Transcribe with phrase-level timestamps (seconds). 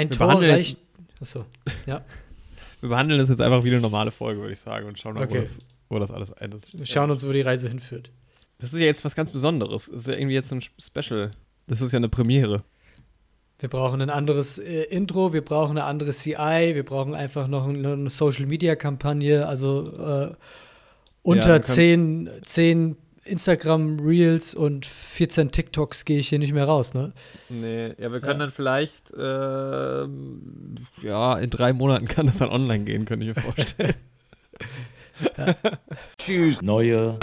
[0.00, 0.78] Ein Wir Tor behandeln reicht.
[1.20, 1.44] Achso,
[1.86, 2.04] ja.
[2.80, 5.28] Wir behandeln das jetzt einfach wie eine normale Folge, würde ich sagen, und schauen Okay.
[5.34, 5.58] wo, das,
[5.90, 6.62] wo das alles endet.
[6.72, 8.10] Wir schauen uns, wo die Reise hinführt.
[8.58, 9.86] Das ist ja jetzt was ganz Besonderes.
[9.86, 11.30] Das ist ja irgendwie jetzt ein Special.
[11.66, 12.62] Das ist ja eine Premiere.
[13.58, 17.66] Wir brauchen ein anderes äh, Intro, wir brauchen eine andere CI, wir brauchen einfach noch
[17.68, 19.46] ein- eine Social-Media-Kampagne.
[19.46, 20.34] Also äh,
[21.22, 26.94] unter wir können- 10, 10 Instagram-Reels und 14 TikToks gehe ich hier nicht mehr raus,
[26.94, 27.12] ne?
[27.48, 32.84] Nee, ja, wir können dann vielleicht, ähm, ja, in drei Monaten kann das dann online
[32.84, 33.94] gehen, könnte ich mir vorstellen.
[36.18, 36.62] Tschüss.
[36.62, 37.18] Neue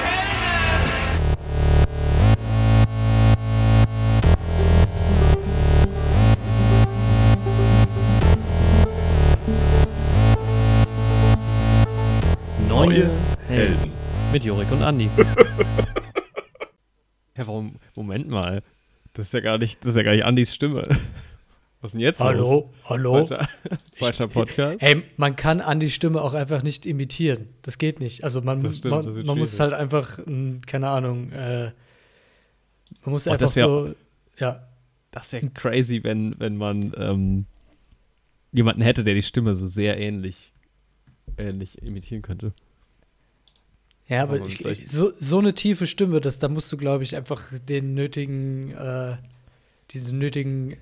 [12.70, 13.10] Neue
[13.48, 13.92] Helden.
[14.32, 15.10] mit Jorik und Andi.
[17.38, 17.76] ja, warum?
[17.96, 18.64] Moment mal.
[19.14, 20.88] Das ist ja gar nicht, das ist ja gar nicht Andis Stimme.
[21.82, 22.28] Was denn jetzt los?
[22.28, 23.26] Hallo, hallo.
[23.28, 23.50] Falscher,
[23.98, 24.82] falscher Podcast.
[24.82, 27.50] Ey, man kann Andys Stimme auch einfach nicht imitieren.
[27.62, 28.24] Das geht nicht.
[28.24, 30.20] Also man, stimmt, man, man muss halt einfach,
[30.66, 31.72] keine Ahnung, äh,
[33.04, 33.94] man muss Oh, einfach so,
[34.38, 34.64] ja.
[35.12, 37.46] Das wäre crazy, wenn, wenn man ähm,
[38.52, 40.52] jemanden hätte, der die Stimme so sehr ähnlich,
[41.38, 42.54] ähnlich imitieren könnte.
[44.10, 47.16] Ja, aber ich, vielleicht- so, so eine tiefe Stimme, das, da musst du, glaube ich,
[47.16, 49.18] einfach den nötigen, äh,
[49.92, 50.78] diese nötigen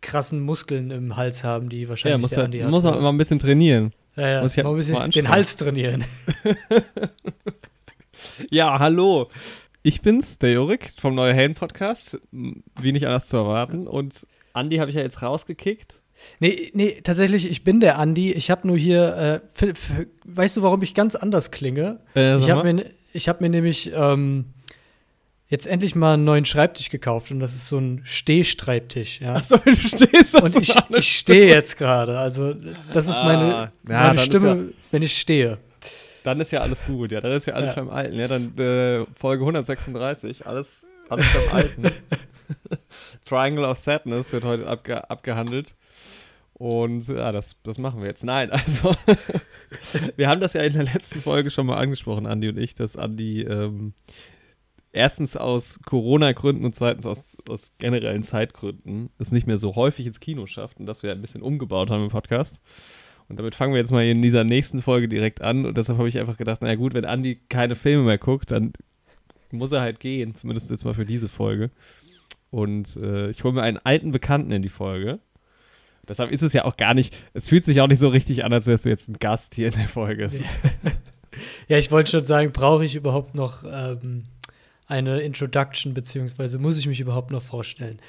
[0.00, 2.70] krassen Muskeln im Hals haben, die Ja, wahrscheinlich muss, der Andi hat.
[2.70, 3.92] muss man mal ein bisschen trainieren.
[4.16, 5.28] ja, ja, muss ich mal ein bisschen mal den.
[5.28, 6.04] Hals trainieren.
[8.50, 9.30] Ja, hallo.
[9.82, 12.18] Ich bin's, der Jorik vom Neue Helden Podcast.
[12.32, 13.86] Wie nicht anders zu erwarten.
[13.86, 15.99] Und Andi habe ich ja jetzt rausgekickt.
[16.38, 18.32] Nee, nee, tatsächlich, ich bin der Andi.
[18.32, 19.72] Ich habe nur hier, äh,
[20.24, 22.00] weißt du, warum ich ganz anders klinge?
[22.16, 24.46] Äh, Ich habe mir, ich hab mir nämlich ähm,
[25.48, 29.20] jetzt endlich mal einen neuen Schreibtisch gekauft und das ist so ein Stehschreibtisch.
[29.20, 29.34] Ja?
[29.34, 32.18] Achso, du stehst das Und ich, ich stehe jetzt gerade.
[32.18, 35.58] Also, das ist meine, Ah, ja, meine Stimme, wenn ich stehe.
[36.22, 37.20] Dann ist ja alles gut, ja.
[37.20, 37.76] Dann ist ja alles Ja.
[37.76, 38.14] beim Alten.
[38.18, 41.82] Ja, dann äh, Folge 136, alles, alles beim Alten.
[43.24, 45.74] Triangle of Sadness wird heute abge abgehandelt.
[46.60, 48.22] Und ja, das, das machen wir jetzt.
[48.22, 48.94] Nein, also
[50.16, 52.98] wir haben das ja in der letzten Folge schon mal angesprochen, Andi und ich, dass
[52.98, 53.94] Andi ähm,
[54.92, 60.20] erstens aus Corona-Gründen und zweitens aus, aus generellen Zeitgründen es nicht mehr so häufig ins
[60.20, 62.60] Kino schafft und dass wir ein bisschen umgebaut haben im Podcast.
[63.30, 65.64] Und damit fangen wir jetzt mal in dieser nächsten Folge direkt an.
[65.64, 68.74] Und deshalb habe ich einfach gedacht, naja gut, wenn Andi keine Filme mehr guckt, dann
[69.50, 71.70] muss er halt gehen, zumindest jetzt mal für diese Folge.
[72.50, 75.20] Und äh, ich hole mir einen alten Bekannten in die Folge.
[76.10, 78.52] Deshalb ist es ja auch gar nicht, es fühlt sich auch nicht so richtig an,
[78.52, 80.24] als wärst du jetzt ein Gast hier in der Folge.
[80.24, 80.42] Ist-
[81.68, 84.24] Ja, ich wollte schon sagen, brauche ich überhaupt noch ähm,
[84.88, 88.00] eine Introduction, beziehungsweise muss ich mich überhaupt noch vorstellen?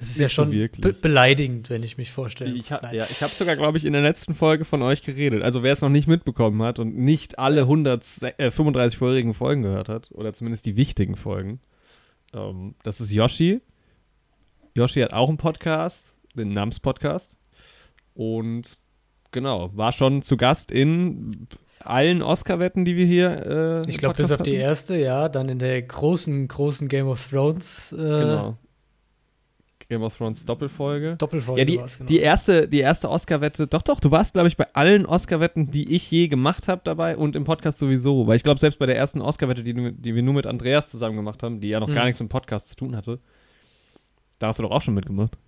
[0.00, 2.52] Es ist ja Nicht schon be beleidigend, wenn ich mich vorstelle.
[2.52, 5.42] Ich, ha ja, ich habe sogar, glaube ich, in der letzten Folge von euch geredet.
[5.42, 10.10] Also wer es noch nicht mitbekommen hat und nicht alle 135 vorherigen Folgen gehört hat,
[10.12, 11.60] oder zumindest die wichtigen Folgen,
[12.34, 13.62] ähm, das ist Yoshi.
[14.74, 16.04] Yoshi hat auch einen Podcast,
[16.34, 17.37] den Nams-Podcast.
[18.18, 18.78] Und
[19.30, 21.46] genau, war schon zu Gast in
[21.78, 24.60] allen Oscar-Wetten, die wir hier äh, Ich glaube, bis auf die hatten.
[24.60, 25.28] erste, ja.
[25.28, 28.56] Dann in der großen, großen Game of Thrones äh, Genau.
[29.88, 31.14] Game of Thrones Doppelfolge.
[31.16, 32.08] Doppelfolge Ja, die, genau.
[32.08, 35.94] die erste, die erste Oscar-Wette, doch, doch, du warst, glaube ich, bei allen Oscar-Wetten, die
[35.94, 38.26] ich je gemacht habe dabei und im Podcast sowieso.
[38.26, 41.16] Weil ich glaube, selbst bei der ersten Oscar-Wette, die, die wir nur mit Andreas zusammen
[41.16, 41.94] gemacht haben, die ja noch Mhm.
[41.94, 43.20] gar nichts mit dem Podcast zu tun hatte,
[44.40, 45.38] da hast du doch auch schon mitgemacht.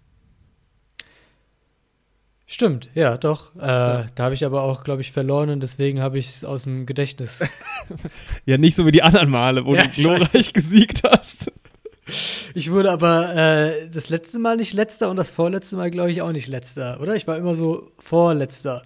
[2.53, 3.55] Stimmt, ja, doch.
[3.55, 6.65] Äh, Da habe ich aber auch, glaube ich, verloren und deswegen habe ich es aus
[6.65, 7.49] dem Gedächtnis.
[8.45, 11.53] Ja, nicht so wie die anderen Male, wo Ja, du ich glorreich gesiegt hast.
[12.55, 16.23] ich wurde aber äh, das letzte Mal nicht letzter und das vorletzte Mal, glaube ich,
[16.23, 17.15] auch nicht letzter, oder?
[17.15, 18.83] Ich war immer so vorletzter.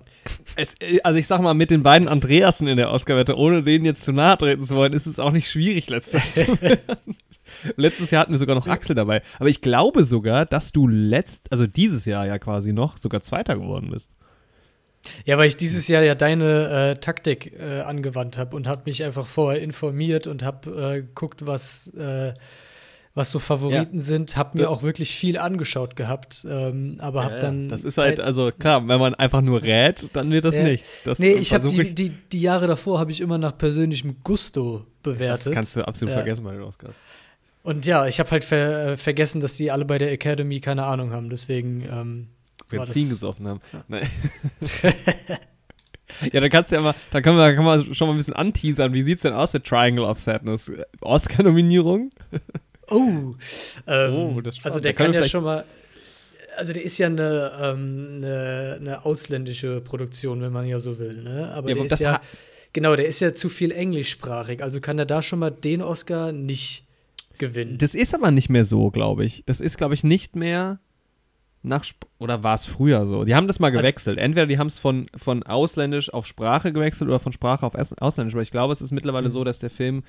[0.56, 3.86] Es, äh, also ich sag mal, mit den beiden Andreasen in der Oscar-Wette, ohne denen
[3.86, 7.16] jetzt zu nahe treten zu wollen, ist es auch nicht schwierig, letzter zu werden.
[7.76, 9.22] Letztes Jahr hatten wir sogar noch Axel dabei.
[9.38, 13.54] Aber ich glaube sogar, dass du letzt, also dieses Jahr ja quasi noch, sogar Zweiter
[13.56, 14.10] geworden bist.
[15.26, 19.04] Ja, weil ich dieses Jahr ja deine äh, Taktik äh, angewandt habe und habe mich
[19.04, 22.32] einfach vorher informiert und habe äh, geguckt, was, äh,
[23.14, 24.34] was so Favoriten sind.
[24.36, 24.68] Habe mir Ja.
[24.70, 27.68] auch wirklich viel angeschaut gehabt, ähm, aber habe dann.
[27.68, 30.64] das ist halt, also klar, wenn man einfach nur rät, dann wird das Ja.
[30.64, 31.02] nichts.
[31.04, 34.86] Das Nee, ich habe die, die, die Jahre davor habe ich immer nach persönlichem Gusto
[35.02, 35.48] bewertet.
[35.48, 36.16] Das kannst du absolut Ja.
[36.22, 36.94] vergessen bei den Oscars.
[37.64, 40.84] Und ja, ich habe halt ver äh, vergessen, dass die alle bei der Academy keine
[40.84, 41.30] Ahnung haben.
[41.30, 42.28] Deswegen ähm,
[42.68, 43.60] Benzin das, gesoffen haben.
[43.88, 44.06] Nein.
[46.30, 48.34] ja, dann kannst du ja mal, da können wir, kann man schon mal ein bisschen
[48.34, 48.92] anteasern.
[48.92, 50.70] Wie sieht's denn aus mit Triangle of Sadness?
[51.00, 52.10] Oscar-Nominierung?
[52.90, 53.00] Oh,
[53.86, 55.64] ähm, Oh, also der kann wir ja schon mal.
[56.58, 61.22] also der ist ja eine, ähm, eine, eine ausländische Produktion, wenn man ja so will,
[61.22, 61.50] ne?
[61.54, 62.20] Aber Ja, der aber ist ja,
[62.74, 64.62] genau, der ist ja zu viel englischsprachig.
[64.62, 66.83] Also kann er da schon mal den Oscar nicht
[67.38, 67.78] gewinnen.
[67.78, 69.42] Das ist aber nicht mehr so, glaube ich.
[69.46, 70.78] Das ist, glaube ich, nicht mehr
[71.62, 73.24] nach Sp oder war es früher so?
[73.24, 74.18] Die haben das mal Also- gewechselt.
[74.18, 77.96] Entweder die haben es von, von ausländisch auf Sprache gewechselt oder von Sprache auf Aus-
[77.98, 78.34] ausländisch.
[78.34, 79.32] Aber ich glaube, es ist mittlerweile Mhm.
[79.32, 80.02] so, dass der Film.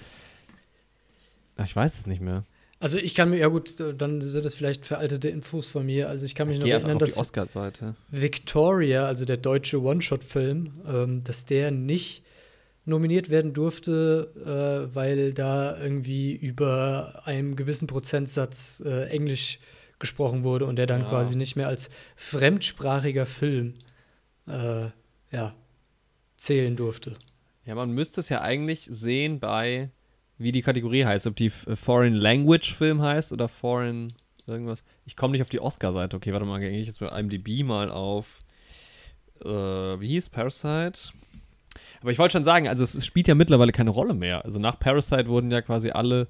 [1.58, 2.44] Ach, ich weiß es nicht mehr.
[2.82, 6.10] Also ich kann mir, ja gut, dann sind das vielleicht veraltete Infos von mir.
[6.10, 7.96] Also ich kann mich Ich noch erinnern, die dass Oscar-Seite.
[8.12, 12.25] Victoria, also der deutsche One-Shot-Film, ähm, dass der nicht
[12.86, 19.60] nominiert werden durfte, äh, weil da irgendwie über einem gewissen Prozentsatz äh, Englisch
[20.00, 21.10] gesprochen wurde und der dann Ah.
[21.10, 23.76] quasi nicht mehr als fremdsprachiger Film
[24.48, 24.88] äh,
[25.32, 25.56] ja,
[26.38, 27.16] zählen durfte.
[27.66, 29.90] Ja, man müsste es ja eigentlich sehen bei,
[30.38, 31.26] wie die Kategorie heißt.
[31.26, 34.14] Ob die äh, Foreign Language Film heißt oder Foreign
[34.46, 34.84] irgendwas.
[35.06, 36.16] Ich komme nicht auf die Oscar-Seite.
[36.18, 38.38] Okay, warte mal, gehe ich jetzt bei IMDb mal auf.
[39.44, 41.12] Äh, wie hieß Parasite?
[42.02, 44.46] Aber ich wollte schon sagen, also es, spielt ja mittlerweile keine Rolle mehr.
[44.46, 46.28] Also nach Parasite wurden ja quasi alle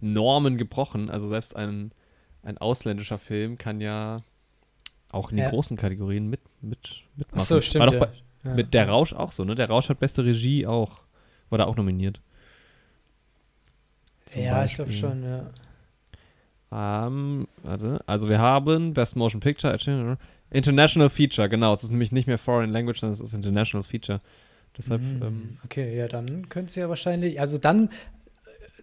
[0.00, 1.10] Normen gebrochen.
[1.10, 1.92] Also selbst ein,
[2.42, 4.18] ein ausländischer Film kann ja
[5.10, 5.50] auch in den Ja.
[5.50, 6.78] großen Kategorien mit, mit,
[7.16, 7.38] mitmachen.
[7.40, 7.86] Ach so, War stimmt.
[7.86, 7.98] doch Ja.
[8.00, 8.08] bei,
[8.44, 8.54] Ja.
[8.54, 9.54] mit der Rausch auch so, ne?
[9.54, 11.00] Der Rausch hat beste Regie auch.
[11.50, 12.20] War da auch nominiert.
[14.26, 15.08] Zum ja, ich glaube Beispiel.
[15.10, 17.06] schon, ja.
[17.06, 18.00] Ähm, warte.
[18.06, 20.18] Also wir haben Best Motion Picture,
[20.50, 21.72] International Feature, genau.
[21.72, 24.20] Es ist nämlich nicht mehr Foreign Language, sondern es ist International Feature.
[24.78, 25.22] Deshalb, Mhm.
[25.22, 27.90] ähm, Okay, ja, dann könnte es ja wahrscheinlich, also dann äh,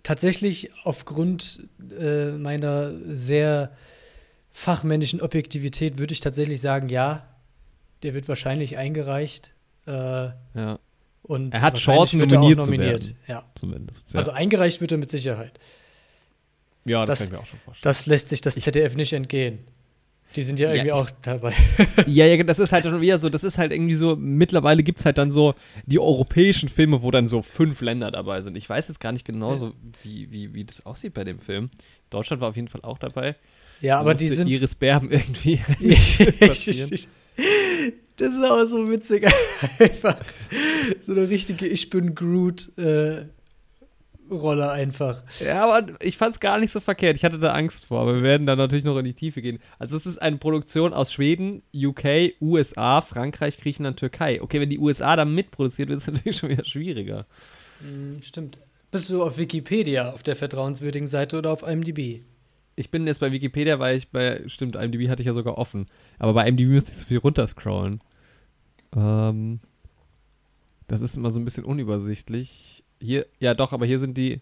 [0.04, 1.68] tatsächlich aufgrund
[2.00, 3.72] äh, meiner sehr
[4.52, 7.28] fachmännischen Objektivität würde ich tatsächlich sagen, ja,
[8.04, 9.54] der wird wahrscheinlich eingereicht.
[9.88, 10.80] Äh, ja,
[11.24, 13.04] und Er hat Chancen, wird er auch nominiert zu nominiert.
[13.08, 13.18] werden.
[13.28, 13.44] Ja.
[13.60, 14.06] zumindest.
[14.14, 15.60] Ja, Also eingereicht wird er mit Sicherheit.
[16.86, 17.84] ja das, das- kann ich mir auch schon vorstellen.
[17.90, 19.60] Das lässt sich das ZDF nicht entgehen.
[20.36, 21.54] Die sind ja Ja, irgendwie ich- auch dabei.
[22.08, 25.00] ja, ja, das ist halt schon wieder so, das ist halt irgendwie so, mittlerweile gibt
[25.00, 25.56] es halt dann so
[25.86, 28.58] die europäischen Filme, wo dann so fünf Länder dabei sind.
[28.58, 29.58] Ich weiß jetzt gar nicht genau Ja.
[29.58, 29.74] so,
[30.04, 31.70] wie, wie, wie das aussieht bei dem Film.
[32.10, 33.36] Deutschland war auf jeden Fall auch dabei.
[33.82, 34.48] Ja, aber die sind.
[34.48, 35.60] Iris Berben irgendwie.
[35.80, 37.08] das ist
[38.18, 39.28] aber so witzig.
[39.80, 40.18] Einfach
[41.02, 43.26] so eine richtige Ich bin Groot äh,
[44.30, 45.24] Rolle einfach.
[45.40, 47.16] Ja, aber ich fand es gar nicht so verkehrt.
[47.16, 49.60] Ich hatte da Angst vor, aber wir werden da natürlich noch in die Tiefe gehen.
[49.80, 54.42] Also es ist eine Produktion aus Schweden, UK, USA, Frankreich, Griechenland, Türkei.
[54.42, 57.26] Okay, wenn die USA da mitproduziert wird, ist es natürlich schon wieder schwieriger.
[57.82, 58.58] Hm, stimmt.
[58.92, 62.22] Bist du auf Wikipedia auf der vertrauenswürdigen Seite oder auf IMDb?
[62.78, 65.88] Ich bin jetzt bei Wikipedia, weil ich bei, stimmt, IMDb hatte ich ja sogar offen.
[66.18, 68.02] Aber bei IMDb müsste ich so viel runterscrollen.
[68.96, 69.60] Ähm,
[70.88, 72.85] das ist immer so ein bisschen unübersichtlich.
[73.00, 74.42] Hier, ja doch, aber hier sind die.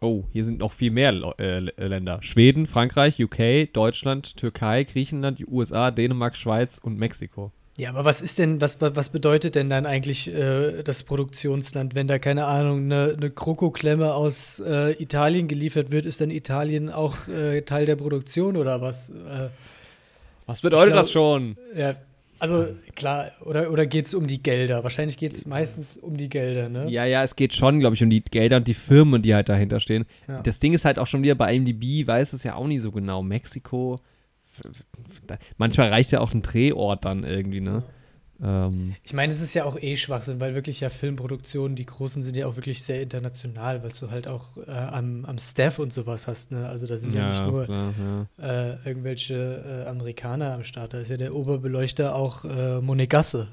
[0.00, 2.18] Oh, hier sind noch viel mehr äh, äh, Länder.
[2.22, 7.52] Schweden, Frankreich, UK, Deutschland, Türkei, Griechenland, die USA, Dänemark, Schweiz und Mexiko.
[7.78, 12.06] Ja, aber was ist denn, was, was bedeutet denn dann eigentlich äh, das Produktionsland, wenn
[12.08, 17.28] da, keine Ahnung, eine, eine Krokoklemme aus äh, Italien geliefert wird, ist dann Italien auch
[17.28, 19.08] äh, Teil der Produktion oder was?
[19.08, 19.48] Äh,
[20.46, 21.56] Was bedeutet glaub- das schon?
[21.74, 21.94] ja,
[22.42, 22.66] also
[22.96, 24.82] klar, oder, oder geht es um die Gelder?
[24.82, 26.90] Wahrscheinlich geht es meistens um die Gelder, ne?
[26.90, 29.48] Ja, ja, es geht schon, glaube ich, um die Gelder und die Firmen, die halt
[29.48, 30.06] dahinter stehen.
[30.26, 30.42] Ja.
[30.42, 32.90] Das Ding ist halt auch schon wieder bei IMDb, weiß es ja auch nicht so
[32.90, 33.22] genau.
[33.22, 34.00] Mexiko,
[35.56, 37.84] manchmal reicht ja auch ein Drehort dann irgendwie, ne?
[38.42, 42.22] Ähm, Ich meine, es ist ja auch eh Schwachsinn, weil wirklich ja Filmproduktionen, die großen
[42.22, 45.92] sind ja auch wirklich sehr international, weil du halt auch äh, am, am Staff und
[45.92, 46.66] sowas hast, ne?
[46.68, 47.94] Also da sind ja, nicht nur klar,
[48.38, 48.72] ja.
[48.72, 50.94] äh, irgendwelche äh, Amerikaner am Start.
[50.94, 53.48] Da ist ja der Oberbeleuchter auch äh, Monegasse.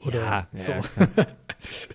[0.00, 0.72] Oder ja, so.
[0.72, 0.82] ja,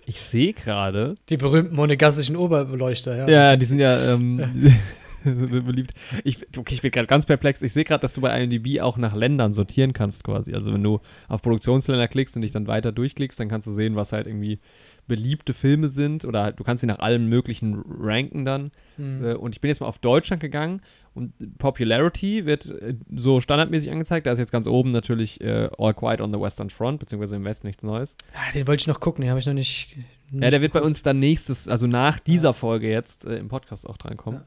[0.06, 3.28] ich sehe gerade, Die berühmten monegassischen Oberbeleuchter, ja.
[3.28, 4.74] ja, die sind ja ähm,
[5.64, 5.94] beliebt.
[6.24, 7.62] Ich, okay, ich bin gerade ganz perplex.
[7.62, 10.54] Ich sehe gerade, dass du bei IMDb auch nach Ländern sortieren kannst quasi.
[10.54, 13.96] Also wenn du auf Produktionsländer klickst und dich dann weiter durchklickst, dann kannst du sehen,
[13.96, 14.60] was halt irgendwie
[15.08, 18.70] beliebte Filme sind oder halt, du kannst sie nach allem möglichen ranken dann.
[18.96, 19.24] Hm.
[19.24, 20.80] Äh, und ich bin jetzt mal auf Deutschland gegangen
[21.14, 24.26] und Popularity wird äh, so standardmäßig angezeigt.
[24.26, 27.44] Da ist jetzt ganz oben natürlich äh, All Quiet on the Western Front, beziehungsweise im
[27.44, 28.16] Westen nichts Neues.
[28.34, 29.96] Ah, den wollte ich noch gucken, den habe ich noch nicht.
[30.32, 33.86] Ja, der wird bei uns dann nächstes, also nach dieser Folge jetzt äh, im Podcast
[33.86, 34.40] auch drankommen.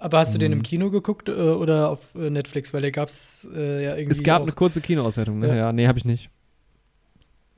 [0.00, 0.62] Aber hast du den im Mhm.
[0.62, 2.72] Kino geguckt äh, oder auf äh, Netflix?
[2.72, 4.16] Weil der gab es äh, ja irgendwie.
[4.18, 5.48] Es gab auch, eine kurze Kinoauswertung, ne?
[5.48, 5.54] Ja.
[5.56, 6.30] Ja, nee, habe ich nicht.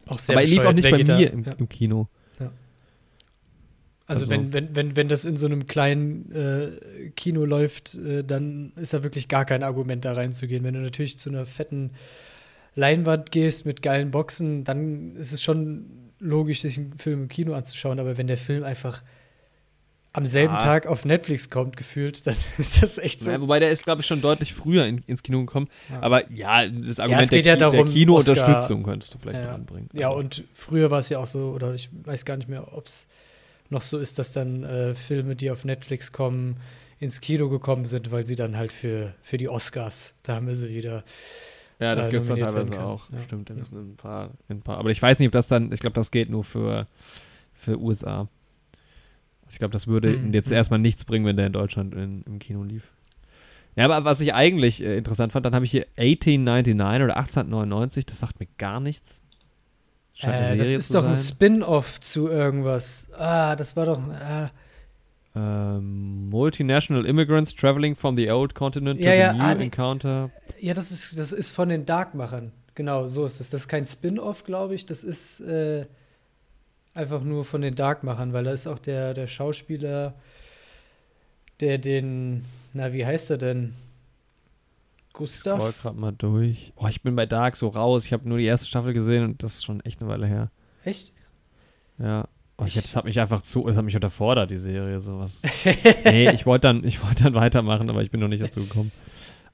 [0.06, 1.52] auch sehr Aber er lief auch nicht bei mir im, ja.
[1.52, 2.08] im Kino.
[4.06, 8.22] Also, Also- wenn, wenn, wenn, wenn das in so einem kleinen äh, Kino läuft, äh,
[8.22, 10.62] dann ist da wirklich gar kein Argument, da reinzugehen.
[10.62, 11.92] Wenn du natürlich zu einer fetten
[12.74, 15.86] Leinwand gehst mit geilen Boxen, dann ist es schon
[16.25, 17.99] logisch, sich einen Film im Kino anzuschauen.
[18.00, 19.02] Aber wenn der Film einfach
[20.12, 20.62] am selben Ah.
[20.62, 23.31] Tag auf Netflix kommt, gefühlt, dann ist das echt so.
[23.31, 25.69] Ja, wobei der ist, glaube ich, schon deutlich früher in, ins Kino gekommen.
[25.90, 26.02] Ja.
[26.02, 29.54] Aber ja, das Argument es geht der, ja darum, der Kinounterstützung könntest du vielleicht Ja.
[29.54, 29.88] anbringen.
[29.93, 32.73] Ja, Also, und früher war es ja auch so, oder ich weiß gar nicht mehr,
[32.76, 33.09] ob es
[33.71, 36.59] noch so ist, dass dann äh, Filme, die auf Netflix kommen,
[37.00, 40.54] ins Kino gekommen sind, weil sie dann halt für, für die Oscars, da haben wir
[40.54, 41.02] sie wieder.
[41.84, 43.10] Ja, das äh, gibt es dann teilweise auch.
[43.10, 43.22] Ja.
[43.22, 44.78] Stimmt, in ein, paar, in ein paar.
[44.78, 46.86] Aber ich weiß nicht, ob das dann, ich glaube, das geht nur für,
[47.52, 48.28] für USA.
[49.50, 50.56] Ich glaube, das würde Hm, jetzt hm.
[50.56, 52.90] erstmal nichts bringen, wenn der in Deutschland in, im Kino lief.
[53.76, 58.06] Ja, aber was ich eigentlich äh, interessant fand, dann habe ich hier 1899 oder 1899,
[58.06, 59.22] das sagt mir gar nichts.
[60.20, 61.34] Äh, das ist doch ein sein.
[61.34, 63.10] Spin-off zu irgendwas.
[63.12, 63.98] Ah, das war doch.
[63.98, 64.50] Ah,
[65.36, 70.30] Ähm, multinational immigrants traveling from the old continent to Ja, the ja, new ah, encounter.
[70.60, 72.52] ja, das ist, das ist von den Darkmachern.
[72.76, 73.50] Genau, so ist es.
[73.50, 74.86] Das ist kein Spin-off, glaube ich.
[74.86, 75.86] Das ist äh,
[76.94, 80.14] einfach nur von den Darkmachern, weil da ist auch der, der Schauspieler,
[81.60, 82.44] der den.
[82.72, 83.74] Na, wie heißt er denn?
[85.12, 85.80] Gustav?
[85.80, 86.72] grad mal durch.
[86.76, 88.04] Oh, ich bin bei Dark so raus.
[88.04, 90.50] Ich habe nur die erste Staffel gesehen und das ist schon echt eine Weile her.
[90.84, 91.12] Echt?
[91.98, 92.26] Ja.
[92.56, 95.42] Oh, ich, das hat mich einfach zu, das hat mich unterfordert, die Serie, sowas.
[96.04, 98.92] nee, ich wollte dann, ich wollte dann weitermachen, aber ich bin noch nicht dazu gekommen.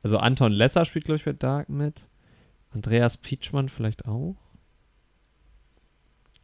[0.03, 2.03] Also Anton Lesser spielt, glaube ich, bei Dark mit.
[2.73, 4.37] Andreas Pietschmann vielleicht auch.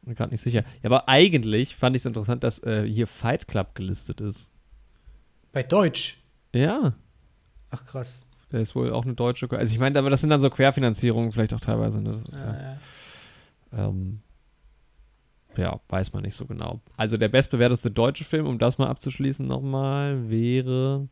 [0.02, 0.62] Bin gerade nicht sicher.
[0.82, 4.48] Ja, aber eigentlich fand ich es interessant, dass äh, hier Fight Club gelistet ist.
[5.52, 6.18] Bei Deutsch.
[6.54, 6.94] Ja,
[7.70, 8.20] Ach krass.
[8.52, 9.50] der ist wohl auch eine deutsche.
[9.50, 12.00] Also ich meine, aber das sind dann so Querfinanzierungen vielleicht auch teilweise.
[12.00, 12.12] Ne?
[12.12, 12.78] Das ist ja, Ja,
[13.72, 13.88] ja.
[13.88, 14.20] ähm,
[15.58, 16.80] ja, weiß man nicht so genau.
[16.96, 21.08] Also der bestbewerteste deutsche Film, um das mal abzuschließen nochmal, wäre.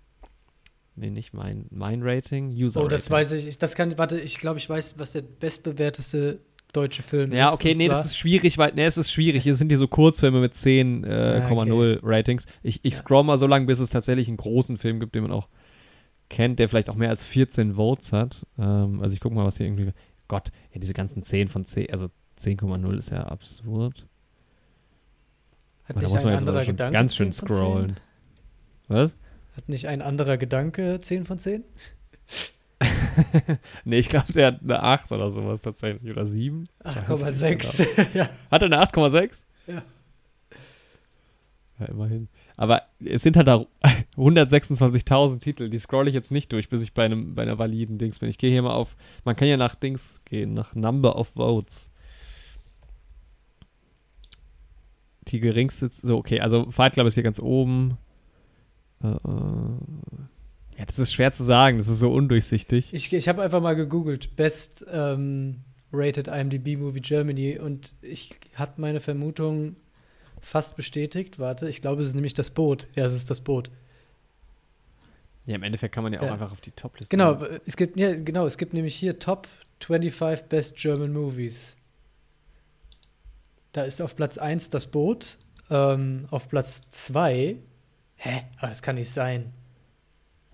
[0.96, 2.50] Nee, nicht mein, mein Rating.
[2.50, 3.58] User Oh, das weiß ich.
[3.58, 6.38] Das kann, warte, ich glaube, ich weiß, was der bestbewerteste
[6.72, 7.36] deutsche Film ist.
[7.38, 9.42] Ja, okay, nee, das ist schwierig, weil, nee, es ist schwierig.
[9.42, 12.46] Hier sind hier so Kurzfilme mit 10,0 äh, 0 Ratings.
[12.62, 12.98] Ich, ich Ja.
[13.00, 15.48] scroll mal so lange, bis es tatsächlich einen großen Film gibt, den man auch
[16.28, 18.44] kennt, der vielleicht auch mehr als 14 Votes hat.
[18.58, 19.92] Ähm, also ich gucke mal, was hier irgendwie.
[20.26, 22.06] Gott, ja, diese ganzen 10 von 10, also
[22.40, 24.06] 10,0 ist ja absurd.
[25.84, 26.92] Hat nicht ein anderer Gedanke.
[26.92, 27.56] ganz schön 10 von 10?
[27.56, 28.00] scrollen.
[28.88, 29.12] Was?
[29.56, 31.64] Hat nicht ein anderer Gedanke 10 von 10?
[33.84, 36.10] nee, ich glaube, der hat eine 8 oder sowas tatsächlich.
[36.10, 36.64] Oder 7.
[36.84, 38.14] 8,6.
[38.14, 38.28] ja.
[38.50, 39.30] Hat er eine 8,6?
[39.66, 39.82] Ja.
[41.78, 42.28] Ja, immerhin.
[42.56, 43.66] Aber es sind halt da
[44.16, 45.68] 126.000 Titel.
[45.68, 48.28] Die scroll ich jetzt nicht durch, bis ich bei, einem, bei einer validen Dings bin.
[48.28, 48.96] Ich gehe hier mal auf.
[49.24, 51.90] Man kann ja nach Dings gehen, nach Number of Votes.
[55.34, 55.90] Die geringste.
[55.90, 57.98] So, okay, also Fight Club ist hier ganz oben.
[59.02, 61.78] Äh, äh, ja, das ist schwer zu sagen.
[61.78, 62.94] Das ist so undurchsichtig.
[62.94, 65.56] Ich, ich habe einfach mal gegoogelt, Best ähm,
[65.92, 69.74] Rated IMDb Movie Germany und ich hatte meine Vermutung
[70.40, 71.40] fast bestätigt.
[71.40, 72.86] Warte, ich glaube, es ist nämlich das Boot.
[72.94, 73.72] Ja, es ist das Boot.
[75.46, 76.32] Ja, im Endeffekt kann man ja auch Ja.
[76.34, 77.10] einfach auf die Topliste.
[77.10, 79.48] Genau, es gibt, ja, genau, es gibt nämlich hier Top
[79.80, 81.76] 25 Best German Movies.
[83.74, 85.36] Da ist auf Platz 1 das Boot,
[85.68, 87.56] ähm, auf Platz 2,
[88.14, 89.52] hä, aber das kann nicht sein.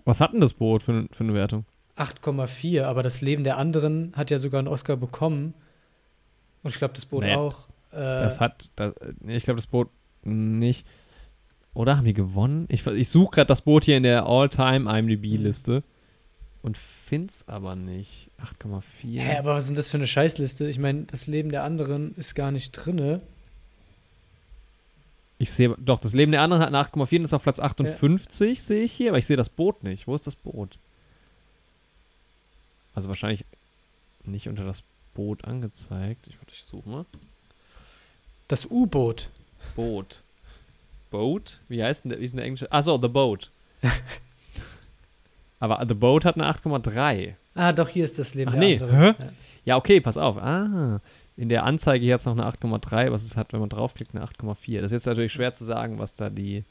[0.05, 1.65] Was hat denn das Boot für, für eine Wertung?
[1.97, 5.53] 8,4, aber das Leben der anderen hat ja sogar einen Oscar bekommen.
[6.63, 7.69] Und ich glaube, das Boot Nee, auch.
[7.91, 8.95] Äh, Das hat, das,
[9.27, 9.89] ich glaube, das Boot
[10.23, 10.87] nicht.
[11.75, 12.65] Oder haben die gewonnen?
[12.69, 15.83] Ich, ich suche gerade das Boot hier in der All-Time IMDb-Liste
[16.61, 18.29] und find's aber nicht.
[18.61, 19.19] 8,4.
[19.19, 20.69] hä, aber was ist denn das für eine Scheißliste?
[20.69, 23.21] Ich meine, das Leben der anderen ist gar nicht drinne.
[25.39, 28.61] Ich sehe, doch, das Leben der anderen hat eine 8,4 und ist auf Platz 58,
[28.61, 30.07] sehe ich hier, aber ich sehe das Boot nicht.
[30.07, 30.77] Wo ist das Boot?
[32.93, 33.45] Also wahrscheinlich
[34.23, 34.83] nicht unter das
[35.15, 36.27] Boot angezeigt.
[36.27, 37.05] Ich, ich suche mal.
[38.47, 39.31] Das U-Boot.
[39.75, 40.21] Boot.
[41.09, 41.59] Boat?
[41.69, 42.71] Wie heißt denn der, wie ist denn der englische?
[42.71, 43.49] Achso, The Boat.
[45.61, 47.35] Aber The Boat hat eine 8,3.
[47.53, 48.75] Ah, doch, hier ist das Leben Ach, der nee?
[48.77, 49.15] Ja.
[49.63, 50.37] Ja, okay, pass auf.
[50.37, 50.99] Ah,
[51.37, 54.15] in der Anzeige hier hat es noch eine 8,3, was es hat, wenn man draufklickt,
[54.15, 54.81] eine 8,4.
[54.81, 56.65] Das ist jetzt natürlich schwer zu sagen, was da die.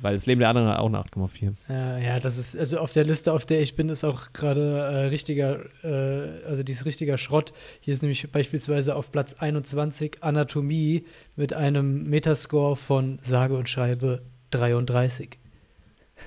[0.00, 1.54] Weil das Leben der anderen hat auch eine 8,4.
[1.68, 4.78] Ja, ja, das ist, also auf der Liste, auf der ich bin, ist auch gerade
[4.78, 7.52] äh, richtiger, äh, also die ist richtiger Schrott.
[7.80, 11.04] Hier ist nämlich beispielsweise auf Platz 21 Anatomie
[11.36, 15.38] mit einem Metascore von sage und schreibe 33.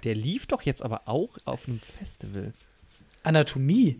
[0.03, 2.53] Der lief doch jetzt aber auch auf einem Festival.
[3.23, 3.99] Anatomie?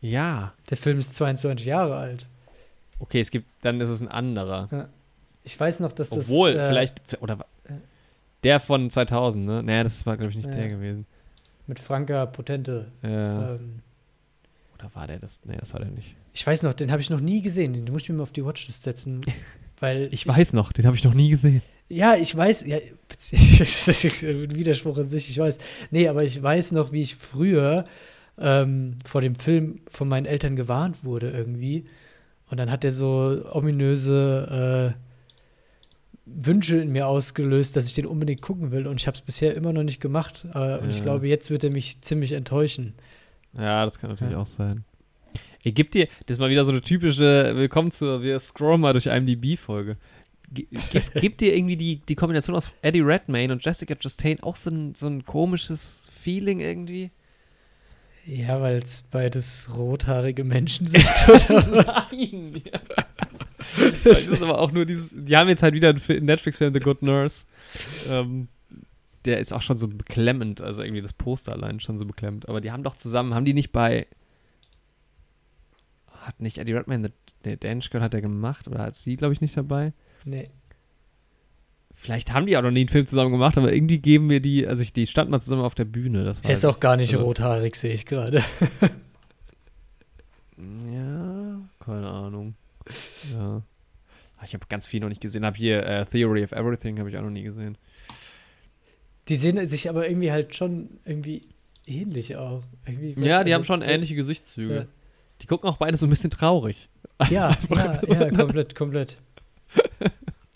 [0.00, 0.52] Ja.
[0.70, 2.26] Der Film ist 22 Jahre alt.
[2.98, 4.88] Okay, es gibt, dann ist es ein anderer.
[5.44, 6.26] Ich weiß noch, dass das.
[6.28, 7.46] Obwohl, äh, vielleicht, oder wa-
[8.44, 9.62] der von 2000, ne?
[9.62, 10.52] Naja, das war, glaube ich, nicht Ja.
[10.54, 11.06] der gewesen.
[11.66, 12.90] Mit Franka Potente.
[13.02, 13.54] Ja.
[13.54, 13.80] Ähm,
[14.78, 15.40] Oder war der das?
[15.44, 16.14] Nee, das war der nicht.
[16.32, 17.72] ich weiß noch, den habe ich noch nie gesehen.
[17.72, 19.20] Den muss ich mir mal auf die Watchlist setzen.
[19.80, 21.62] Weil Ich weiß noch, den habe ich noch nie gesehen.
[21.92, 25.58] Ja, ich weiß, ja, das ist ein Widerspruch in sich, ich weiß.
[25.90, 27.84] Nee, aber ich weiß noch, wie ich früher
[28.38, 31.84] ähm, vor dem Film von meinen Eltern gewarnt wurde irgendwie.
[32.50, 34.98] Und dann hat er so ominöse äh,
[36.24, 38.86] Wünsche in mir ausgelöst, dass ich den unbedingt gucken will.
[38.86, 40.46] Und ich habe es bisher immer noch nicht gemacht.
[40.54, 41.02] Äh, und ich Ja.
[41.04, 42.94] glaube, jetzt wird er mich ziemlich enttäuschen.
[43.58, 44.38] Ja, das kann natürlich Ja.
[44.38, 44.84] auch sein.
[45.64, 48.92] Ey, gib dir, das ist mal wieder so eine typische, willkommen zur, wir scrollen mal
[48.92, 49.96] durch IMDb-Folge.
[50.54, 54.56] Gib, gib, gib dir irgendwie die, die Kombination aus Eddie Redmayne und Jessica Chastain auch
[54.56, 57.10] so ein, so ein komisches Feeling irgendwie?
[58.26, 62.12] Ja, weil es beides rothaarige Menschen sind oder was?
[62.12, 62.62] Nein!
[62.70, 62.80] Ja.
[64.04, 66.74] das ist aber auch nur dieses, die haben jetzt halt wieder einen Fi- einen Netflix-Film,
[66.74, 67.46] The Good Nurse.
[68.08, 68.48] Ähm,
[69.24, 72.48] der ist auch schon so beklemmend, also irgendwie das Poster allein schon so beklemmend.
[72.48, 74.06] Aber die haben doch zusammen, haben die nicht bei.
[76.10, 77.10] Hat nicht Eddie Redmayne,
[77.44, 79.92] nee, Danish Girl hat er gemacht, oder hat sie, glaube ich, nicht dabei?
[80.24, 80.48] Nee.
[81.94, 84.66] Vielleicht haben die auch noch nie einen Film zusammen gemacht, aber irgendwie geben wir die,
[84.66, 86.24] also ich, die standen mal zusammen auf der Bühne.
[86.24, 88.42] Das war Er ist auch gar nicht also- rothaarig, sehe ich gerade.
[90.58, 92.54] Ja, keine Ahnung.
[93.32, 93.62] Ja.
[94.36, 95.44] Ah, Ich habe ganz viel noch nicht gesehen.
[95.44, 97.76] Habe hier äh, Theory of Everything habe ich auch noch nie gesehen.
[99.28, 101.48] Die sehen sich aber irgendwie halt schon irgendwie
[101.86, 102.62] ähnlich auch.
[102.86, 104.74] Irgendwie, Ja, die also- haben schon ähnliche Gesichtszüge.
[104.74, 104.86] Ja.
[105.40, 106.88] Die gucken auch beide so ein bisschen traurig.
[107.30, 109.18] Ja, ja, ja, komplett, komplett.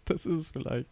[0.06, 0.88] Das ist es vielleicht.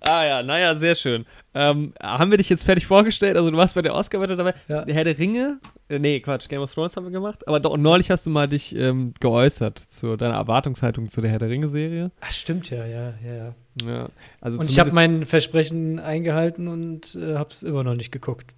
[0.00, 1.26] Ah ja, naja, sehr schön.
[1.54, 3.36] Ähm, haben wir dich jetzt fertig vorgestellt?
[3.36, 4.54] Also du warst bei der Oscar-Wette dabei.
[4.66, 4.84] Ja.
[4.84, 5.60] Der Herr der Ringe?
[5.88, 7.46] Äh, nee, Quatsch, Game of Thrones haben wir gemacht.
[7.46, 11.38] Aber doch, neulich hast du mal dich ähm, geäußert zu deiner Erwartungshaltung zu der Herr
[11.38, 12.10] der Ringe-Serie.
[12.20, 13.54] Ach, stimmt ja, ja, ja, ja.
[13.84, 14.08] Ja,
[14.40, 18.54] also Und ich habe mein Versprechen eingehalten und äh, habe es immer noch nicht geguckt.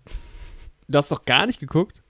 [0.88, 2.02] Du hast doch gar nicht geguckt?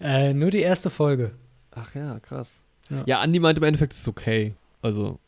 [0.00, 1.32] Äh, nur die erste Folge.
[1.70, 2.56] Ach ja, krass.
[2.90, 3.02] Ja.
[3.06, 4.54] Ja, Andi meinte im Endeffekt, es ist okay.
[4.82, 5.18] Also,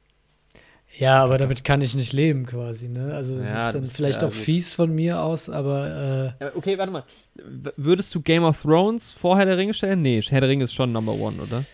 [0.99, 3.15] Ja, aber Das- damit kann ich nicht leben quasi, ne?
[3.15, 4.41] Also das Ja, ist dann bist- vielleicht ja, auch gut.
[4.41, 7.05] fies von mir aus, aber äh, Äh, Okay, warte mal.
[7.37, 10.03] W- Würdest du Game of Thrones vor Herr der Ringe stellen?
[10.03, 11.65] Nee, Herr der Ringe ist schon Number One, oder?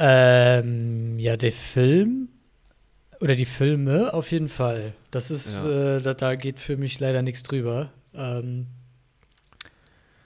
[0.00, 2.28] ähm, ja, der Film
[3.20, 4.92] oder die Filme auf jeden Fall.
[5.10, 5.96] Das ist, Ja.
[5.96, 7.90] äh, da, da geht für mich leider nichts drüber.
[8.14, 8.66] Ähm,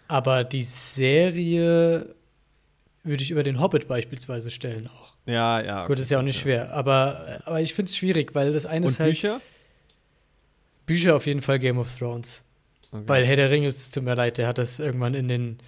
[0.08, 2.14] aber die Serie
[3.04, 5.14] würde ich über den Hobbit beispielsweise stellen auch.
[5.26, 5.86] Ja, ja.
[5.86, 8.86] Gut, ist ja auch nicht schwer, aber, aber ich finde es schwierig, weil das eine
[8.86, 9.40] Und ist halt Bücher?
[10.86, 12.42] Bücher auf jeden Fall Game of Thrones.
[12.90, 13.02] Okay.
[13.06, 15.58] Weil Herr der Ringe, es tut mir leid, der hat das irgendwann in den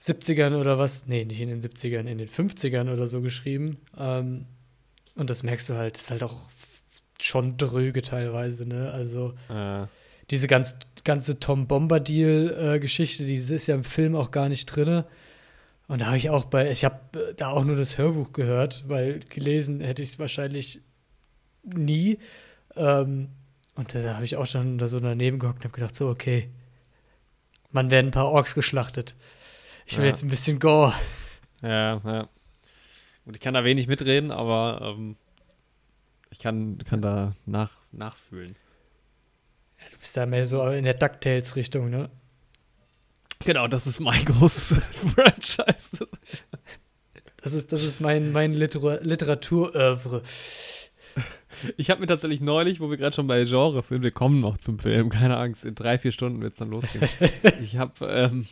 [0.00, 3.78] 70ern oder was, nee, nicht in den 70ern, in den 50ern oder so geschrieben.
[3.96, 4.46] Ähm,
[5.14, 6.36] und das merkst du halt, ist halt auch
[7.20, 8.90] schon dröge teilweise, ne?
[8.92, 9.86] Also Äh,
[10.30, 15.04] diese ganz, ganze Tom Bombadil-Geschichte, die ist ja im Film auch gar nicht drin.
[15.88, 18.84] Und da habe ich auch bei, ich habe äh, da auch nur das Hörbuch gehört,
[18.88, 20.80] weil gelesen hätte ich es wahrscheinlich
[21.62, 22.18] nie.
[22.74, 23.28] Ähm,
[23.74, 26.50] und da habe ich auch schon da so daneben gehockt und habe gedacht, so, okay,
[27.70, 29.14] man werden ein paar Orks geschlachtet.
[29.86, 30.10] Ich will Ja.
[30.10, 30.92] jetzt ein bisschen Gore.
[31.62, 32.28] ja, ja.
[33.24, 35.16] Gut, ich kann da wenig mitreden, aber ähm,
[36.30, 38.56] ich kann, kann da nach, nachfühlen.
[39.90, 42.10] Du bist da mehr so in der DuckTales-Richtung, ne?
[43.44, 44.78] Genau, das ist mein großes
[45.14, 46.06] Franchise.
[47.42, 50.22] Das ist, das ist mein, mein Litera Literaturövre.
[51.76, 54.58] Ich habe mir tatsächlich neulich, wo wir gerade schon bei Genres sind, wir kommen noch
[54.58, 57.08] zum Film, keine Angst, in drei, vier Stunden wird es dann losgehen.
[57.62, 58.46] ich habe ähm,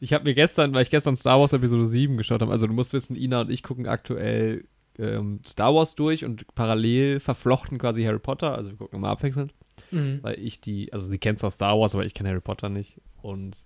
[0.00, 2.74] ich hab mir gestern, weil ich gestern Star Wars Episode 7 geschaut habe, also du
[2.74, 4.64] musst wissen, Ina und ich gucken aktuell
[4.98, 9.54] ähm, Star Wars durch und parallel verflochten quasi Harry Potter, also wir gucken immer abwechselnd,
[9.92, 10.18] Mhm.
[10.22, 13.00] weil ich die, also sie kennt zwar Star Wars, aber ich kenne Harry Potter nicht
[13.22, 13.56] und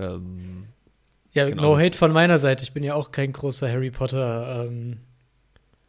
[0.00, 0.64] ähm,
[1.32, 1.62] Ja, Genau.
[1.74, 2.62] no hate von meiner Seite.
[2.64, 4.64] Ich bin ja auch kein großer Harry Potter.
[4.66, 4.98] Ähm,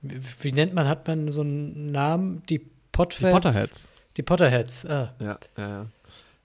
[0.02, 2.43] wie, wie nennt man, hat man so einen Namen?
[2.50, 2.65] Die die?
[2.91, 3.88] Potterheads.
[4.17, 5.15] Die Potterheads, ah.
[5.19, 5.86] Ja, ja, ja.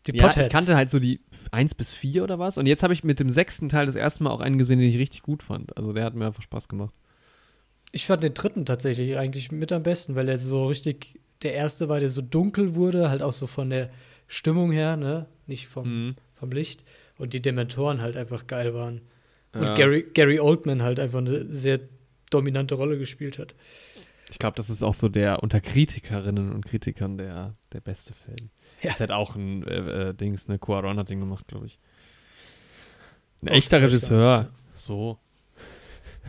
[0.06, 0.46] Die Ja, Potheads.
[0.46, 2.56] ich kannte halt so die 1 bis 4 oder was.
[2.58, 4.88] Und jetzt habe ich mit dem sechsten Teil das erste Mal auch einen gesehen, den
[4.88, 5.76] ich richtig gut fand.
[5.76, 6.94] Also der hat mir einfach Spaß gemacht.
[7.92, 11.88] Ich fand den dritten tatsächlich eigentlich mit am besten, weil er so richtig der erste
[11.88, 13.90] war, der so dunkel wurde, halt auch so von der
[14.28, 15.26] Stimmung her, ne?
[15.46, 16.14] Nicht vom, Mhm.
[16.34, 16.84] vom Licht.
[17.18, 19.00] Und die Dementoren halt einfach geil waren.
[19.54, 19.74] Und Ja.
[19.74, 21.80] Gary, Gary Oldman halt einfach eine sehr
[22.30, 23.54] dominante Rolle gespielt hat.
[24.30, 28.50] Ich glaube, das ist auch so der unter Kritikerinnen und Kritikern der, der beste Film.
[28.82, 28.90] Ja.
[28.90, 31.78] Ist halt auch ein äh, äh, Dings, ne, Cuarón hat den gemacht, glaube ich.
[33.42, 34.50] Ein Oh, echter das Regisseur.
[34.76, 35.18] So.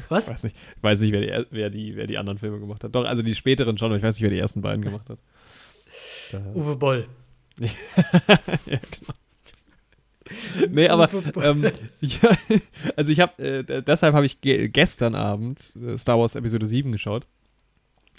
[0.09, 0.27] Was?
[0.27, 2.59] Ich weiß nicht, ich weiß nicht wer, die, er- wer, die, wer die anderen Filme
[2.59, 2.93] gemacht hat.
[2.93, 5.17] Doch, also die späteren schon, aber ich weiß nicht, wer die ersten beiden gemacht hat.
[6.31, 7.07] Da, Uwe Boll.
[7.59, 7.67] ja,
[8.65, 9.13] genau.
[10.69, 11.09] Nee, aber
[11.43, 11.63] ähm,
[12.01, 12.37] ja,
[12.95, 16.91] also ich habe, äh, deshalb habe ich ge gestern Abend äh, Star Wars Episode 7
[16.91, 17.25] geschaut.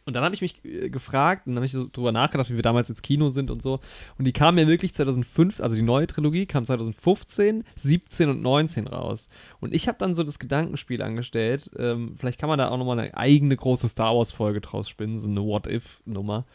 [0.09, 2.57] Und dann habe ich mich äh, gefragt und dann habe ich so drüber nachgedacht, wie
[2.57, 3.81] wir damals ins Kino sind und so.
[4.18, 8.87] Und die kam ja wirklich 2005, also die neue Trilogie kam 2015, 17 und 19
[8.87, 9.27] raus.
[9.61, 11.71] Und ich habe dann so das Gedankenspiel angestellt.
[11.77, 15.29] Ähm, vielleicht kann man da auch nochmal eine eigene große Star Wars-Folge draus spinnen, so
[15.29, 16.47] eine What-If-Nummer.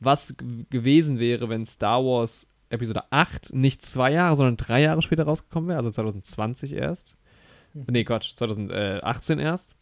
[0.00, 0.34] Was
[0.68, 5.68] gewesen wäre, wenn Star Wars Episode 8 nicht zwei Jahre, sondern drei Jahre später rausgekommen
[5.68, 7.16] wäre, also 2020 erst.
[7.74, 7.84] Mhm.
[7.90, 9.76] Nee, Quatsch, 2018 erst.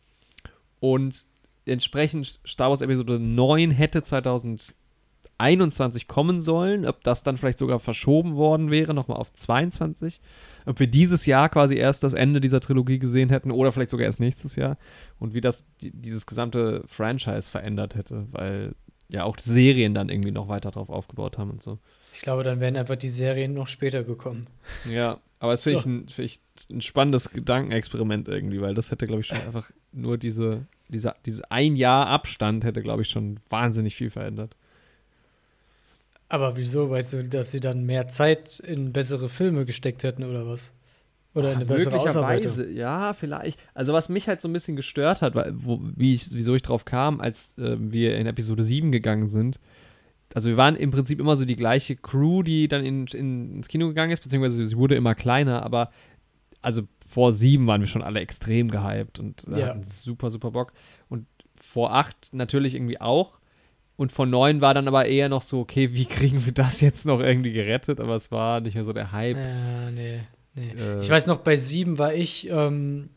[0.80, 1.24] Und
[1.64, 8.36] entsprechend Star Wars Episode 9 hätte 2021 kommen sollen, ob das dann vielleicht sogar verschoben
[8.36, 10.20] worden wäre, nochmal auf 22.
[10.64, 14.06] Ob wir dieses Jahr quasi erst das Ende dieser Trilogie gesehen hätten oder vielleicht sogar
[14.06, 14.76] erst nächstes Jahr
[15.18, 18.74] und wie das die, dieses gesamte Franchise verändert hätte, weil
[19.08, 21.78] ja auch Serien dann irgendwie noch weiter drauf aufgebaut haben und so.
[22.16, 24.46] Ich glaube, dann wären einfach die Serien noch später gekommen.
[24.90, 25.80] Ja, aber das finde so.
[25.80, 29.70] ich, ein, find ich ein spannendes Gedankenexperiment irgendwie, weil das hätte, glaube ich, schon einfach
[29.92, 34.56] nur diese dieser, dieses ein Jahr Abstand hätte, glaube ich, schon wahnsinnig viel verändert.
[36.28, 36.90] Aber wieso?
[36.90, 40.72] Weißt du, dass sie dann mehr Zeit in bessere Filme gesteckt hätten oder was?
[41.34, 42.74] Oder in eine bessere Ausarbeitung?
[42.74, 43.58] Ja, vielleicht.
[43.74, 46.62] Also was mich halt so ein bisschen gestört hat, weil, wo, wie ich, wieso ich
[46.62, 49.60] drauf kam, als äh, wir in Episode 7 gegangen sind.
[50.36, 53.68] Also wir waren im Prinzip immer so die gleiche Crew, die dann in, in, ins
[53.68, 55.90] Kino gegangen ist, beziehungsweise sie wurde immer kleiner, aber
[56.60, 59.68] also vor sieben waren wir schon alle extrem gehypt und ja.
[59.68, 60.74] hatten super, super Bock.
[61.08, 61.26] Und
[61.58, 63.38] vor acht natürlich irgendwie auch.
[63.96, 67.06] Und vor neun war dann aber eher noch so, okay, wie kriegen sie das jetzt
[67.06, 67.98] noch irgendwie gerettet?
[67.98, 69.38] Aber es war nicht mehr so der Hype.
[69.38, 70.20] Ja, nee,
[70.54, 70.74] nee.
[70.78, 73.08] Äh, ich weiß noch, bei sieben war ich ähm,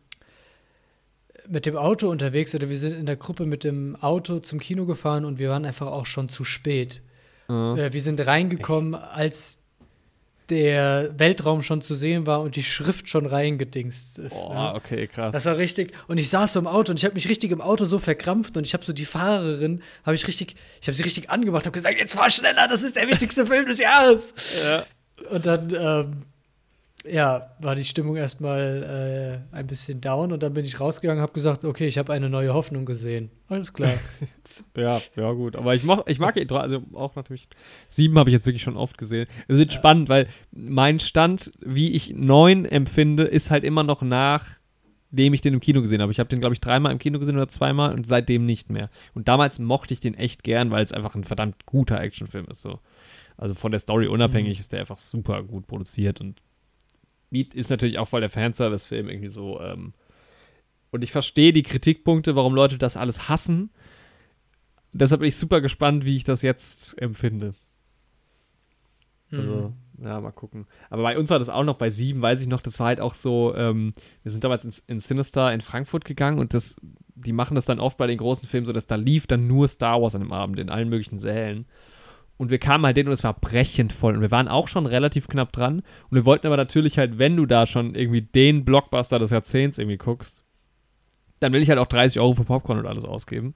[1.49, 4.85] mit dem Auto unterwegs oder wir sind in der Gruppe mit dem Auto zum Kino
[4.85, 7.01] gefahren und wir waren einfach auch schon zu spät.
[7.49, 9.59] Äh, wir sind reingekommen, als
[10.49, 14.35] der Weltraum schon zu sehen war und die Schrift schon reingedingst ist.
[14.35, 14.73] Oh, ne?
[14.75, 15.31] okay, krass.
[15.31, 15.93] Das war richtig.
[16.07, 18.57] Und ich saß so im Auto und ich habe mich richtig im Auto so verkrampft
[18.57, 21.73] und ich habe so die Fahrerin, habe ich richtig, ich habe sie richtig angemacht, habe
[21.73, 24.33] gesagt, jetzt fahr schneller, das ist der wichtigste Film des Jahres.
[24.63, 24.83] Ja.
[25.29, 26.23] Und dann ähm,
[27.11, 31.23] ja, war die Stimmung erstmal äh, ein bisschen down und dann bin ich rausgegangen und
[31.23, 33.29] habe gesagt, okay, ich habe eine neue Hoffnung gesehen.
[33.47, 33.93] Alles klar.
[34.77, 35.55] ja, ja, gut.
[35.55, 37.47] Aber ich, mach, ich mag ihn also auch natürlich.
[37.87, 39.27] Sieben habe ich jetzt wirklich schon oft gesehen.
[39.47, 39.79] Es wird ja.
[39.79, 45.53] spannend, weil mein Stand, wie ich neun empfinde, ist halt immer noch nachdem ich den
[45.53, 46.11] im Kino gesehen habe.
[46.11, 48.89] Ich habe den, glaube ich, dreimal im Kino gesehen oder zweimal und seitdem nicht mehr.
[49.13, 52.61] Und damals mochte ich den echt gern, weil es einfach ein verdammt guter Actionfilm ist.
[52.61, 52.79] So.
[53.37, 54.59] Also von der Story unabhängig mhm.
[54.59, 56.41] ist der einfach super gut produziert und
[57.31, 59.59] ist natürlich auch voll der Fanservice-Film irgendwie so.
[59.61, 59.93] Ähm,
[60.91, 63.69] und ich verstehe die Kritikpunkte, warum Leute das alles hassen.
[64.91, 67.53] Deshalb bin ich super gespannt, wie ich das jetzt empfinde.
[69.31, 70.05] Also, mhm.
[70.05, 70.65] ja, mal gucken.
[70.89, 72.99] Aber bei uns war das auch noch bei sieben, weiß ich noch, das war halt
[72.99, 76.75] auch so, ähm, wir sind damals ins, in Sinister in Frankfurt gegangen und das,
[77.13, 79.67] die machen das dann oft bei den großen Filmen so, dass da lief dann nur
[79.67, 81.65] Star Wars an dem Abend in allen möglichen Sälen.
[82.39, 84.15] Und wir kamen halt hin und es war brechend voll.
[84.15, 85.79] Und wir waren auch schon relativ knapp dran.
[86.09, 89.77] Und wir wollten aber natürlich halt, wenn du da schon irgendwie den Blockbuster des Jahrzehnts
[89.77, 90.41] irgendwie guckst,
[91.41, 93.55] dann will ich halt auch 30 Euro für Popcorn und alles ausgeben.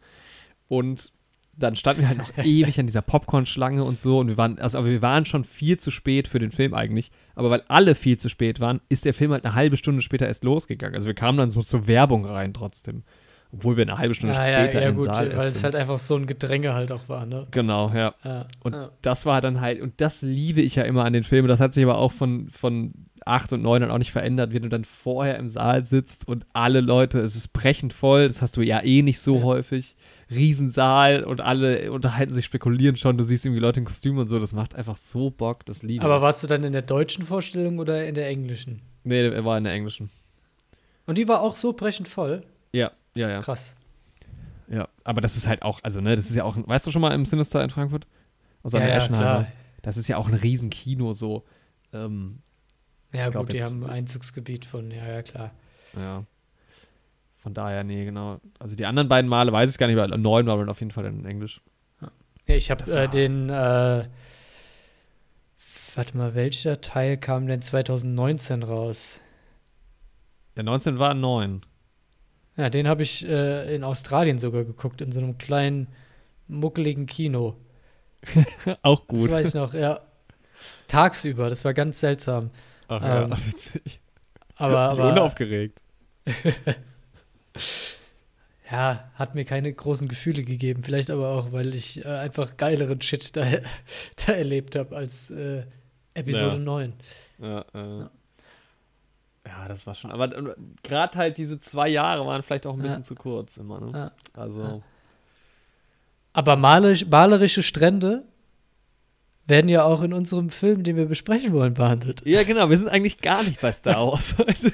[0.67, 1.13] Und
[1.56, 4.19] dann standen wir halt noch ewig an dieser Popcorn-Schlange und so.
[4.19, 7.10] Und wir waren, also aber wir waren schon viel zu spät für den Film eigentlich.
[7.36, 10.28] Aber weil alle viel zu spät waren, ist der Film halt eine halbe Stunde später
[10.28, 10.96] erst losgegangen.
[10.96, 13.04] Also wir kamen dann so zur Werbung rein trotzdem.
[13.53, 15.75] Obwohl wir eine halbe Stunde ja, später ja, ja, den gut, Saal weil es halt
[15.75, 17.45] einfach so ein Gedränge halt auch war, ne?
[17.51, 18.15] Genau, ja.
[18.23, 21.47] ja und das war dann halt, und das liebe ich ja immer an den Filmen.
[21.47, 22.93] Das hat sich aber auch von, von
[23.25, 26.47] 8 und 9 dann auch nicht verändert, wenn du dann vorher im Saal sitzt und
[26.53, 29.95] alle Leute, es ist brechend voll, das hast du ja eh nicht so häufig.
[30.31, 33.17] Riesensaal und alle unterhalten sich, spekulieren schon.
[33.19, 34.39] Du siehst irgendwie Leute in Kostümen und so.
[34.39, 37.77] Das macht einfach so Bock, das liebe Aber warst du dann in der deutschen Vorstellung
[37.77, 38.81] oder in der englischen?
[39.03, 40.09] Nee, er war in der englischen.
[41.05, 42.41] Und die war auch so brechend voll?
[42.71, 43.39] Ja, ja, ja.
[43.39, 43.76] Krass.
[44.67, 47.02] Ja, aber das ist halt auch, also ne, das ist ja auch, weißt du schon
[47.02, 48.08] mal im Sinister in Frankfurt?
[48.63, 49.47] Aus ja, ja, klar.
[49.82, 51.43] Das ist ja auch ein Riesenkino so.
[51.91, 52.39] Ähm,
[53.12, 55.52] ja, gut, die haben ein Einzugsgebiet von, ja, ja, klar.
[55.95, 56.23] Ja.
[57.38, 58.39] Von daher, nee, genau.
[58.58, 61.06] Also die anderen beiden Male weiß ich gar nicht, weil neun war auf jeden Fall
[61.06, 61.62] in Englisch.
[62.47, 64.08] Ja, ich habe äh, den, äh,
[65.95, 69.19] warte mal, welcher Teil kam denn 2019 raus?
[70.56, 71.65] Ja, 19 war neun.
[72.55, 75.87] Ja, den habe ich äh, in Australien sogar geguckt, in so einem kleinen,
[76.47, 77.57] muckeligen Kino.
[78.81, 79.25] Auch gut.
[79.25, 80.01] Das weiß ich noch, ja.
[80.87, 82.51] Tagsüber, das war ganz seltsam.
[82.87, 83.99] Ach ähm, ja, witzig.
[84.55, 85.81] Aber, aber unaufgeregt.
[88.71, 90.83] ja, hat mir keine großen Gefühle gegeben.
[90.83, 93.45] Vielleicht aber auch, weil ich äh, einfach geileren Shit da,
[94.25, 95.63] da erlebt habe als äh,
[96.13, 96.59] Episode ja.
[96.59, 96.93] 9.
[97.39, 98.11] Ja, ja.
[99.45, 100.12] Ja, das war schon.
[100.12, 100.29] Aber
[100.84, 103.03] gerade halt diese zwei Jahre waren vielleicht auch ein bisschen ja.
[103.03, 103.91] zu kurz immer, ne?
[103.93, 104.12] Ja.
[104.39, 104.84] Also.
[106.32, 108.23] Aber malerisch, malerische Strände
[109.45, 112.25] werden ja auch in unserem Film, den wir besprechen wollen, behandelt.
[112.25, 114.71] Ja, genau, wir sind eigentlich gar nicht bei Star Wars heute.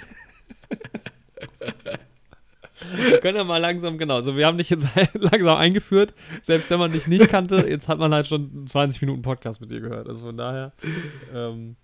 [2.95, 6.79] wir können ja mal langsam, genau, so wir haben dich jetzt langsam eingeführt, selbst wenn
[6.79, 10.07] man dich nicht kannte, jetzt hat man halt schon 20 Minuten Podcast mit dir gehört,
[10.07, 10.71] also von daher.
[11.33, 11.75] Ähm,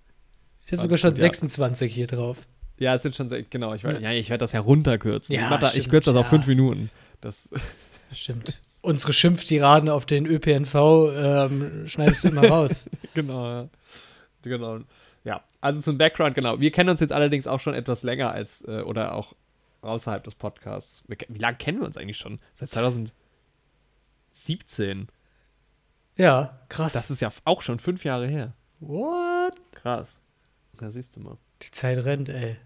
[0.66, 2.48] ich habe sogar schon 26 hier drauf.
[2.78, 4.12] Ja, es sind schon, sehr, genau, ich, ja.
[4.12, 5.34] ich werde das ja runterkürzen.
[5.34, 6.90] Ja, ich, ich kürze das auf fünf Minuten.
[7.22, 7.50] Das
[8.14, 8.62] stimmt.
[8.82, 10.76] Unsere Schimpftiraden auf den ÖPNV
[11.16, 12.90] ähm, schneidest du immer raus.
[13.14, 13.70] genau, ja.
[14.44, 14.80] Genau.
[15.24, 16.60] Ja, also zum Background, genau.
[16.60, 19.34] Wir kennen uns jetzt allerdings auch schon etwas länger als, äh, oder auch
[19.82, 21.04] außerhalb des Podcasts.
[21.08, 22.40] Wir, wie lange kennen wir uns eigentlich schon?
[22.56, 25.08] Seit 2017.
[26.18, 26.94] Ja, krass.
[26.94, 28.54] Das ist ja auch schon fünf Jahre her.
[28.80, 29.56] What?
[29.72, 30.16] Krass.
[30.78, 31.38] Da siehst du mal.
[31.66, 32.58] Die Zeit rennt, ey.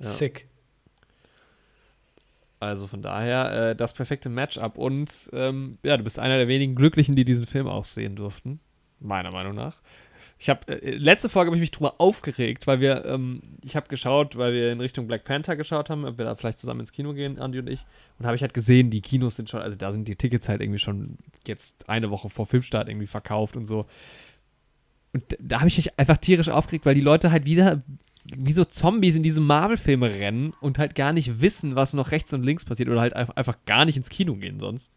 [0.00, 0.06] Ja.
[0.06, 0.48] Sick.
[2.60, 4.76] Also von daher äh, das perfekte Matchup.
[4.76, 8.60] Und ähm, ja, du bist einer der wenigen Glücklichen, die diesen Film auch sehen durften.
[9.00, 9.76] Meiner Meinung nach.
[10.38, 13.88] Ich habe äh, letzte Folge habe ich mich drüber aufgeregt, weil wir, ähm, ich habe
[13.88, 16.92] geschaut, weil wir in Richtung Black Panther geschaut haben, ob wir da vielleicht zusammen ins
[16.92, 17.84] Kino gehen, Andi und ich.
[18.18, 20.60] Und habe ich halt gesehen, die Kinos sind schon, also da sind die Tickets halt
[20.60, 23.86] irgendwie schon jetzt eine Woche vor Filmstart irgendwie verkauft und so.
[25.12, 27.82] Und da habe ich mich einfach tierisch aufgeregt, weil die Leute halt wieder
[28.24, 32.32] wie so Zombies in diese Marvel-Filme rennen und halt gar nicht wissen, was noch rechts
[32.32, 34.90] und links passiert oder halt einfach gar nicht ins Kino gehen sonst.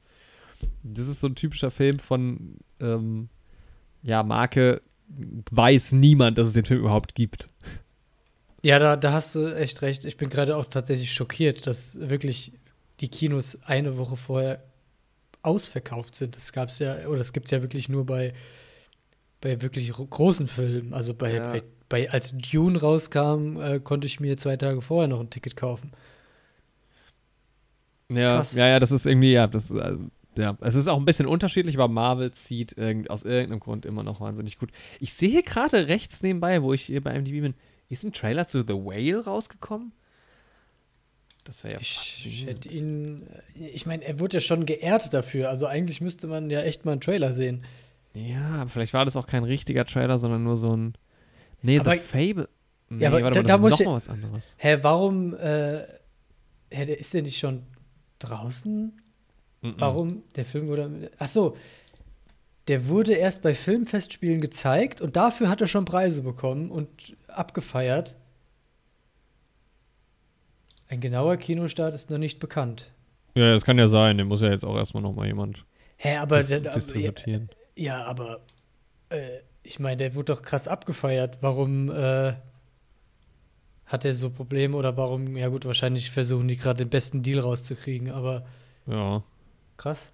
[0.84, 3.30] Das ist so ein typischer Film von, ähm,
[4.02, 4.82] ja, Marke,
[5.52, 7.50] weiß niemand, dass es den Film überhaupt gibt.
[8.64, 10.04] Ja, da, da hast du echt recht.
[10.06, 12.54] Ich bin gerade auch tatsächlich schockiert, dass wirklich
[13.00, 14.64] die Kinos eine Woche vorher
[15.44, 16.36] ausverkauft sind.
[16.36, 18.34] Das gab es ja, oder das gibt es ja wirklich nur bei,
[19.42, 20.94] bei wirklich großen Filmen.
[20.94, 21.52] Also bei, ja.
[21.52, 25.56] bei bei, als Dune rauskam, äh, konnte ich mir zwei Tage vorher noch ein Ticket
[25.56, 25.92] kaufen.
[28.10, 28.54] Ja, Krass.
[28.54, 30.00] ja, ja, das ist irgendwie, ja, das also,
[30.36, 34.04] ja, es ist auch ein bisschen unterschiedlich, aber Marvel zieht irgend, aus irgendeinem Grund immer
[34.04, 34.70] noch wahnsinnig gut.
[35.00, 37.56] Ich sehe hier gerade rechts nebenbei, wo ich hier bei MDB bin,
[37.90, 39.94] ist ein Trailer zu The Whale rausgekommen?
[41.44, 45.50] Das wäre ja ich, ich hätte ihn, ich meine, er wurde ja schon geehrt dafür,
[45.50, 47.64] also eigentlich müsste man ja echt mal einen Trailer sehen.
[48.14, 50.94] Ja, vielleicht war das auch kein richtiger Trailer, sondern nur so ein
[51.62, 52.50] Nee, aber, The Fable.
[52.90, 54.56] Nee, ja, aber warte da, mal, das da ist noch was anderes.
[54.58, 55.84] Hä, warum, äh,
[56.70, 57.64] hä, der ist der nicht schon
[58.20, 59.02] draußen?
[59.62, 59.74] Mm -mm.
[59.78, 60.24] Warum?
[60.36, 61.12] Der Film wurde.
[61.18, 61.58] Ach so.
[62.68, 68.16] Der wurde erst bei Filmfestspielen gezeigt und dafür hat er schon Preise bekommen und abgefeiert.
[70.90, 72.92] Ein genauer Kinostart ist noch nicht bekannt.
[73.36, 74.18] Ja, das kann ja sein.
[74.18, 75.66] Den muss ja jetzt auch erstmal noch mal jemand
[75.98, 77.50] Hä, aber dis distributieren.
[77.76, 78.42] Ja, aber
[79.10, 81.40] äh, ich meine, der wurde doch krass abgefeiert.
[81.42, 82.34] Warum äh,
[83.86, 87.40] hat er so Probleme oder warum, ja gut, wahrscheinlich versuchen die gerade den besten Deal
[87.40, 88.46] rauszukriegen, aber
[88.86, 89.24] ja.
[89.78, 90.12] krass.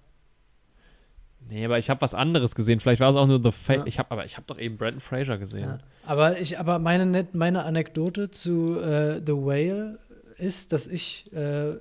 [1.50, 2.80] Nee, aber ich habe was anderes gesehen.
[2.80, 3.86] Vielleicht war es auch nur The Fa ja.
[3.86, 5.70] Ich habe aber ich habe doch eben Brandon Fraser gesehen.
[5.70, 5.80] Ja.
[6.06, 10.00] Aber ich aber meine meine Anekdote zu äh, The Whale
[10.38, 11.74] ist, dass ich äh,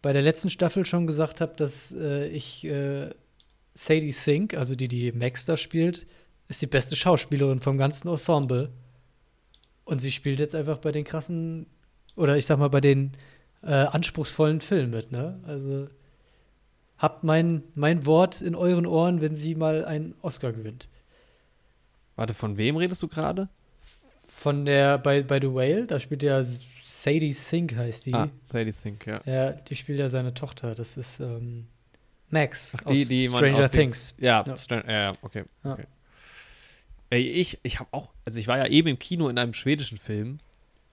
[0.00, 3.10] bei der letzten Staffel schon gesagt habe, dass äh, ich äh,
[3.74, 6.06] Sadie Sink, also die die Max da spielt,
[6.48, 8.70] ist die beste Schauspielerin vom ganzen Ensemble.
[9.84, 11.66] Und sie spielt jetzt einfach bei den krassen,
[12.16, 13.12] oder ich sag mal, bei den
[13.62, 15.40] äh, anspruchsvollen Filmen mit, ne?
[15.46, 15.88] Also
[16.98, 20.88] habt mein, mein Wort in euren Ohren, wenn sie mal einen Oscar gewinnt.
[22.16, 23.48] Warte, von wem redest du gerade?
[24.26, 26.42] Von der, bei, bei The Whale, da spielt ja
[26.82, 28.14] Sadie Sink, heißt die.
[28.14, 29.20] Ah, Sadie Sink, ja.
[29.24, 30.74] Ja, die spielt ja seine Tochter.
[30.74, 31.66] Das ist ähm,
[32.30, 34.14] Max Ach, die, aus die Stranger aus Things.
[34.18, 34.56] Ja, ja.
[34.56, 35.44] Str ja okay.
[35.64, 35.72] Ja.
[35.72, 35.86] okay.
[37.10, 39.98] Ey, ich, ich habe auch, also ich war ja eben im Kino in einem schwedischen
[39.98, 40.38] Film,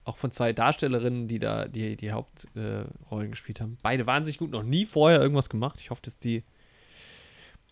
[0.04, 3.76] auch von zwei Darstellerinnen, die da die, die Hauptrollen äh, gespielt haben.
[3.82, 5.80] Beide wahnsinnig gut, noch nie vorher irgendwas gemacht.
[5.80, 6.44] Ich hoffe, dass die,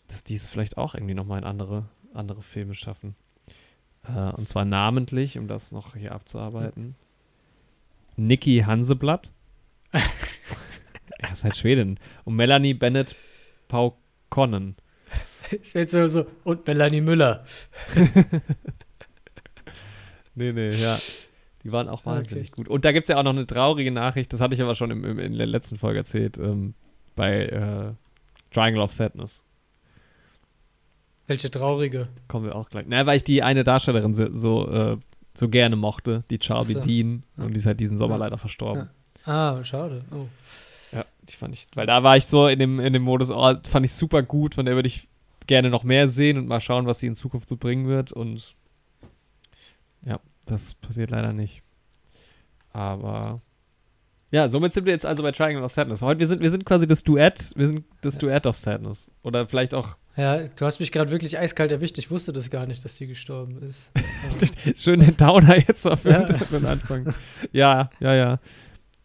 [0.09, 3.15] dass die es vielleicht auch irgendwie nochmal in andere, andere Filme schaffen.
[4.03, 6.97] Äh, und zwar namentlich, um das noch hier abzuarbeiten.
[8.17, 9.31] Niki Hanseblatt.
[9.93, 11.99] er ist halt Schwedin.
[12.25, 13.15] Und Melanie Bennett
[13.69, 14.77] Paukonnen.
[15.51, 17.45] Es wird so, so, und Melanie Müller.
[20.35, 20.99] nee, nee, ja.
[21.63, 22.57] Die waren auch wahnsinnig okay.
[22.57, 22.69] gut.
[22.69, 24.91] Und da gibt es ja auch noch eine traurige Nachricht, das hatte ich aber schon
[24.91, 26.75] im, im, in der letzten Folge erzählt, ähm,
[27.17, 27.93] bei äh,
[28.53, 29.43] Triangle of Sadness.
[31.27, 32.09] Welche traurige?
[32.29, 32.85] Kommen wir auch gleich.
[32.87, 34.97] Na, weil ich die eine Darstellerin so, so, äh,
[35.33, 36.81] so gerne mochte, die Charlie so.
[36.81, 37.23] Dean.
[37.39, 38.21] Und die ist halt diesen Sommer ja.
[38.21, 38.91] leider verstorben.
[39.27, 39.57] Ja.
[39.57, 40.05] Ah, schade.
[40.11, 40.27] Oh.
[40.93, 43.55] Ja, die fand ich, weil da war ich so in dem, in dem Modus, oh,
[43.69, 45.09] fand ich super gut, von der würde ich
[45.47, 48.13] gerne noch mehr sehen und mal schauen, was sie in Zukunft so bringen wird.
[48.13, 48.55] Und
[50.05, 51.63] ja, das passiert leider nicht.
[52.73, 53.41] Aber
[54.31, 56.03] Ja, somit sind wir jetzt also bei Triangle of Sadness.
[56.03, 59.11] Heute, wir sind, wir sind quasi das Duett, wir sind das Duett of Sadness.
[59.23, 61.99] Oder vielleicht auch, Ja, du hast mich gerade wirklich eiskalt erwischt.
[61.99, 63.93] Ich wusste das gar nicht, dass die gestorben ist.
[64.77, 66.21] schön den Downer jetzt auf Ja.
[66.25, 67.15] den Anfang.
[67.53, 68.41] Ja, ja, ja.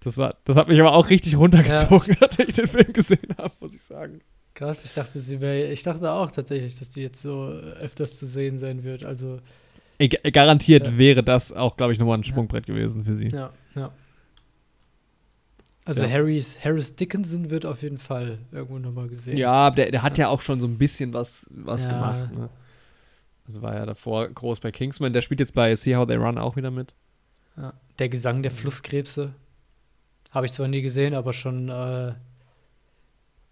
[0.02, 3.54] Das, war, das hat mich aber auch richtig runtergezogen, als ich den Film gesehen habe,
[3.60, 4.22] muss ich sagen.
[4.60, 5.68] Krass, ich dachte, sie wäre.
[5.72, 9.06] Ich dachte auch tatsächlich, dass die jetzt so öfters zu sehen sein wird.
[9.06, 9.40] Also,
[10.00, 10.98] Eg garantiert Ja.
[10.98, 13.30] wäre das auch, glaube ich, nochmal ein Sprungbrett gewesen für sie.
[13.30, 13.92] ja, ja.
[15.86, 16.10] Also Ja.
[16.12, 19.38] Harrys, Harris Dickinson wird auf jeden Fall irgendwo nochmal gesehen.
[19.38, 21.90] Ja, der, der hat ja auch schon so ein bisschen was, was Ja.
[21.92, 22.32] gemacht.
[22.38, 22.50] Ne?
[23.48, 25.14] Also war ja davor groß bei Kingsman.
[25.14, 26.94] Der spielt jetzt bei See How They Run auch wieder mit.
[27.58, 27.74] Ja.
[27.98, 29.34] Der Gesang der Flusskrebse.
[30.32, 32.14] Habe ich zwar nie gesehen, aber schon äh,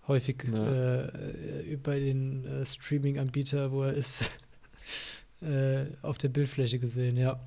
[0.07, 1.05] häufig Ja.
[1.05, 4.29] äh, bei den äh, Streaming-Anbieter, wo er ist,
[5.41, 7.39] äh, auf der Bildfläche gesehen, ja.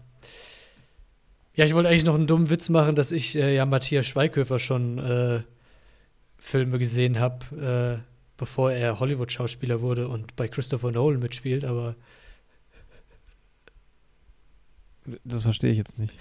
[1.55, 4.59] Ja, ich wollte eigentlich noch einen dummen Witz machen, dass ich äh, ja Matthias Schweighöfer
[4.59, 5.43] schon äh,
[6.39, 8.03] Filme gesehen habe, äh,
[8.37, 11.97] bevor er Hollywood-Schauspieler wurde und bei Christopher Nolan mitspielt, aber
[15.25, 16.13] Das verstehe ich jetzt nicht.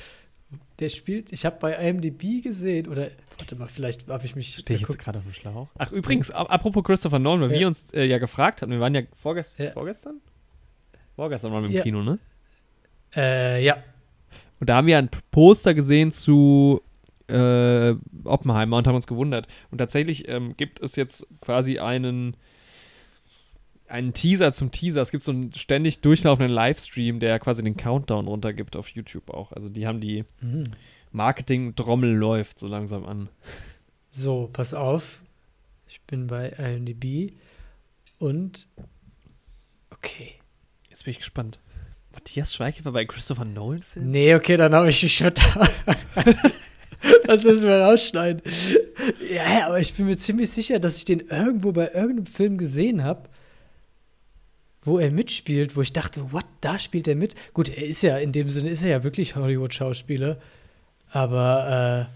[0.79, 4.75] der spielt, ich habe bei IMDb gesehen, oder warte mal, vielleicht habe ich mich Stehe
[4.79, 5.67] ich jetzt gerade auf dem Schlauch?
[5.77, 7.59] Ach, übrigens, ap- apropos Christopher Nolan, weil Ja.
[7.61, 9.71] wir uns äh, ja gefragt hatten, wir waren ja vorgestern, Ja.
[9.73, 10.21] vorgestern?
[11.15, 11.83] Vorgestern waren wir im Ja.
[11.83, 12.19] Kino, ne?
[13.15, 13.77] Äh, ja.
[14.59, 16.81] Und da haben wir ein Poster gesehen zu
[17.27, 19.47] äh, Oppenheimer und haben uns gewundert.
[19.71, 22.35] Und tatsächlich ähm, gibt es jetzt quasi einen,
[23.87, 25.01] einen Teaser zum Teaser.
[25.01, 29.51] Es gibt so einen ständig durchlaufenden Livestream, der quasi den Countdown runtergibt auf YouTube auch.
[29.51, 30.63] Also die haben die Mhm.
[31.11, 33.29] Marketing-Trommel läuft so langsam an.
[34.11, 35.21] So, pass auf.
[35.87, 37.33] Ich bin bei IMDb
[38.19, 38.67] und
[39.89, 40.33] okay.
[40.89, 41.59] Jetzt bin ich gespannt.
[42.11, 44.11] Matthias Schweighöfer bei Christopher Nolan-Film?
[44.11, 45.67] Nee, okay, dann habe ich mich vertan.
[47.25, 48.41] das müssen wir rausschneiden.
[49.29, 52.57] Ja, ja, aber ich bin mir ziemlich sicher, dass ich den irgendwo bei irgendeinem Film
[52.57, 53.29] gesehen habe,
[54.81, 57.35] wo er mitspielt, wo ich dachte, what, da spielt er mit?
[57.53, 60.39] Gut, er ist ja, in dem Sinne ist er ja wirklich Hollywood-Schauspieler,
[61.11, 62.15] aber äh,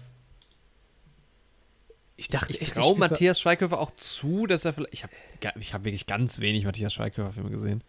[2.16, 4.94] ich dachte Ich echt, bei- Matthias Schweighöfer auch zu, dass er vielleicht.
[4.94, 5.12] Ich habe
[5.60, 7.82] ich hab wirklich ganz wenig Matthias Schweighöfer-Filme gesehen.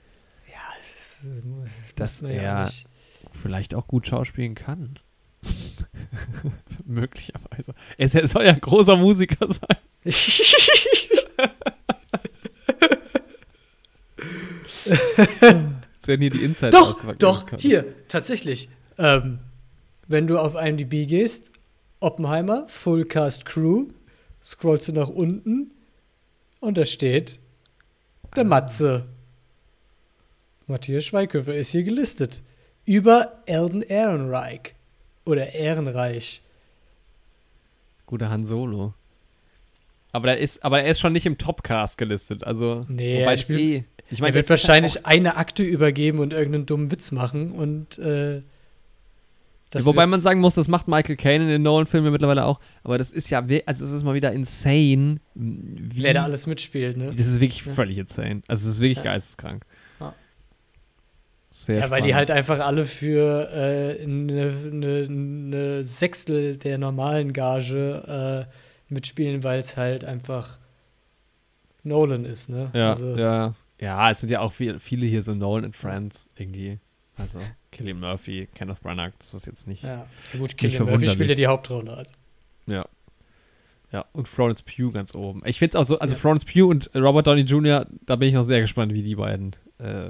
[0.52, 0.60] Ja,
[1.94, 2.86] das, Dass man ja er- nicht.
[3.32, 4.98] Vielleicht auch gut schauspielen kann.
[6.86, 7.74] Möglicherweise.
[7.98, 9.78] Er, ist, er soll ja ein großer Musiker sein.
[14.86, 18.70] Jetzt werden hier die Insights doch, doch, hier, tatsächlich.
[18.98, 19.40] Ähm,
[20.08, 21.52] wenn du auf IMDb gehst,
[22.00, 23.88] Oppenheimer, Full Cast Crew,
[24.44, 25.72] scrollst du nach unten
[26.60, 27.40] und da steht
[28.36, 29.06] der Matze.
[30.68, 32.42] Matthias Schweighöfer ist hier gelistet.
[32.86, 34.76] Über Elden Ehrenreich.
[35.26, 36.42] Oder Ehrenreich.
[38.06, 38.94] Guter Han Solo.
[40.12, 42.44] Aber er ist, aber er ist schon nicht im Topcast gelistet.
[42.44, 45.64] Also, Nee, wobei er eh, ich Er meine, wird das ist ja wahrscheinlich eine Akte
[45.64, 48.42] übergeben und irgendeinen dummen Witz machen und äh,
[49.72, 52.60] das Wobei man sagen muss, das macht Michael Caine in den Nolan-Filmen mittlerweile auch.
[52.84, 56.04] Aber das ist ja, also es ist mal wieder insane, wie.
[56.04, 57.08] wer da alles mitspielt, ne?
[57.16, 57.74] Das ist wirklich Ja.
[57.74, 58.42] völlig insane.
[58.48, 59.04] Also es ist wirklich Ja.
[59.04, 59.66] geisteskrank.
[60.00, 60.14] Ja.
[61.50, 62.16] Sehr Ja, weil die spannend.
[62.30, 69.60] halt einfach alle für äh, eine, eine, eine Sechstel der normalen Gage äh, mitspielen, weil
[69.60, 70.60] es halt einfach
[71.84, 72.70] Nolan ist, ne?
[72.74, 73.54] Ja, also, ja.
[73.80, 76.80] Ja, es sind ja auch viel, viele hier so Nolan and Friends irgendwie.
[77.18, 77.40] Also
[77.76, 79.84] Killian Murphy, Kenneth Branagh, das ist jetzt nicht.
[79.84, 80.08] ja.
[80.38, 81.96] Gut, Killian Murphy spielt ja die Hauptrolle.
[81.96, 82.12] Also.
[82.68, 82.86] Ja.
[83.92, 85.42] Ja, und Florence Pugh ganz oben.
[85.46, 86.20] Ich finde es auch so, also Ja.
[86.20, 89.56] Florence Pugh und Robert Downey Jr., da bin ich noch sehr gespannt, wie die beiden.
[89.78, 90.10] Äh,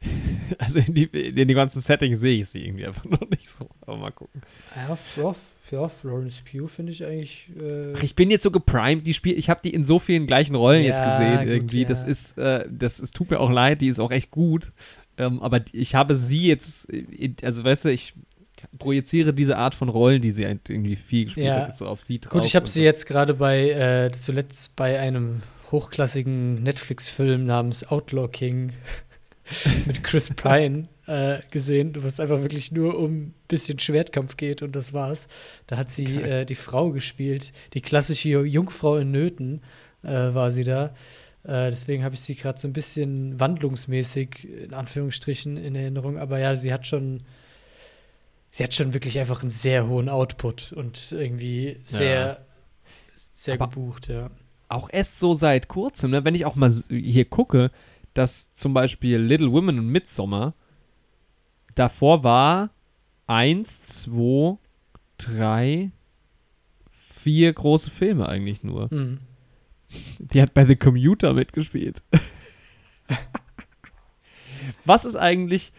[0.58, 3.68] also in, die, in dem ganzen Setting sehe ich sie irgendwie einfach noch nicht so.
[3.82, 4.42] Aber mal gucken.
[4.74, 5.34] Ja, ja,
[5.70, 7.50] ja, Florence Pugh finde ich eigentlich.
[7.60, 10.26] Äh, Ach, ich bin jetzt so geprimed, die Spiel, ich habe die in so vielen
[10.26, 11.84] gleichen Rollen jetzt Ja, gesehen gut, irgendwie.
[11.84, 14.72] Das ist, äh, das es tut mir auch leid, die ist auch echt gut.
[15.18, 18.14] Ähm, aber ich habe sie jetzt, in, also weißt du, ich
[18.78, 21.66] projiziere diese Art von Rollen, die sie halt irgendwie viel gespielt Ja.
[21.68, 22.32] hat, so auf sie drauf.
[22.32, 22.84] Gut, ich habe sie so.
[22.84, 28.72] jetzt gerade bei, äh, zuletzt bei einem hochklassigen Netflix-Film namens Outlaw King
[29.86, 34.62] mit Chris Pine äh, gesehen, wo es einfach wirklich nur um ein bisschen Schwertkampf geht
[34.62, 35.28] und das war's.
[35.66, 39.62] Da hat sie äh, die Frau gespielt, die klassische Jungfrau in Nöten
[40.02, 40.94] äh, war sie da.
[41.44, 46.16] Äh, deswegen habe ich sie gerade so ein bisschen wandlungsmäßig in Anführungsstrichen in Erinnerung.
[46.18, 47.22] Aber ja, sie hat schon,
[48.50, 52.44] sie hat schon wirklich einfach einen sehr hohen Output und irgendwie sehr,
[53.14, 54.30] sehr Aber- gebucht, ja.
[54.68, 57.70] auch erst so seit kurzem, ne, wenn ich auch mal hier gucke,
[58.14, 60.54] dass zum Beispiel Little Women und Midsommar
[61.74, 62.70] davor war
[63.26, 64.58] eins, zwei,
[65.18, 65.90] drei,
[67.14, 68.92] vier große Filme eigentlich nur.
[68.92, 69.18] Mhm.
[70.18, 72.02] Die hat bei The Commuter mitgespielt.
[74.84, 75.72] was ist eigentlich,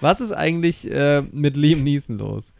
[0.00, 2.52] was ist eigentlich äh, mit Liam Neeson los?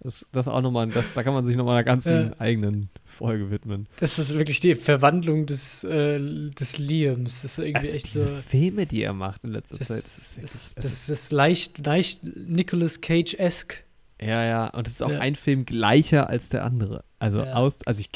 [0.00, 2.40] Das, das auch nochmal, das, da kann man sich nochmal einer ganzen Ja.
[2.40, 3.88] eigenen Folge widmen.
[3.98, 6.20] Das ist wirklich die Verwandlung des, äh,
[6.50, 7.42] des Liams.
[7.42, 8.42] Das ist irgendwie Also echt diese so.
[8.48, 9.98] Filme, die er macht in letzter Das, Zeit.
[9.98, 13.82] das, ist das, also- ist leicht, leicht Nicolas Cage-esque.
[14.20, 15.18] Ja, ja, und es ist auch Ja.
[15.20, 17.04] ein Film gleicher als der andere.
[17.18, 17.54] Also Ja.
[17.54, 18.10] aus, also ich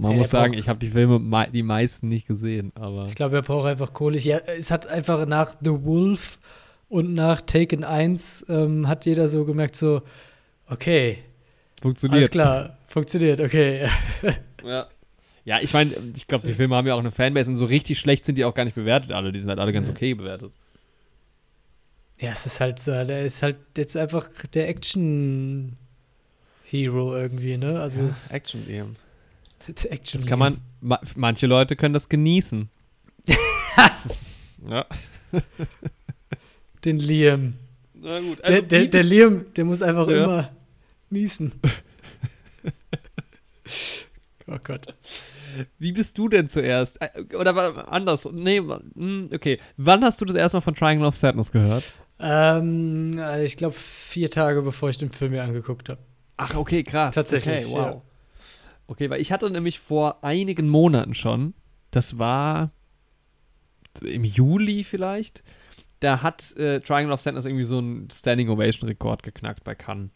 [0.00, 3.36] man Ja, muss sagen, ich habe die Filme die meisten nicht gesehen, aber Ich glaube,
[3.36, 4.18] er braucht einfach Kohle.
[4.18, 6.38] Ja, es hat einfach nach The Wolf
[6.88, 10.02] und nach Taken 1 ähm, hat jeder so gemerkt, so,
[10.68, 11.24] okay, alles
[11.82, 12.30] funktioniert.
[12.30, 13.86] klar, funktioniert, okay.
[14.64, 14.86] Ja.
[15.46, 17.98] Ja, ich meine, ich glaube, die Filme haben ja auch eine Fanbase und so richtig
[17.98, 19.32] schlecht sind die auch gar nicht bewertet alle.
[19.32, 19.94] Die sind halt alle ganz Ja.
[19.94, 20.52] okay bewertet.
[22.20, 25.76] Ja, es ist halt so, der ist halt jetzt einfach der Action-Hero
[27.16, 27.80] irgendwie, ne?
[27.80, 28.96] Also es, Action eben.
[28.96, 29.09] der
[29.84, 32.68] Action Das kann man, ma manche Leute können das genießen.
[34.68, 34.86] ja.
[36.84, 37.54] Den Liam.
[37.94, 40.24] Na gut, der, der, der Liam, der muss einfach Ja.
[40.24, 40.50] immer
[41.10, 41.52] niesen.
[44.46, 44.94] oh Gott.
[45.78, 47.00] Wie bist du denn zuerst?
[47.00, 48.26] Äh, Oder anders?
[48.32, 49.58] Nee, hm, okay.
[49.76, 51.84] Wann hast du das erstmal von Triangle of Sadness gehört?
[52.20, 56.00] Ähm, äh, ich glaube, vier Tage bevor ich den Film mir angeguckt habe.
[56.36, 57.14] Ach, okay, krass.
[57.14, 58.02] Tatsächlich, okay, ja.
[58.90, 61.54] Okay, weil ich hatte nämlich vor einigen Monaten schon,
[61.92, 62.72] das war
[64.02, 65.44] im Juli vielleicht,
[66.00, 70.10] da hat äh, Triangle of Sadness irgendwie so einen Standing Ovation Rekord geknackt bei Cannes.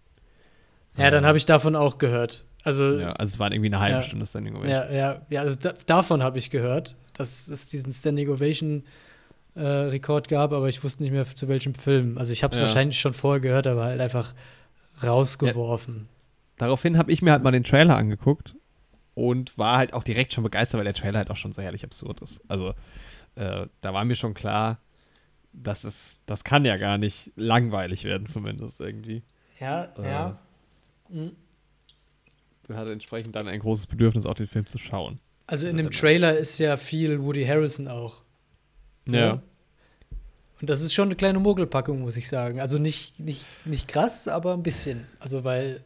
[0.96, 2.44] Ja, dann habe ich davon auch gehört.
[2.64, 4.02] Also, Ja, also es waren irgendwie eine halbe Ja.
[4.02, 4.72] Stunde Standing Ovation.
[4.72, 8.82] ja, ja, ja also da, davon habe ich gehört, dass es diesen Standing Ovation
[9.54, 12.18] äh, Rekord gab, aber ich wusste nicht mehr zu welchem Film.
[12.18, 12.66] Also ich habe es Ja.
[12.66, 14.34] wahrscheinlich schon vorher gehört, aber halt einfach
[15.00, 16.08] rausgeworfen.
[16.56, 18.56] Daraufhin habe ich mir halt mal den Trailer angeguckt
[19.14, 21.84] und war halt auch direkt schon begeistert, weil der Trailer halt auch schon so herrlich
[21.84, 22.40] absurd ist.
[22.48, 22.74] Also
[23.36, 24.78] äh, da war mir schon klar,
[25.52, 29.22] dass es, das kann ja gar nicht langweilig werden, zumindest irgendwie.
[29.60, 30.38] Ja, Äh, ja.
[31.08, 31.32] Mhm.
[32.72, 35.20] Hatte entsprechend dann ein großes Bedürfnis, auch den Film zu schauen.
[35.46, 38.24] Also in dem Trailer ist ja viel Woody Harrison auch.
[39.06, 39.42] Ja.
[40.60, 42.60] Und das ist schon eine kleine Mogelpackung, muss ich sagen.
[42.60, 45.06] Also nicht, nicht, nicht krass, aber ein bisschen.
[45.18, 45.84] Also weil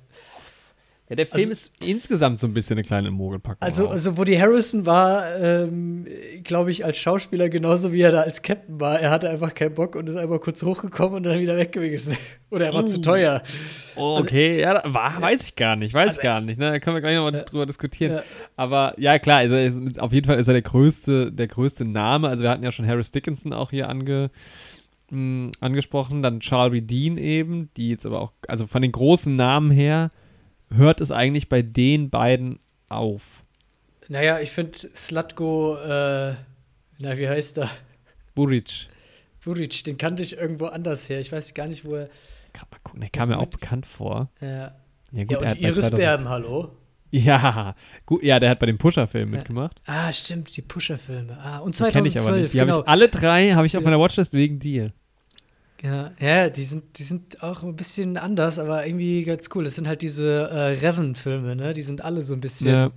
[1.11, 3.63] Ja, der Film Also- ist insgesamt so ein bisschen eine kleine Mogelpackung.
[3.63, 3.93] Also, auch.
[3.93, 6.07] also Woody Harrison war, ähm,
[6.45, 9.01] glaube ich, als Schauspieler genauso wie er da als Captain war.
[9.01, 12.15] Er hatte einfach keinen Bock und ist einfach kurz hochgekommen und dann wieder weg gewesen.
[12.51, 13.03] Oder er war zu Uh.
[13.03, 13.43] teuer.
[13.97, 16.59] Oh, okay, ja, da- war, weiß ich gar nicht, weiß Also- ich gar nicht.
[16.59, 16.71] Ne?
[16.73, 17.43] Da können wir gleich nochmal Ja.
[17.45, 18.13] drüber diskutieren.
[18.17, 18.23] Ja.
[18.57, 22.29] Aber ja, klar, also ist, auf jeden Fall ist er der größte, der größte Name.
[22.29, 24.31] Also wir hatten ja schon Harris Dickinson auch hier ange,
[25.11, 29.71] mh, angesprochen, dann Charlie Dean eben, die jetzt aber auch, also von den großen Namen
[29.71, 30.11] her,
[30.75, 32.59] hört es eigentlich bei den beiden
[32.89, 33.23] auf.
[34.09, 36.35] Naja, ich finde Slatko, äh,
[36.99, 37.69] na, wie heißt er?
[38.35, 38.89] Buric.
[39.45, 41.21] Buric, den kannte ich irgendwo anders her.
[41.21, 42.09] Ich weiß gar nicht, wo er.
[42.53, 44.31] Kann mal gucken, der kam mir auch bekannt vor.
[44.41, 44.73] Ja, Ja,
[45.13, 46.73] ja er und hat bei Iris 2000 Berben, hallo.
[47.11, 49.39] Ja, gut, ja, der hat bei dem Pusher-Film Ja.
[49.39, 49.81] mitgemacht.
[49.87, 51.39] Ah, stimmt, die Pusher-Filme.
[51.39, 52.53] Ah, und Die kenn ich 2012, aber nicht.
[52.55, 52.81] Die genau.
[52.81, 53.89] ich alle drei habe ich auf Ja.
[53.91, 54.93] meiner Watchlist wegen dir.
[55.83, 59.65] Ja, ja, die sind, die sind auch ein bisschen anders, aber irgendwie ganz cool.
[59.65, 61.73] Das sind halt diese äh, Reven-Filme, ne?
[61.73, 62.91] Die sind alle so ein bisschen, Ja.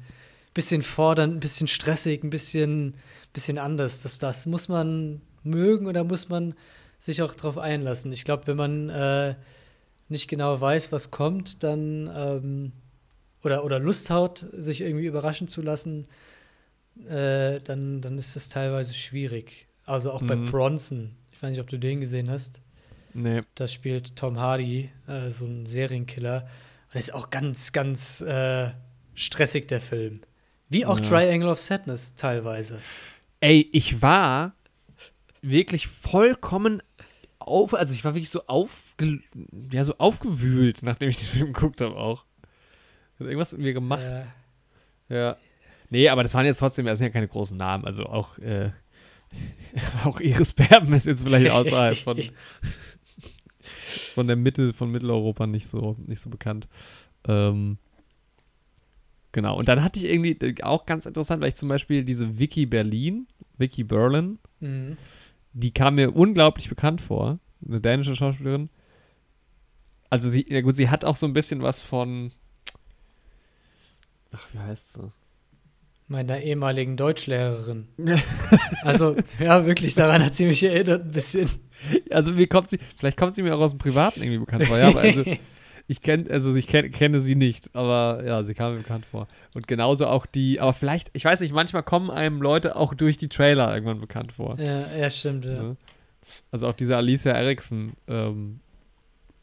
[0.53, 2.95] bisschen fordernd, ein bisschen stressig, ein bisschen,
[3.33, 4.01] bisschen anders.
[4.01, 6.55] Das, das muss man mögen oder muss man
[6.99, 8.11] sich auch drauf einlassen.
[8.11, 9.35] Ich glaube, wenn man äh,
[10.09, 12.71] nicht genau weiß, was kommt, dann ähm,
[13.43, 16.07] oder, oder Lust hat, sich irgendwie überraschen zu lassen,
[17.07, 19.67] äh, dann, dann ist das teilweise schwierig.
[19.85, 20.45] Also auch bei Mhm.
[20.45, 21.11] Bronson.
[21.31, 22.59] Ich weiß nicht, ob du den gesehen hast.
[23.13, 23.41] Nee.
[23.55, 26.47] Da spielt Tom Hardy, äh, so ein Serienkiller.
[26.93, 28.71] Und ist auch ganz, ganz äh,
[29.15, 30.21] stressig, der Film.
[30.69, 31.05] Wie auch Ja.
[31.05, 32.79] Triangle of Sadness teilweise.
[33.39, 34.53] Ey, ich war
[35.41, 36.81] wirklich vollkommen
[37.39, 39.19] auf, also ich war wirklich so aufge,
[39.71, 42.25] ja, so aufgewühlt, nachdem ich den Film geguckt habe auch.
[43.19, 44.03] Hat irgendwas mit mir gemacht.
[44.03, 44.23] Äh,
[45.13, 45.37] Ja.
[45.89, 48.69] Nee, aber das waren jetzt trotzdem, das sind ja keine großen Namen, also auch, äh,
[50.05, 52.17] auch Iris Berben ist jetzt vielleicht außerhalb von,
[54.11, 56.67] von der Mitte, von Mitteleuropa nicht so, nicht so bekannt.
[57.27, 57.77] Ähm,
[59.31, 62.39] genau, und dann hatte ich irgendwie äh, auch ganz interessant, weil ich zum Beispiel diese
[62.39, 64.97] Vicky Berlin, Vicky Berlin, mhm.
[65.53, 67.39] die kam mir unglaublich bekannt vor.
[67.65, 68.69] Eine dänische Schauspielerin.
[70.09, 72.31] Also sie, ja gut, sie hat auch so ein bisschen was von.
[74.31, 75.11] Ach, wie heißt sie?
[76.11, 77.87] Meiner ehemaligen Deutschlehrerin.
[78.83, 81.49] Also, ja, wirklich, daran hat sie mich erinnert ein bisschen.
[82.09, 84.77] Also mir kommt sie, vielleicht kommt sie mir auch aus dem Privaten irgendwie bekannt vor.
[84.77, 85.23] Ja, aber also,
[85.87, 89.27] Ich kenne, also ich kenn, kenne sie nicht, aber ja, sie kam mir bekannt vor.
[89.53, 93.17] Und genauso auch die, aber vielleicht, ich weiß nicht, manchmal kommen einem Leute auch durch
[93.17, 94.57] die Trailer irgendwann bekannt vor.
[94.59, 95.45] Ja, ja stimmt.
[95.45, 95.63] Ja.
[95.63, 95.77] Ne?
[96.51, 98.59] Also auch diese Alicia Erickson ähm,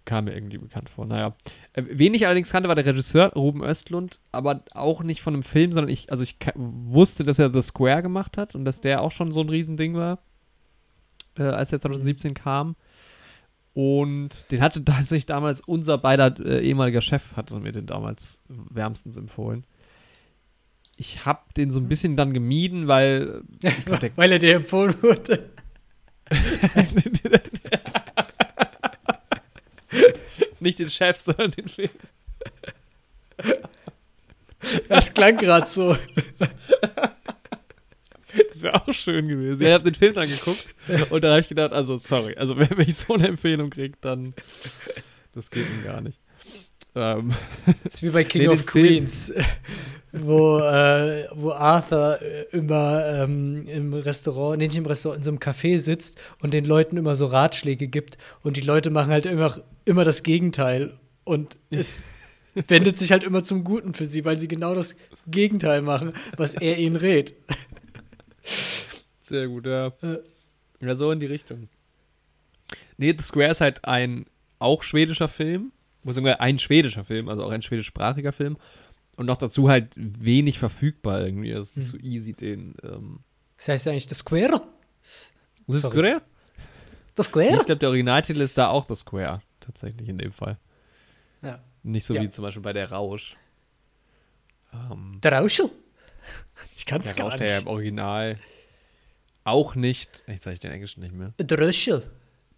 [0.09, 1.05] kam mir irgendwie bekannt vor.
[1.07, 1.37] Naja.
[1.75, 5.43] Äh, wen ich allerdings kannte, war der Regisseur Ruben Östlund, aber auch nicht von einem
[5.43, 9.03] Film, sondern ich, also ich wusste, dass er The Square gemacht hat und dass der
[9.03, 10.19] auch schon so ein Riesending war,
[11.39, 12.75] äh, als er 2017 kam.
[13.75, 19.17] Und den hatte tatsächlich damals unser beider äh, ehemaliger Chef, hatte mir den damals wärmstens
[19.17, 19.65] empfohlen.
[20.97, 23.43] Ich habe den so ein bisschen dann gemieden, weil
[23.85, 25.51] glaub, der- Weil er dir empfohlen wurde.
[30.61, 31.91] nicht den Chef, sondern den Film.
[34.89, 35.97] Das klang gerade so.
[38.51, 39.63] Das wäre auch schön gewesen.
[39.63, 40.67] Ich habe den Film dann geguckt
[41.11, 44.35] und dann habe ich gedacht, also sorry, also wenn, ich so eine Empfehlung kriege, dann
[45.35, 46.19] das geht mir gar nicht.
[46.95, 47.35] Ähm,
[47.85, 49.45] Das ist wie bei King Nee, of den Film.
[50.13, 55.31] Wo, äh, wo Arthur äh, immer ähm, im Restaurant, nee, nicht im Restaurant, in so
[55.31, 59.27] einem Café sitzt und den Leuten immer so Ratschläge gibt und die Leute machen halt
[59.27, 60.95] immer, immer das Gegenteil
[61.25, 62.03] und es
[62.69, 64.97] wendet sich halt immer zum Guten für sie, weil sie genau das
[65.27, 67.35] Gegenteil machen, was er ihnen rät.
[69.25, 69.89] sehr gut, ja.
[70.03, 70.19] Äh.
[70.81, 71.69] Ja, so in die Richtung.
[72.97, 74.27] Nee, The Square ist halt ein
[74.59, 78.57] auch schwedischer Film, muss sogar ein schwedischer Film, also auch ein schwedischsprachiger Film.
[79.19, 81.51] Und noch dazu halt wenig verfügbar irgendwie.
[81.51, 82.75] Es ist nicht so easy, den.
[82.85, 83.19] Ähm,
[83.57, 84.63] Das heißt eigentlich The Square?
[85.67, 85.99] Ist Sorry.
[85.99, 86.23] Square?
[87.17, 87.65] The Ich Square?
[87.65, 90.57] glaube, der Originaltitel ist da auch The Square, tatsächlich in dem Fall.
[91.43, 91.61] Ja.
[91.83, 92.23] Nicht so Ja.
[92.23, 93.37] wie zum Beispiel bei der Rausch.
[94.73, 95.71] Ähm, Der Rauschel?
[96.77, 97.63] Ich kann es der gar Rausch, der ja nicht.
[97.63, 98.39] im Original
[99.45, 100.23] auch nicht.
[100.27, 101.33] Jetzt sage ich den Englischen nicht mehr.
[101.39, 102.03] Der Rauschel.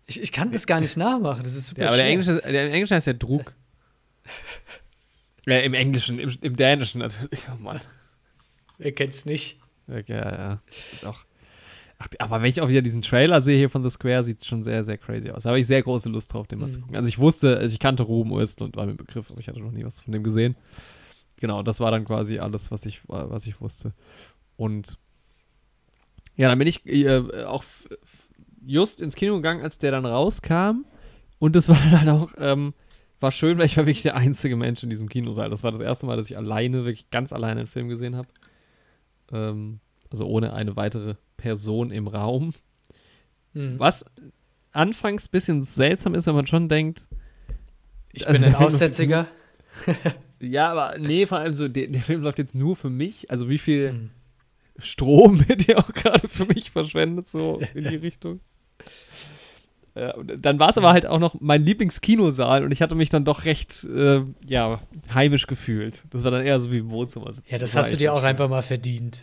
[0.06, 2.06] Ich, ich kann das gar nicht nachmachen, das ist super Ja, aber der.
[2.06, 3.54] Englische, der im Englischen heißt der Drug.
[5.50, 7.46] Ja, im Englischen, im, im Dänischen natürlich.
[7.52, 7.80] Oh Mann.
[8.78, 9.58] Wer kennt's nicht?
[9.86, 10.60] Ja, ja,
[11.04, 11.24] Auch,
[11.98, 14.46] ach, aber wenn ich auch wieder diesen Trailer sehe hier von The Square, sieht es
[14.46, 15.42] schon sehr, sehr crazy aus.
[15.42, 16.72] Da habe ich sehr große Lust drauf, den mal Mhm.
[16.72, 16.96] zu gucken.
[16.96, 19.60] Also ich wusste, also ich kannte Ruben Östlund, war mir ein Begriff, aber ich hatte
[19.60, 20.56] noch nie was von dem gesehen.
[21.36, 23.92] Genau, das war dann quasi alles, was ich, was ich wusste.
[24.56, 24.98] Und
[26.36, 27.64] ja, dann bin ich äh, auch
[28.64, 30.84] just ins Kino gegangen, als der dann rauskam.
[31.38, 32.74] Und das war dann halt auch, ähm,
[33.20, 35.50] war schön, weil ich war wirklich der einzige Mensch in diesem Kinosaal.
[35.50, 38.28] Das war das erste Mal, dass ich alleine, wirklich ganz alleine einen Film gesehen habe.
[39.32, 42.52] Ähm, also ohne eine weitere Person im Raum.
[43.54, 43.78] Hm.
[43.78, 44.04] Was
[44.72, 47.06] anfangs ein bisschen seltsam ist, wenn man schon denkt,
[48.12, 49.26] Ich Also bin ein Aussätziger.
[50.40, 53.30] ja, aber nee, vor allem so, der, der Film läuft jetzt nur für mich.
[53.30, 54.10] Also wie viel Hm.
[54.78, 58.40] Strom wird ja auch gerade für mich verschwendet, so in die Richtung.
[59.94, 63.08] Ja, und dann war es aber halt auch noch mein Lieblingskinosaal und ich hatte mich
[63.08, 64.80] dann doch recht, äh, ja,
[65.12, 66.04] heimisch gefühlt.
[66.10, 67.32] Das war dann eher so wie im Wohnzimmer.
[67.48, 69.22] Ja, das hast du dir auch einfach mal verdient.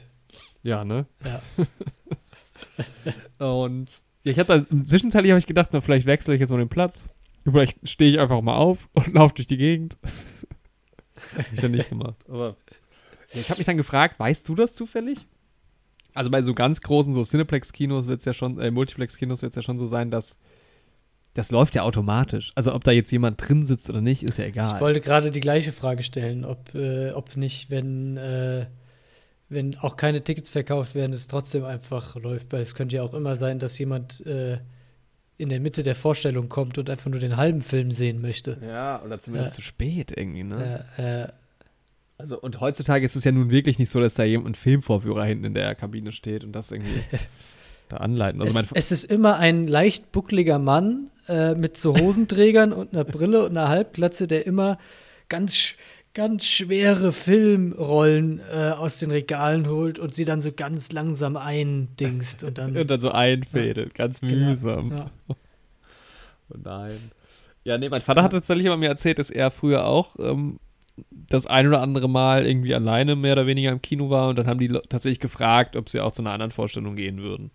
[0.63, 1.05] Ja, ne?
[1.23, 1.41] Ja.
[3.47, 6.57] Und ja, ich hatte dann, zwischenzeitlich habe ich gedacht, na, vielleicht wechsle ich jetzt mal
[6.57, 7.09] den Platz.
[7.43, 9.97] Vielleicht stehe ich einfach mal auf und laufe durch die Gegend.
[11.37, 12.17] Hab ich dann nicht gemacht.
[12.27, 12.57] Aber
[13.33, 15.25] ja, ich habe mich dann gefragt, weißt du das zufällig?
[16.13, 19.55] Also bei so ganz großen so Cineplex-Kinos wird es ja schon, äh, Multiplex-Kinos wird es
[19.55, 20.37] ja schon so sein, dass
[21.37, 22.51] das läuft ja automatisch.
[22.55, 24.73] Also ob da jetzt jemand drin sitzt oder nicht, ist ja egal.
[24.73, 28.65] Ich wollte gerade die gleiche Frage stellen, ob, äh, ob nicht, wenn, äh,
[29.47, 33.13] wenn auch keine Tickets verkauft werden, es trotzdem einfach läuft, weil es könnte ja auch
[33.13, 34.57] immer sein, dass jemand äh,
[35.37, 38.57] in der Mitte der Vorstellung kommt und einfach nur den halben Film sehen möchte.
[38.67, 40.85] ja, oder zumindest zu spät irgendwie, ne?
[40.97, 41.27] Äh, äh,
[42.17, 45.23] Also, und heutzutage ist es ja nun wirklich nicht so, dass da jemand ein Filmvorführer
[45.25, 46.99] hinten in der Kabine steht und das irgendwie
[47.89, 48.41] da anleiten.
[48.41, 53.03] Also es, es ist immer ein leicht buckliger Mann äh, mit so Hosenträgern und einer
[53.03, 54.77] Brille und einer Halbglatze, der immer
[55.29, 55.75] ganz,
[56.13, 62.43] ganz schwere Filmrollen äh, aus den Regalen holt und sie dann so ganz langsam eindingst
[62.43, 62.75] und dann.
[62.77, 64.91] und dann so einfädelt, ganz Genau, mühsam.
[64.91, 65.11] ja.
[66.49, 66.97] Oh nein.
[67.65, 70.61] Ja, nee, mein Vater hat tatsächlich immer mir erzählt, dass er früher auch ähm,
[71.11, 74.47] das ein oder andere Mal irgendwie alleine mehr oder weniger im Kino war und dann
[74.47, 77.51] haben die tatsächlich gefragt, ob sie auch zu einer anderen Vorstellung gehen würden.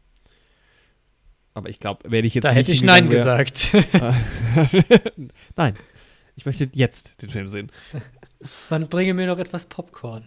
[1.54, 3.76] Aber ich glaube, werde ich jetzt Da nicht hätte ich Nein wär- gesagt.
[5.56, 5.74] Nein.
[6.34, 7.70] Ich möchte jetzt den Film sehen.
[8.70, 10.26] Man bringe mir noch etwas Popcorn.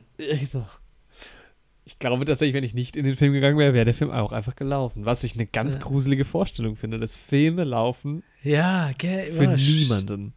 [1.88, 4.32] Ich glaube tatsächlich, wenn ich nicht in den Film gegangen wäre, wäre der Film auch
[4.32, 5.06] einfach gelaufen.
[5.06, 5.82] Was ich eine ganz Ja.
[5.82, 10.34] gruselige Vorstellung finde, dass Filme laufen Ja, gell, für sch- niemanden.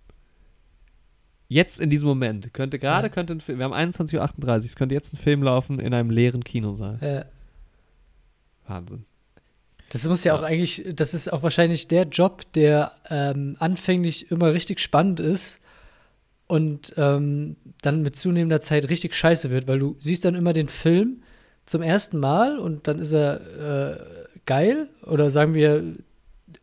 [1.48, 3.12] Jetzt in diesem Moment könnte gerade Ja.
[3.12, 4.14] könnte ein Film, wir haben 21.38
[4.48, 6.98] Uhr, es könnte jetzt ein Film laufen in einem leeren Kinosaal.
[7.02, 7.24] Äh,
[8.66, 9.04] Wahnsinn.
[9.90, 14.52] Das muss ja auch eigentlich, das ist auch wahrscheinlich der Job, der ähm, anfänglich immer
[14.52, 15.60] richtig spannend ist
[16.46, 20.68] und ähm, dann mit zunehmender Zeit richtig scheiße wird, weil du siehst dann immer den
[20.68, 21.22] Film
[21.64, 24.04] zum ersten Mal und dann ist er äh,
[24.46, 25.84] geil oder sagen wir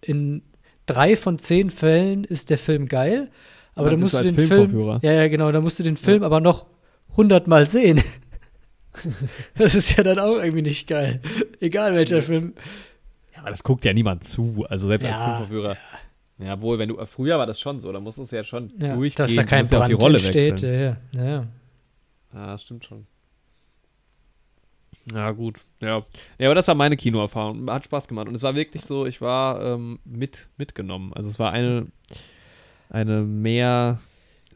[0.02, 0.42] in
[0.86, 3.30] drei von zehn Fällen ist der Film geil,
[3.76, 5.98] aber Dann dann bist musst du den Film, ja ja genau, dann musst du den
[5.98, 6.66] Film aber noch
[7.16, 8.02] hundertmal sehen.
[9.58, 11.22] das ist ja dann auch irgendwie nicht geil,
[11.60, 12.54] egal welcher Film.
[13.46, 14.66] Aber das guckt ja niemand zu.
[14.68, 15.78] Also selbst als Ja, Filmverführer.
[16.40, 18.96] Ja, wohl, wenn du früher war das schon so, da musstest du ja schon Ja,
[18.96, 19.24] durchgehen.
[19.24, 20.62] dass da kein musst Brand die Rolle entsteht.
[20.62, 21.46] Ja, ja.
[22.34, 22.58] ja.
[22.58, 23.06] Stimmt schon.
[25.14, 25.62] Ja, gut.
[25.80, 26.04] Ja.
[26.40, 27.70] ja, aber das war meine Kinoerfahrung.
[27.70, 28.28] Hat Spaß gemacht.
[28.28, 31.14] Und es war wirklich so, ich war ähm, mit, mitgenommen.
[31.14, 31.86] Also es war eine,
[32.90, 34.00] eine mehr,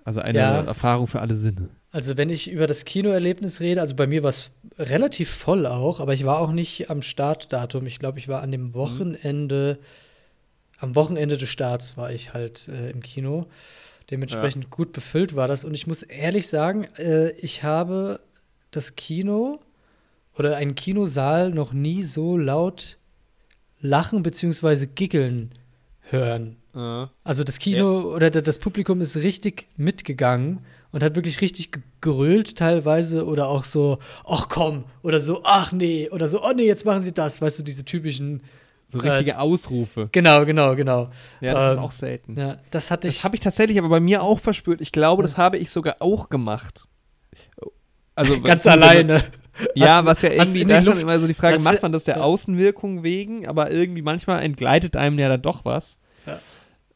[0.03, 0.61] also eine Ja.
[0.61, 1.69] Erfahrung für alle Sinne.
[1.91, 5.99] Also wenn ich über das Kinoerlebnis rede, also bei mir war es relativ voll auch,
[5.99, 7.85] aber ich war auch nicht am Startdatum.
[7.85, 9.77] Ich glaube, ich war an dem Wochenende,
[10.79, 13.47] am Wochenende des Starts war ich halt äh, im Kino.
[14.09, 15.63] Dementsprechend gut befüllt war das.
[15.65, 18.19] Und ich muss ehrlich sagen, äh, ich habe
[18.71, 19.59] das Kino
[20.37, 22.97] oder einen Kinosaal noch nie so laut
[23.81, 24.87] lachen bzw.
[24.87, 25.51] giggeln
[26.01, 26.55] hören.
[27.23, 30.59] Also das Kino oder da- das Publikum ist richtig mitgegangen
[30.91, 36.09] und hat wirklich richtig gegrölt teilweise oder auch so, ach komm, oder so, ach nee,
[36.09, 38.41] oder so, oh nee, jetzt machen sie das, weißt du, diese typischen.
[38.91, 40.09] So Äh, richtige Ausrufe.
[40.11, 41.09] Genau, genau, genau.
[41.41, 42.35] Ja, das ist ähm, auch selten.
[42.39, 43.17] Ja, das hatte ich.
[43.17, 44.81] Das habe ich tatsächlich aber bei mir auch verspürt.
[44.81, 46.85] Ich glaube, das habe ich sogar auch gemacht.
[48.15, 49.23] Also ganz alleine.
[49.75, 52.15] Ja, du- was ja irgendwie in Luft- immer so die Frage, macht man das der
[52.17, 52.21] ja.
[52.21, 55.97] Außenwirkung wegen, aber irgendwie manchmal entgleitet einem ja dann doch was.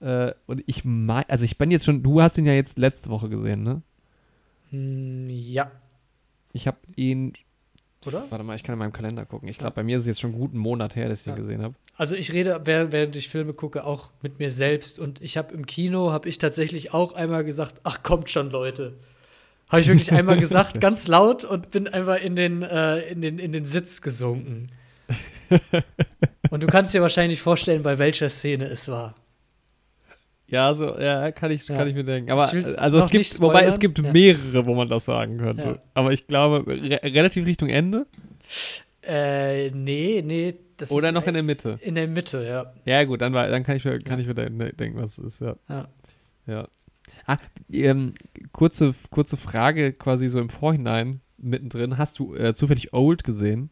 [0.03, 3.09] Äh, und ich mein, also ich bin jetzt schon, du hast ihn ja jetzt letzte
[3.09, 3.81] Woche gesehen, ne?
[4.71, 5.71] Hm, ja,
[6.51, 7.33] Ich habe ihn,
[8.05, 8.25] oder?
[8.29, 9.47] warte mal, ich kann in meinem Kalender gucken.
[9.47, 11.33] Ich glaube, bei mir ist es jetzt schon einen guten Monat her, dass ich Ja.
[11.33, 11.75] ihn gesehen habe.
[11.95, 14.99] Also ich rede, während, während ich Filme gucke, auch mit mir selbst.
[14.99, 18.95] Und ich habe im Kino, habe ich tatsächlich auch einmal gesagt, ach kommt schon, Leute.
[19.69, 23.39] Habe ich wirklich einmal gesagt, ganz laut und bin einfach in den, äh, in den,
[23.39, 24.69] in den Sitz gesunken.
[26.49, 29.15] und du kannst dir wahrscheinlich vorstellen, bei welcher Szene es war.
[30.47, 31.77] Ja, so, ja, kann ich, Ja.
[31.77, 32.29] kann ich mir denken.
[32.31, 34.11] Aber will's also es gibt, wobei es gibt Ja.
[34.11, 35.63] mehrere, wo man das sagen könnte.
[35.63, 35.79] Ja.
[35.93, 38.05] Aber ich glaube, re relativ Richtung Ende
[39.01, 40.53] Äh, nee, nee.
[40.77, 41.77] Das oder noch in der Mitte.
[41.81, 42.73] in der Mitte, ja.
[42.85, 45.35] Ja, gut, dann, war, dann kann ich mir, kann ich mir de- denken, was es
[45.35, 45.55] ist, ja.
[45.69, 45.87] Ja.
[46.47, 46.67] Ja.
[47.25, 47.37] Ah,
[47.71, 48.13] ähm,
[48.53, 51.97] kurze, kurze Frage quasi so im Vorhinein mittendrin.
[51.97, 53.69] Hast du äh, zufällig Old gesehen?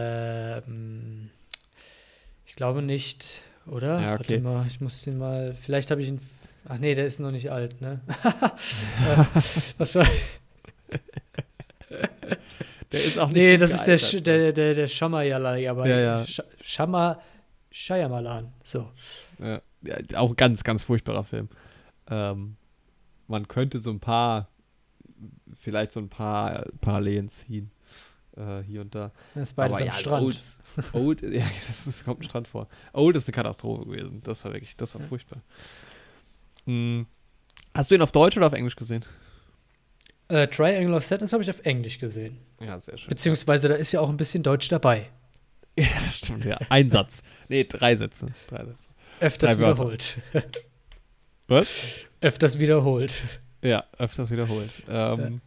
[0.00, 1.30] Ähm,
[2.46, 4.00] ich glaube nicht, oder?
[4.00, 4.42] Ja, okay.
[4.42, 5.54] Warte mal, ich muss den mal.
[5.54, 6.20] Vielleicht habe ich ihn.
[6.68, 8.00] Ach nee, der ist noch nicht alt, ne?
[9.02, 9.24] Äh,
[9.78, 10.06] Was war.
[12.92, 13.98] Der ist auch nicht Nee, gut das ist der.
[13.98, 16.22] Sch- der, der, der Shamayala, aber Ja, ja.
[16.22, 17.20] Sh- Shama,
[17.70, 18.90] Shyamalan, so.
[19.38, 19.60] Ja,
[20.16, 21.48] auch ganz, ganz furchtbarer Film.
[22.08, 22.56] Ähm,
[23.28, 24.48] man könnte so ein paar,
[25.58, 27.70] vielleicht so ein paar Parallelen ziehen.
[28.36, 29.12] Äh, hier und da.
[29.34, 30.24] Das ist beides Aber am ja, Strand.
[30.26, 30.38] Old,
[30.92, 32.68] Old, ja, das, ist, kommt ein Strand vor.
[32.92, 34.20] Old ist eine Katastrophe gewesen.
[34.24, 35.08] Das war wirklich, das war Ja.
[35.08, 35.40] furchtbar.
[36.66, 37.06] Hm.
[37.74, 39.04] Hast du ihn auf Deutsch oder auf Englisch gesehen?
[40.28, 42.38] Äh, Triangle of Sadness habe ich auf Englisch gesehen.
[42.60, 43.08] Ja, sehr schön.
[43.08, 45.06] Beziehungsweise da ist ja auch ein bisschen Deutsch dabei.
[45.78, 46.58] Ja, das stimmt, ja.
[46.68, 47.22] Ein Satz.
[47.48, 48.26] Nee, drei Sätze.
[48.48, 48.88] Drei Sätze.
[49.20, 50.18] Öfters Drei wiederholt.
[51.46, 52.06] Was?
[52.20, 53.14] Öfters wiederholt.
[53.62, 54.70] Ja, öfters wiederholt.
[54.88, 55.40] Ähm,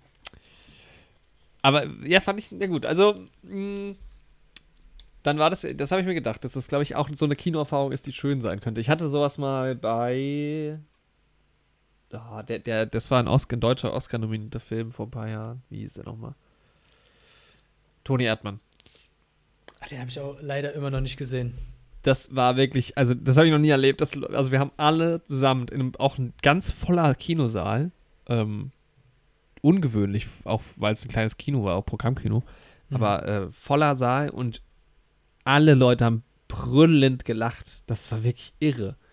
[1.61, 2.85] Aber ja, fand ich, ja gut.
[2.85, 3.95] Also, mh,
[5.23, 7.35] dann war das, das habe ich mir gedacht, dass das, glaube ich, auch so eine
[7.35, 8.81] Kinoerfahrung ist, die schön sein könnte.
[8.81, 10.79] Ich hatte sowas mal bei.
[12.11, 15.63] Ah, der, der, das war ein, Oscar, ein deutscher Oscar-nominierter Film vor ein paar Jahren.
[15.69, 16.35] Wie hieß der nochmal?
[18.03, 18.59] Toni Erdmann.
[19.81, 21.57] Ach, den habe ich auch leider immer noch nicht gesehen.
[22.03, 24.01] Das war wirklich, also das habe ich noch nie erlebt.
[24.01, 27.91] Das, also wir haben alle zusammen in einem, auch ein ganz voller Kinosaal.
[28.27, 28.71] Ähm,
[29.61, 32.43] ungewöhnlich, auch weil es ein kleines Kino war, auch Programmkino.
[32.89, 32.95] Mhm.
[32.95, 34.61] Aber äh, voller Saal und
[35.43, 37.83] alle Leute haben brüllend gelacht.
[37.87, 38.95] Das war wirklich irre.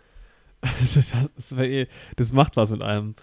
[0.63, 3.15] Also das, das, war, eh- das macht was mit einem.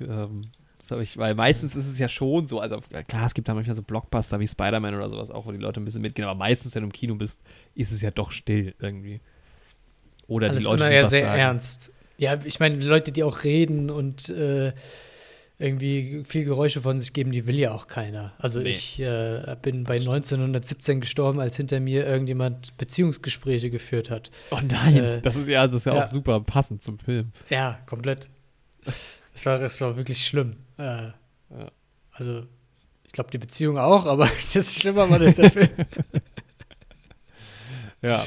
[0.00, 0.42] Ähm,
[0.78, 2.78] das hab ich, weil meistens ist es ja schon so, also
[3.08, 5.80] klar, es gibt da manchmal so Blockbuster wie Spider-Man oder sowas, auch wo die Leute
[5.80, 7.40] ein bisschen mitgehen, aber meistens, wenn du im Kino bist,
[7.74, 9.20] ist es ja doch still irgendwie.
[10.28, 11.40] Oder Alles die Leute, immer die ja was sehr sagen.
[11.40, 11.92] ernst.
[12.18, 14.72] Ja, ich meine, Leute, die auch reden und äh,
[15.60, 18.32] irgendwie viel Geräusche von sich geben, die will ja auch keiner.
[18.38, 18.68] Also Nee.
[18.70, 24.30] ich äh, bin bei 1917 gestorben, als hinter mir irgendjemand Beziehungsgespräche geführt hat.
[24.52, 26.04] Oh nein, Äh, das ist ja, das ist ja, ja.
[26.04, 27.32] auch super passend zum Film.
[27.50, 28.30] Ja, komplett.
[29.32, 30.56] Das war, das war wirklich schlimm.
[30.78, 30.82] Äh,
[31.50, 31.70] Ja.
[32.12, 32.44] Also,
[33.04, 35.68] ich glaube, die Beziehung auch, aber das Schlimmer war das der Film.
[38.00, 38.24] Ja.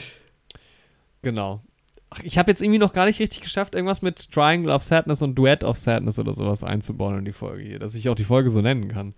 [1.22, 1.64] Genau.
[2.12, 5.22] Ach, ich habe jetzt irgendwie noch gar nicht richtig geschafft, irgendwas mit Triangle of Sadness
[5.22, 8.26] und Duet of Sadness oder sowas einzubauen in die Folge hier, dass ich auch die
[8.26, 9.16] Folge so nennen kann.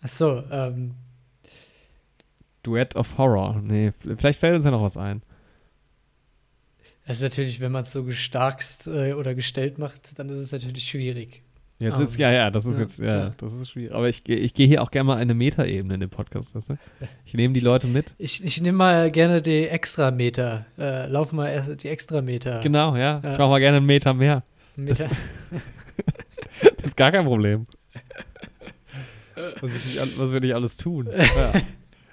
[0.00, 0.94] Ach so, ähm,
[2.62, 3.60] Duet of Horror.
[3.62, 5.22] Nee, vielleicht fällt uns ja noch was ein.
[7.06, 10.52] das ist natürlich, wenn man es so gestarkst äh, oder gestellt macht, dann ist es
[10.52, 11.42] natürlich schwierig.
[11.78, 13.34] Jetzt Ah, ist, ja, ja, das ist ja, jetzt, ja, klar.
[13.36, 13.94] das ist schwierig.
[13.94, 16.70] Aber ich, gehe- ich gehe hier auch gerne mal eine Metaebene in den Podcast, weißt
[16.70, 16.78] du?
[17.26, 18.14] Ich nehme die Leute mit.
[18.16, 20.64] Ich, ich nehme mal gerne die Extrameter.
[20.78, 22.60] Äh, lauf mal erst die Extrameter.
[22.62, 23.20] Genau, ja.
[23.22, 23.32] Ja.
[23.32, 24.42] Ich mache mal gerne einen Meter mehr.
[24.76, 25.08] Meter.
[26.78, 27.66] Das ist gar kein Problem.
[29.60, 31.08] Was, ich nicht, was wir nicht alles tun.
[31.14, 31.52] Ja.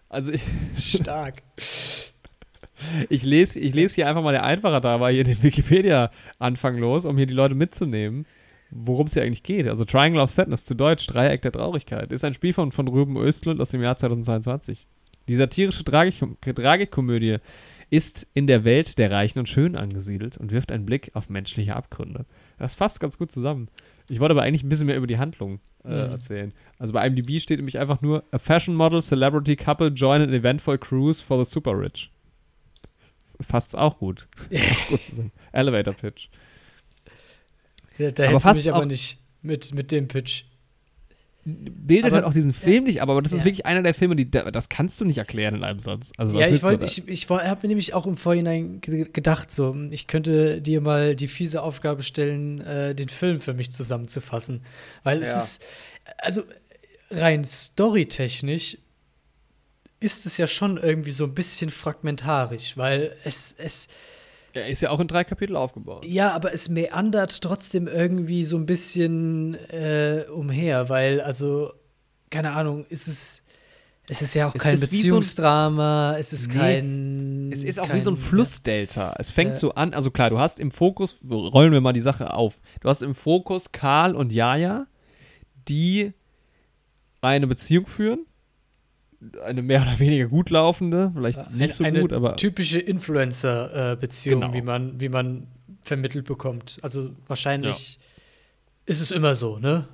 [0.09, 0.41] Also ich,
[0.79, 1.41] Stark.
[3.09, 7.05] ich lese ich lese hier einfach mal der Einfacher da, war hier den Wikipedia-Anfang los,
[7.05, 8.25] um hier die Leute mitzunehmen,
[8.75, 9.67] worum es hier eigentlich geht.
[9.67, 13.17] Also Triangle of Sadness, zu Deutsch, Dreieck der Traurigkeit, ist ein Spiel von, von Ruben
[13.17, 14.87] Östlund aus dem Jahr 2022.
[15.27, 17.37] Die satirische Tragikom Tragikkomödie
[17.89, 21.75] ist in der Welt der Reichen und Schönen angesiedelt und wirft einen Blick auf menschliche
[21.75, 22.25] Abgründe.
[22.57, 23.69] Das fasst ganz gut zusammen.
[24.09, 26.11] Ich wollte aber eigentlich ein bisschen mehr über die Handlung äh, Mhm.
[26.11, 26.53] erzählen.
[26.79, 30.77] Also bei IMDb steht nämlich einfach nur A fashion model, celebrity couple join an eventful
[30.77, 32.09] cruise for the super rich.
[33.41, 34.27] Fasst's auch gut.
[34.53, 35.31] auch gut zusammen.
[35.51, 36.29] Elevator Pitch.
[37.97, 40.43] Ja, da Aber hättest mich aber nicht mit, mit dem Pitch.
[41.45, 43.45] Bildet Aber- halt auch diesen Film nicht, aber das ist Ja.
[43.45, 46.11] wirklich einer der Filme, die das kannst du nicht erklären in einem Satz.
[46.17, 46.71] Also was ja, ich da?
[46.81, 51.17] ich, ich habe mir nämlich auch im Vorhinein ge- gedacht, so, ich könnte dir mal
[51.17, 54.61] die fiese Aufgabe stellen, äh, den Film für mich zusammenzufassen.
[55.03, 55.39] Weil es Ja.
[55.41, 55.61] ist,
[56.17, 56.43] also
[57.11, 58.77] rein storytechnisch
[59.99, 63.87] ist es ja schon irgendwie so ein bisschen fragmentarisch, weil es, es,
[64.53, 66.05] Er ist ja auch in drei Kapitel aufgebaut.
[66.05, 71.73] ja, aber es meandert trotzdem irgendwie so ein bisschen äh, umher, weil, also,
[72.29, 73.43] keine Ahnung, ist es,
[74.07, 77.49] es ist ja auch Es kein wie so ein- Beziehungsdrama, es ist Nee, kein.
[77.53, 79.15] Es ist auch kein, wie so ein Flussdelta.
[79.17, 79.57] Es fängt Ja.
[79.57, 82.59] so an, also klar, du hast im Fokus, rollen wir mal die Sache auf.
[82.81, 84.87] Du hast im Fokus Karl und Jaja,
[85.69, 86.11] die
[87.21, 88.25] eine Beziehung führen.
[89.45, 94.41] Eine mehr oder weniger gut laufende, vielleicht Ja, nicht so eine gut, aber typische Influencer-Beziehung,
[94.41, 94.53] Genau.
[94.53, 95.47] wie, man, wie man
[95.81, 96.79] vermittelt bekommt.
[96.81, 97.99] Also wahrscheinlich
[98.85, 99.87] ist es immer so, ne?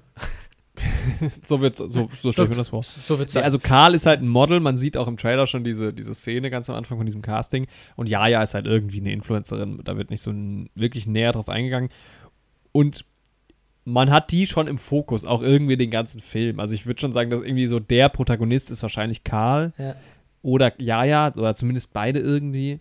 [1.44, 1.90] so wird so,
[2.22, 2.84] so stelle ich mir das vor.
[2.84, 5.46] So wird es Nee, also Karl ist halt ein Model, man sieht auch im Trailer
[5.48, 7.68] schon diese, diese Szene ganz am Anfang von diesem Casting.
[7.96, 10.32] Und Jaja ist halt irgendwie eine Influencerin, da wird nicht so
[10.76, 11.90] wirklich näher drauf eingegangen.
[12.72, 13.04] Und
[13.90, 16.60] man hat die schon im Fokus, auch irgendwie den ganzen Film.
[16.60, 19.96] Also ich würde schon sagen, dass irgendwie so der Protagonist ist wahrscheinlich Karl ja.
[20.42, 22.80] oder Jaja, oder zumindest beide irgendwie.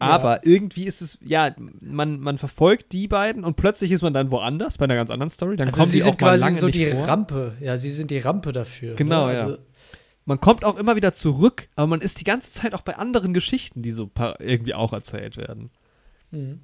[0.00, 0.08] Ja.
[0.08, 4.30] Aber irgendwie ist es, ja, man, man verfolgt die beiden und plötzlich ist man dann
[4.30, 5.56] woanders, bei einer ganz anderen Story.
[5.56, 7.06] Dann Also kommen sie die sind auch mal quasi lange so die vor.
[7.06, 7.52] Rampe.
[7.60, 8.96] Ja, sie sind die Rampe dafür.
[8.96, 9.34] Genau, ne?
[9.34, 9.42] ja.
[9.42, 9.58] also,
[10.24, 13.32] man kommt auch immer wieder zurück, aber man ist die ganze Zeit auch bei anderen
[13.32, 15.70] Geschichten, die so irgendwie auch erzählt werden.
[16.30, 16.60] mhm.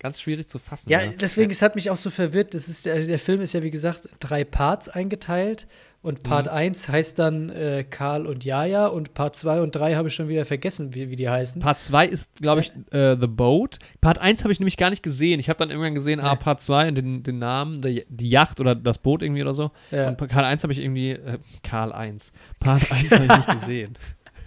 [0.00, 0.90] Ganz schwierig zu fassen.
[0.90, 2.54] Ja, deswegen, es hat mich auch so verwirrt.
[2.54, 5.66] Das ist, der, der Film ist ja, wie gesagt, drei Parts eingeteilt.
[6.00, 6.52] Und Part Mhm.
[6.52, 10.28] 1 heißt dann äh, Karl und Jaja und Part 2 und 3 habe ich schon
[10.28, 11.60] wieder vergessen, wie, wie die heißen.
[11.60, 13.80] Part 2 ist, glaube ich, äh, The Boat.
[14.00, 15.40] Part 1 habe ich nämlich gar nicht gesehen.
[15.40, 16.26] Ich habe dann irgendwann gesehen, Ja.
[16.26, 19.54] ah, Part 2 und den, den Namen, die, die Yacht oder das Boot irgendwie oder
[19.54, 19.72] so.
[19.90, 20.10] Ja.
[20.10, 22.30] Und Karl 1 habe ich irgendwie, äh, Karl 1.
[22.60, 23.98] Part 1 habe ich nicht gesehen.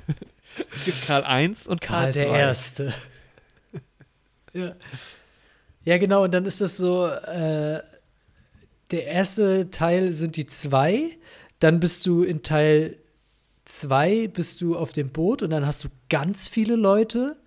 [0.74, 2.20] es gibt Karl 1 und Karl Karl 2.
[2.22, 2.94] der Erste.
[4.54, 4.72] ja.
[5.84, 7.82] Ja, genau, und dann ist das so, äh,
[8.92, 11.18] der erste Teil sind die zwei,
[11.60, 12.98] dann bist du in Teil
[13.66, 17.38] zwei, bist du auf dem Boot und dann hast du ganz viele Leute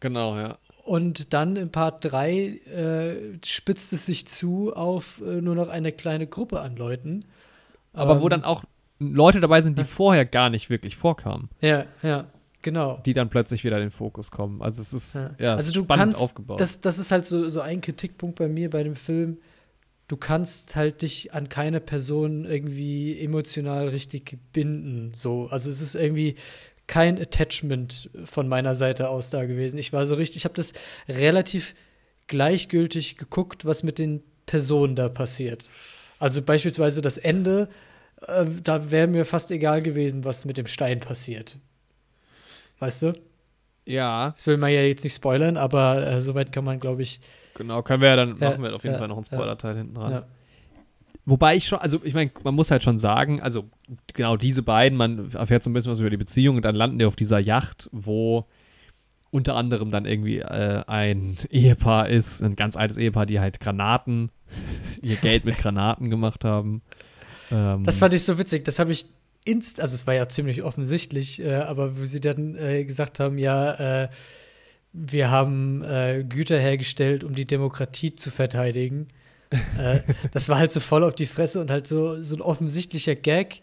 [0.00, 0.56] Genau, ja.
[0.84, 5.92] und dann in Part 3 äh, spitzt es sich zu auf äh, nur noch eine
[5.92, 7.26] kleine Gruppe an Leuten.
[7.92, 8.64] Aber wo Ähm, dann auch
[8.98, 11.50] Leute dabei sind, die vorher gar nicht wirklich vorkamen.
[11.60, 12.26] Ja, ja,
[12.62, 13.00] genau.
[13.04, 14.62] die dann plötzlich wieder in den Fokus kommen.
[14.62, 15.34] Also es ist Ja.
[15.38, 16.60] ja, also du spannend kannst, aufgebaut.
[16.60, 19.38] Das, das ist halt so, so ein Kritikpunkt bei mir bei dem Film.
[20.08, 25.12] Du kannst halt dich an keine Person irgendwie emotional richtig binden.
[25.14, 25.46] So.
[25.50, 26.34] Also es ist irgendwie
[26.86, 29.78] kein Attachment von meiner Seite aus da gewesen.
[29.78, 30.72] Ich war so richtig, ich habe das
[31.08, 31.74] relativ
[32.26, 35.68] gleichgültig geguckt, was mit den Personen da passiert.
[36.18, 37.68] Also beispielsweise das Ende,
[38.26, 41.58] äh, da wäre mir fast egal gewesen, was mit dem Stein passiert.
[42.80, 43.12] Weißt du?
[43.86, 47.20] ja, Das will man ja jetzt nicht spoilern, aber äh, soweit kann man, glaube ich.
[47.54, 49.24] genau, können wir ja dann machen wir auf jeden Fall noch einen.
[49.26, 50.24] Spoiler-Teil hinten dran.
[51.26, 53.68] Wobei ich schon, also ich meine, man muss halt schon sagen, also
[54.14, 56.98] genau diese beiden, man erfährt so ein bisschen was über die Beziehung und dann landen
[56.98, 58.46] die auf dieser Yacht, wo
[59.30, 64.30] unter anderem dann irgendwie äh, ein Ehepaar ist, ein ganz altes Ehepaar, die halt Granaten,
[65.02, 66.82] ihr Geld mit Granaten gemacht haben.
[67.52, 68.64] Ähm, Das fand ich so witzig.
[68.64, 69.06] Das habe ich
[69.44, 73.38] inst, also es war ja ziemlich offensichtlich, äh, aber wo sie dann äh, gesagt haben,
[73.38, 74.08] ja, äh,
[74.92, 79.08] wir haben äh, Güter hergestellt, um die Demokratie zu verteidigen.
[79.78, 80.00] äh,
[80.32, 83.62] das war halt so voll auf die Fresse und halt so, so ein offensichtlicher Gag.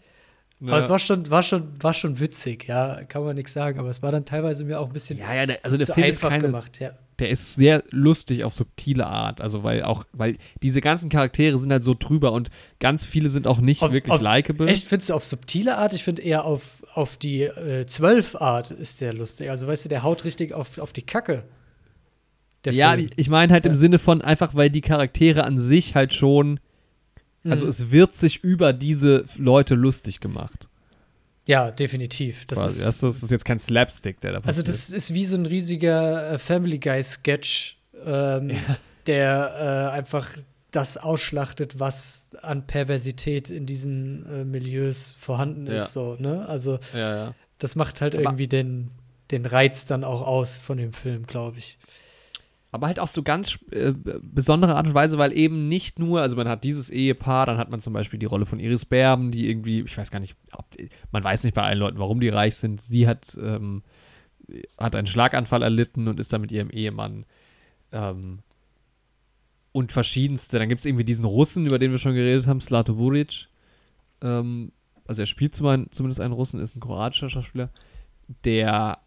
[0.60, 0.68] Ja.
[0.68, 3.78] Aber es war schon, war, schon, war schon witzig, ja, kann man nichts sagen.
[3.78, 6.06] Aber es war dann teilweise mir auch ein bisschen Ja, ja, also zu der Film
[6.06, 6.92] ist einfach keine, gemacht, ja.
[7.18, 9.40] Der ist sehr lustig auf subtile Art.
[9.40, 13.46] Also weil auch, weil diese ganzen Charaktere sind halt so drüber und ganz viele sind
[13.46, 14.68] auch nicht Auf- wirklich auf- likable.
[14.68, 15.92] Echt, findest du auf subtile Art?
[15.94, 19.50] Ich finde eher auf, auf die äh, 12 Art ist der lustig.
[19.50, 21.44] Also weißt du, der haut richtig auf, auf die Kacke.
[22.66, 23.08] Ja, Film.
[23.16, 23.76] ich, meine halt im Ja.
[23.78, 26.60] Sinne von einfach, weil die Charaktere an sich halt schon,
[27.44, 27.70] also Mhm.
[27.70, 30.67] es wird sich über diese Leute lustig gemacht.
[31.48, 32.46] Ja, definitiv.
[32.46, 32.78] Das quasi.
[32.78, 34.68] ist, Das, das ist jetzt kein Slapstick, der da also passiert.
[34.68, 38.52] das ist wie so ein riesiger äh, Family Guy Sketch, ähm,
[39.06, 40.28] der äh, einfach
[40.70, 45.76] das ausschlachtet, was an Perversität in diesen äh, Milieus vorhanden Ja.
[45.76, 45.94] ist.
[45.94, 46.46] So, ne?
[46.46, 47.34] Also ja, ja.
[47.58, 48.90] das macht halt Aber- irgendwie den,
[49.30, 51.78] den Reiz dann auch aus von dem Film, glaube ich.
[52.70, 56.36] Aber halt auf so ganz äh, besondere Art und Weise, weil eben nicht nur, also
[56.36, 59.48] man hat dieses Ehepaar, dann hat man zum Beispiel die Rolle von Iris Berben, die
[59.48, 60.66] irgendwie, ich weiß gar nicht, ob,
[61.10, 62.82] man weiß nicht bei allen Leuten, warum die reich sind.
[62.82, 63.82] Sie hat, ähm,
[64.76, 67.24] hat einen Schlaganfall erlitten und ist dann mit ihrem Ehemann
[67.92, 68.40] ähm,
[69.72, 70.58] und verschiedenste.
[70.58, 73.48] Dann gibt es irgendwie diesen Russen, über den wir schon geredet haben, Slato Buric.
[74.20, 74.72] Ähm,
[75.06, 77.70] also er spielt zum- zumindest einen Russen, ist ein kroatischer Schauspieler,
[78.44, 78.98] der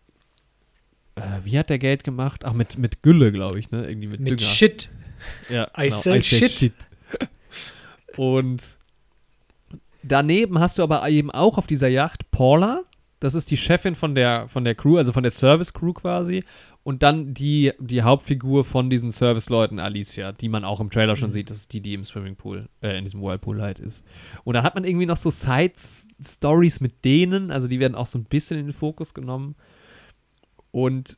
[1.22, 2.43] äh, wie hat der Geld gemacht?
[2.45, 3.88] Ach, mit, mit Gülle, glaube ich, ne?
[3.88, 4.41] Irgendwie mit, Mit Dünger.
[4.41, 4.89] Shit.
[5.49, 6.74] Ja, I sell shit.
[8.17, 8.61] Und
[10.03, 12.82] daneben hast du aber eben auch auf dieser Yacht Paula.
[13.19, 16.43] Das ist die Chefin von der, von der Crew, also von der Service-Crew quasi.
[16.84, 21.30] Und dann die, die Hauptfigur von diesen Service-Leuten, Alicia, die man auch im Trailer schon
[21.30, 21.34] Mhm.
[21.34, 21.49] sieht.
[21.51, 24.03] Das ist die, die im Swimmingpool, äh, in diesem Whirlpool halt ist.
[24.43, 27.51] Und dann hat man irgendwie noch so Side-Stories mit denen.
[27.51, 29.53] Also die werden auch so ein bisschen in den Fokus genommen.
[30.72, 31.17] Und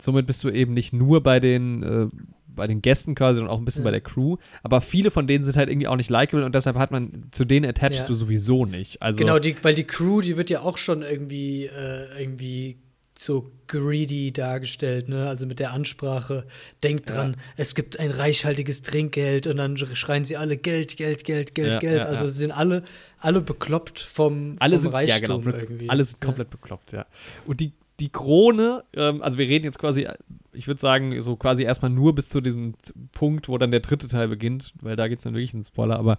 [0.00, 2.06] somit bist du eben nicht nur bei den, äh,
[2.46, 3.88] bei den Gästen quasi, sondern auch ein bisschen Ja.
[3.88, 4.36] bei der Crew.
[4.64, 7.44] Aber viele von denen sind halt irgendwie auch nicht likable und deshalb hat man, zu
[7.44, 8.06] denen attachst Ja.
[8.06, 9.00] du sowieso nicht.
[9.00, 12.78] Also, Genau, die, weil die Crew, die wird ja auch schon irgendwie, äh, irgendwie
[13.16, 15.28] so greedy dargestellt, ne?
[15.28, 16.46] Also mit der Ansprache,
[16.84, 17.16] denkt Ja.
[17.16, 21.74] dran, es gibt ein reichhaltiges Trinkgeld und dann schreien sie alle Geld, Geld, Geld, Geld,
[21.74, 22.02] Ja, Geld.
[22.02, 22.30] ja, also ja.
[22.30, 22.82] sie sind alle,
[23.18, 25.88] alle bekloppt vom, alle vom sind, ja, Reichtum genau, irgendwie.
[25.90, 27.06] alle sind komplett bekloppt, ja.
[27.46, 30.06] Und die, die Krone, ähm, also wir reden jetzt quasi,
[30.52, 32.74] ich würde sagen, so quasi erstmal nur bis zu diesem
[33.12, 35.98] Punkt, wo dann der dritte Teil beginnt, weil da geht es dann wirklich in Spoiler,
[35.98, 36.18] aber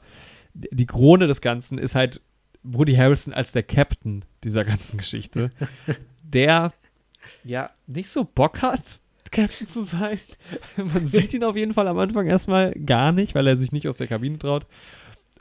[0.54, 2.22] die Krone des Ganzen ist halt
[2.64, 5.52] Woody Harrelson als der Captain dieser ganzen Geschichte,
[6.24, 6.74] der
[7.44, 9.00] ja nicht so Bock hat,
[9.32, 10.20] Captain zu sein.
[10.76, 13.88] Man sieht ihn auf jeden Fall am Anfang erstmal gar nicht, weil er sich nicht
[13.88, 14.66] aus der Kabine traut.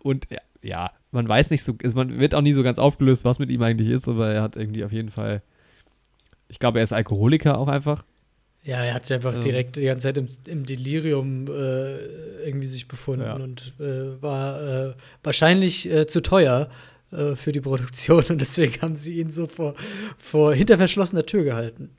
[0.03, 0.29] Und
[0.63, 3.63] ja, man weiß nicht so, man wird auch nie so ganz aufgelöst, was mit ihm
[3.63, 5.43] eigentlich ist, aber er hat irgendwie auf jeden Fall,
[6.49, 8.05] ich glaube, er ist Alkoholiker auch einfach.
[8.65, 9.41] Ja, er hat sich einfach Ähm.
[9.41, 11.97] direkt die ganze Zeit im, im Delirium äh,
[12.47, 13.35] irgendwie sich befunden Ja.
[13.37, 16.69] und äh, war äh, wahrscheinlich äh, zu teuer
[17.13, 19.75] äh, für die Produktion und deswegen haben sie ihn so vor,
[20.19, 21.91] vor hinter verschlossener Tür gehalten.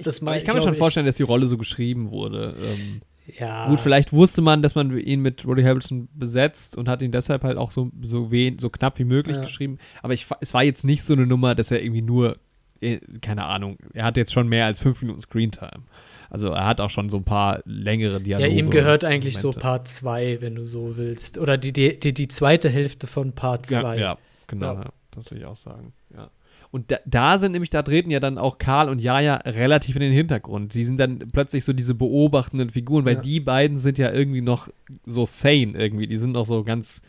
[0.00, 2.54] Das Aber mein- ich kann mir schon vorstellen, dass die Rolle so geschrieben wurde.
[2.58, 3.02] Ähm,
[3.38, 3.68] Ja.
[3.68, 7.42] Gut, vielleicht wusste man, dass man ihn mit Woody Harrelson besetzt und hat ihn deshalb
[7.42, 9.42] halt auch so, so, wen, so knapp wie möglich Ja.
[9.42, 9.78] geschrieben.
[10.02, 12.36] Aber ich, es war jetzt nicht so eine Nummer, dass er irgendwie nur,
[13.20, 15.82] keine Ahnung, er hat jetzt schon mehr als fünf Minuten Screentime.
[16.28, 18.48] Also er hat auch schon so ein paar längere Ja, Dialoge.
[18.48, 19.60] ihm gehört eigentlich so Momente.
[19.62, 21.38] Part 2, wenn du so willst.
[21.38, 23.80] Oder die, die, die, die zweite Hälfte von Part 2.
[23.80, 24.18] Ja, ja
[24.48, 24.80] genau, Ja.
[24.82, 24.90] ja.
[25.12, 25.92] das will ich auch sagen.
[26.14, 26.30] Ja.
[26.72, 30.02] Und da, da sind nämlich, da treten ja dann auch Karl und Jaja relativ in
[30.02, 30.72] den Hintergrund.
[30.72, 33.20] Sie sind dann plötzlich so diese beobachtenden Figuren, weil Ja.
[33.20, 34.68] die beiden sind ja irgendwie noch
[35.06, 36.08] so sane irgendwie.
[36.08, 37.02] Die sind noch so ganz,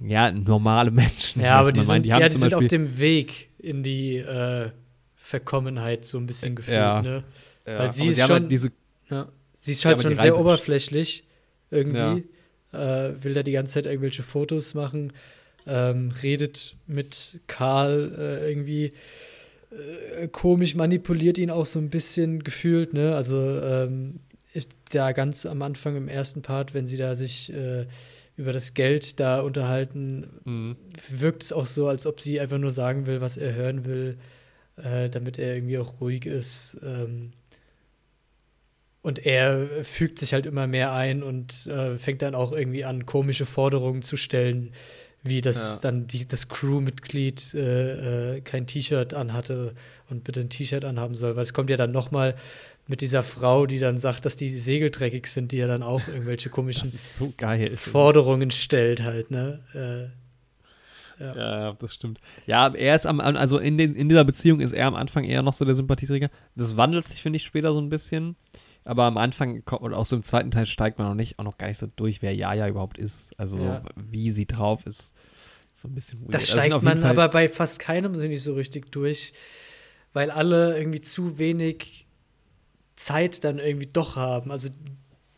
[0.00, 1.42] ja, normale Menschen.
[1.42, 2.02] Ja, aber die man meinen.
[2.04, 4.70] sind, haben ja, die sind auf dem Weg in die äh,
[5.16, 6.76] Verkommenheit so ein bisschen gefühlt.
[6.76, 7.02] Ja.
[7.02, 7.24] Ne?
[7.66, 8.72] ja, weil sie aber ist schon- halt diese,
[9.10, 9.28] Ja.
[9.52, 11.24] Sie ist halt schon sehr Reise- oberflächlich
[11.70, 12.24] irgendwie.
[12.72, 15.12] Äh, will da die ganze Zeit irgendwelche Fotos machen.
[15.66, 18.92] Ähm, redet mit Karl äh, irgendwie
[20.20, 22.94] äh, komisch, manipuliert ihn auch so ein bisschen gefühlt.
[22.94, 23.14] Ne?
[23.14, 24.20] Also ähm,
[24.90, 27.86] da ganz am Anfang im ersten Part, wenn sie da sich äh,
[28.38, 30.76] über das Geld da unterhalten, mh,
[31.10, 34.16] wirkt es auch so, als ob sie einfach nur sagen will, was er hören will,
[34.76, 36.78] äh, damit er irgendwie auch ruhig ist.
[36.82, 37.32] Ähm,
[39.02, 43.06] und er fügt sich halt immer mehr ein und äh, fängt dann auch irgendwie an,
[43.06, 44.72] komische Forderungen zu stellen,
[45.22, 45.80] wie dass Ja.
[45.82, 49.74] dann die, das Crewmitglied äh, äh, kein T-Shirt anhatte
[50.10, 51.36] und bitte ein T-Shirt anhaben soll.
[51.36, 52.34] Weil es kommt ja dann noch mal
[52.88, 56.08] mit dieser Frau, die dann sagt, dass die Segel dreckig sind, die ja dann auch
[56.08, 57.76] irgendwelche komischen so geil.
[57.76, 59.60] Forderungen stellt halt, ne?
[59.74, 61.36] Äh, Ja.
[61.36, 62.20] Ja, das stimmt.
[62.46, 65.42] Ja, er ist am, also in, den, in dieser Beziehung ist er am Anfang eher
[65.42, 66.30] noch so der Sympathieträger.
[66.54, 68.36] Das wandelt sich, finde ich, später so ein bisschen.
[68.84, 71.58] Aber am Anfang und auch so im zweiten Teil steigt man noch nicht, auch noch
[71.58, 73.38] gar nicht so durch, wer Jaja überhaupt ist.
[73.38, 73.82] Also Ja.
[73.96, 75.12] wie sie drauf ist.
[75.74, 76.32] So ein bisschen weird.
[76.34, 79.32] Das Also steigt jeden man Fall- aber bei fast keinem so nicht so richtig durch,
[80.14, 82.06] weil alle irgendwie zu wenig
[82.98, 84.50] Zeit dann irgendwie doch haben.
[84.50, 84.70] Also,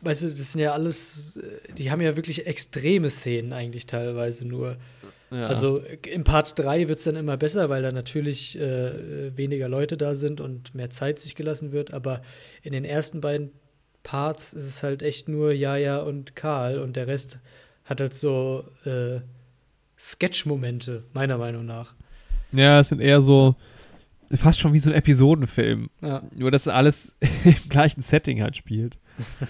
[0.01, 4.49] weißt du, das sind ja alles, äh, die haben ja wirklich extreme Szenen eigentlich teilweise
[4.49, 4.77] nur.
[5.31, 5.47] ja.
[5.47, 9.97] Also im Part 3 wird es dann immer besser, weil da natürlich äh, weniger Leute
[9.97, 11.93] da sind und mehr Zeit sich gelassen wird.
[11.93, 12.23] Aber
[12.63, 13.51] in den ersten beiden
[14.03, 17.39] Parts ist es halt echt nur Jaja und Karl und der Rest
[17.85, 19.21] hat halt so äh,
[19.99, 21.95] Sketch-Momente, meiner Meinung nach.
[22.53, 23.55] ja, es sind eher so
[24.33, 25.91] fast schon wie so ein Episodenfilm.
[26.03, 26.23] Ja.
[26.37, 27.15] Nur, dass alles
[27.45, 28.99] im gleichen Setting halt spielt.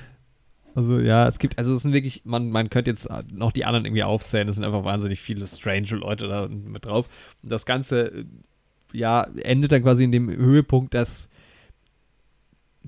[0.73, 3.87] Also ja, es gibt, also es sind wirklich, man, man könnte jetzt noch die anderen
[3.87, 7.09] irgendwie aufzählen, es sind einfach wahnsinnig viele strange Leute da mit drauf.
[7.43, 8.25] Und das Ganze, äh,
[8.93, 11.29] ja, endet dann quasi in dem Höhepunkt, dass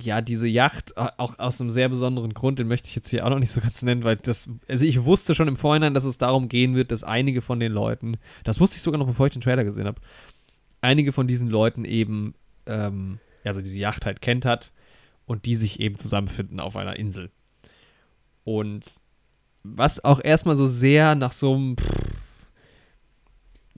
[0.01, 3.26] ja, diese Yacht, a- auch aus einem sehr besonderen Grund, den möchte ich jetzt hier
[3.26, 6.05] auch noch nicht so ganz nennen, weil das, also ich wusste schon im Vorhinein, dass
[6.05, 9.26] es darum gehen wird, dass einige von den Leuten, das wusste ich sogar noch, bevor
[9.26, 10.01] ich den Trailer gesehen habe,
[10.83, 12.35] einige von diesen Leuten eben,
[12.66, 14.72] ähm, also diese Yacht halt kennt hat
[15.26, 17.30] und die sich eben zusammenfinden auf einer Insel.
[18.45, 18.85] Und
[19.62, 21.76] was auch erstmal so sehr nach so einem,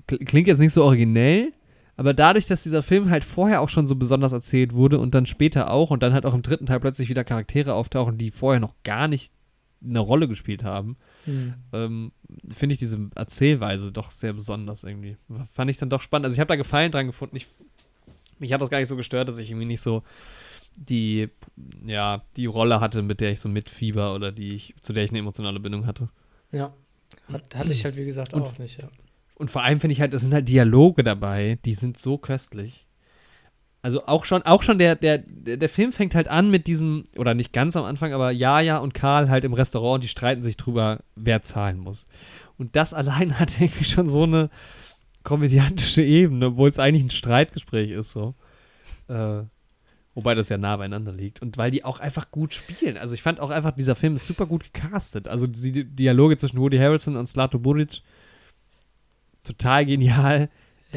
[0.07, 1.53] klingt jetzt nicht so originell,
[1.97, 5.27] aber dadurch, dass dieser Film halt vorher auch schon so besonders erzählt wurde und dann
[5.27, 8.61] später auch und dann halt auch im dritten Teil plötzlich wieder Charaktere auftauchen, die vorher
[8.61, 9.33] noch gar nicht
[9.85, 11.55] eine Rolle gespielt haben, Hm.
[11.73, 12.13] ähm,
[12.55, 15.17] finde ich diese Erzählweise doch sehr besonders irgendwie.
[15.53, 16.27] Fand ich dann doch spannend.
[16.27, 17.37] Also ich habe da Gefallen dran gefunden.
[17.37, 17.47] Ich,
[18.39, 20.03] mich hat das gar nicht so gestört, dass ich irgendwie nicht so
[20.77, 21.29] die,
[21.87, 25.11] ja, die Rolle hatte, mit der ich so mitfieber oder die ich, zu der ich
[25.11, 26.09] eine emotionale Bindung hatte.
[26.53, 26.73] Ja.
[27.33, 28.89] Hat, hatte ich halt, wie gesagt, Und- auch nicht, ja.
[29.37, 32.84] Und vor allem finde ich halt, es sind halt Dialoge dabei, die sind so köstlich.
[33.85, 37.35] Also auch schon, auch schon der, der, der Film fängt halt an mit diesem, oder
[37.35, 41.01] nicht ganz am Anfang, aber Jaja und Karl halt im Restaurant die streiten sich drüber,
[41.17, 42.07] wer zahlen muss.
[42.57, 44.49] Und das allein hat irgendwie schon so eine
[45.23, 48.35] komödiantische Ebene, obwohl es eigentlich ein Streitgespräch ist, so.
[49.09, 49.43] Äh,
[50.15, 51.43] wobei das ja nah beieinander liegt.
[51.43, 52.97] Und weil die auch einfach gut spielen.
[52.97, 55.29] Also ich fand auch einfach, dieser Film ist super gut gecastet.
[55.29, 58.01] Also die die Dialoge zwischen Woody Harrelson und Slato Buric,
[59.43, 60.49] total genial.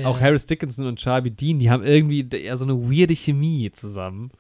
[0.06, 0.20] Auch.
[0.20, 4.32] Harris Dickinson und Charlie Dean, die haben irgendwie eher so eine weirde Chemie zusammen.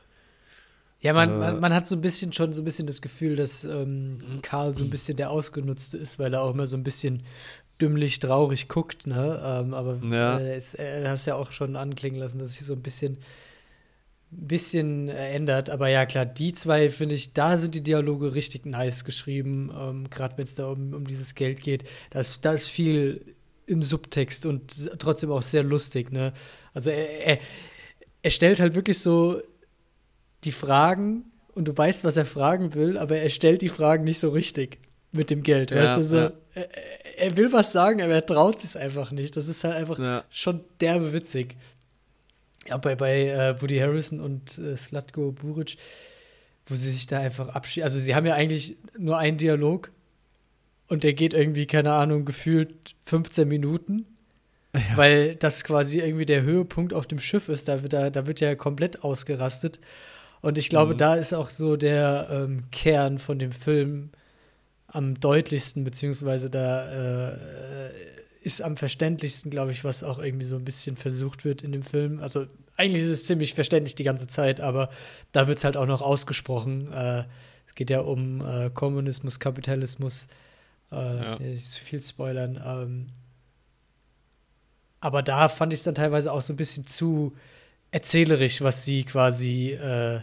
[0.99, 3.35] Ja, man, Äh, man, man hat so ein bisschen schon so ein bisschen das Gefühl,
[3.35, 6.83] dass ähm, Karl so ein bisschen der Ausgenutzte ist, weil er auch immer so ein
[6.83, 7.23] bisschen
[7.79, 9.39] dümmlich traurig guckt, ne?
[9.43, 10.39] Ähm, aber Ja.
[10.39, 13.17] äh, es, er hast ja auch schon anklingen lassen, dass sich so ein bisschen
[14.29, 15.69] bisschen äh, ändert.
[15.69, 20.09] Aber ja, klar, die zwei finde ich, da sind die Dialoge richtig nice geschrieben, ähm,
[20.09, 21.85] gerade wenn es da um, um dieses Geld geht.
[22.09, 23.21] Da ist, da ist viel
[23.67, 26.33] im Subtext und trotzdem auch sehr lustig, ne?
[26.73, 27.37] Also er, er,
[28.23, 29.41] er stellt halt wirklich so
[30.43, 34.19] die Fragen und du weißt, was er fragen will, aber er stellt die Fragen nicht
[34.19, 34.79] so richtig
[35.11, 35.71] mit dem Geld.
[35.71, 36.31] Ja, weißt du, so, ja.
[36.53, 36.69] er,
[37.17, 39.35] er will was sagen, aber er traut sich einfach nicht.
[39.35, 40.23] Das ist halt einfach Ja.
[40.29, 41.55] schon derbe witzig.
[42.67, 45.77] Ja, bei, bei äh, Woody Harrison und äh, Slatko Buric,
[46.67, 47.85] wo sie sich da einfach abschieden.
[47.85, 49.89] Also, sie haben ja eigentlich nur einen Dialog
[50.87, 54.05] und der geht irgendwie, keine Ahnung, gefühlt 15 Minuten,
[54.95, 57.67] weil das quasi irgendwie der Höhepunkt auf dem Schiff ist.
[57.67, 59.79] Da, wird- da, da wird ja komplett ausgerastet.
[60.41, 60.97] Und ich glaube, Mhm.
[60.97, 64.09] da ist auch so der ähm, Kern von dem Film
[64.87, 67.89] am deutlichsten, beziehungsweise da äh,
[68.41, 71.83] ist am verständlichsten, glaube ich, was auch irgendwie so ein bisschen versucht wird in dem
[71.83, 72.19] Film.
[72.21, 72.45] Also
[72.77, 74.89] eigentlich ist es ziemlich verständlich die ganze Zeit, aber
[75.33, 76.91] da wird es halt auch noch ausgesprochen.
[76.93, 77.23] Äh,
[77.67, 80.27] es geht ja um äh, Kommunismus, Kapitalismus.
[80.91, 81.39] Äh, Ja.
[81.39, 82.61] Nicht zu viel spoilern.
[82.65, 83.07] Ähm,
[84.99, 87.35] aber da fand ich es dann teilweise auch so ein bisschen zu
[87.91, 90.21] erzählerisch, was sie quasi äh,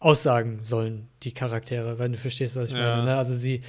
[0.00, 2.96] aussagen sollen, die Charaktere, wenn du verstehst, was ich Ja.
[2.96, 3.04] meine.
[3.04, 3.16] Ne?
[3.16, 3.62] Also sie,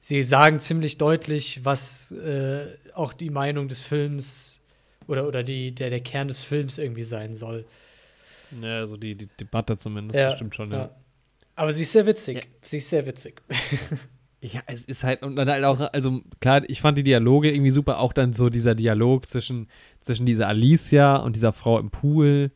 [0.00, 4.60] sie sagen ziemlich deutlich, was äh, auch die Meinung des Films
[5.08, 7.64] oder, oder die, der, der Kern des Films irgendwie sein soll.
[8.60, 10.78] Ja, also die, die Debatte zumindest, Ja, das stimmt schon, ja.
[10.78, 10.96] Ja.
[11.56, 12.36] Aber sie ist sehr witzig.
[12.36, 12.42] Ja.
[12.62, 13.40] Sie ist sehr witzig.
[14.44, 17.70] Ja, es ist halt, und dann halt auch, also klar, ich fand die Dialoge irgendwie
[17.70, 19.68] super, auch dann so dieser Dialog zwischen,
[20.00, 22.50] zwischen dieser Alicia und dieser Frau im Pool.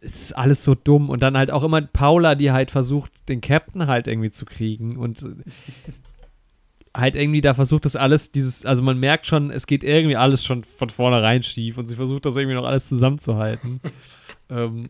[0.00, 1.10] Es ist alles so dumm.
[1.10, 4.96] Und dann halt auch immer Paula, die halt versucht, den Captain halt irgendwie zu kriegen
[4.96, 5.22] und
[6.96, 10.44] halt irgendwie da versucht das alles, dieses, also man merkt schon, es geht irgendwie alles
[10.44, 13.80] schon von vornherein schief und sie versucht das irgendwie noch alles zusammenzuhalten.
[14.48, 14.88] ähm,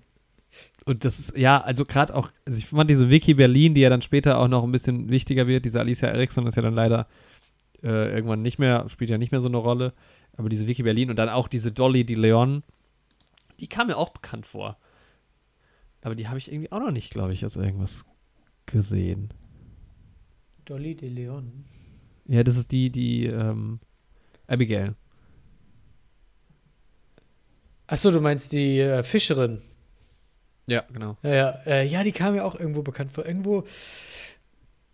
[0.87, 3.91] und das ist, ja, also gerade auch, also ich fand diese Vicky Berlin, die ja
[3.91, 7.09] dann später auch noch ein bisschen wichtiger wird, diese Alicia Eriksson ist ja dann leider
[7.83, 9.93] äh, irgendwann nicht mehr, spielt ja nicht mehr so eine Rolle.
[10.37, 12.63] Aber diese Vicky Berlin und dann auch diese Dolly de Leon,
[13.59, 14.79] die kam mir auch bekannt vor.
[16.03, 18.05] Aber die habe ich irgendwie auch noch nicht, glaube ich, als irgendwas
[18.67, 19.31] gesehen.
[20.67, 21.65] Dolly de Leon.
[22.27, 23.81] Ja, das ist die, die, ähm,
[24.47, 24.95] Abigail.
[27.89, 29.63] Achso, du meinst die äh, Fischerin.
[30.67, 31.17] Ja, genau.
[31.23, 33.25] Ja, ja, äh, ja, die kam mir auch irgendwo bekannt vor.
[33.25, 33.65] Irgendwo,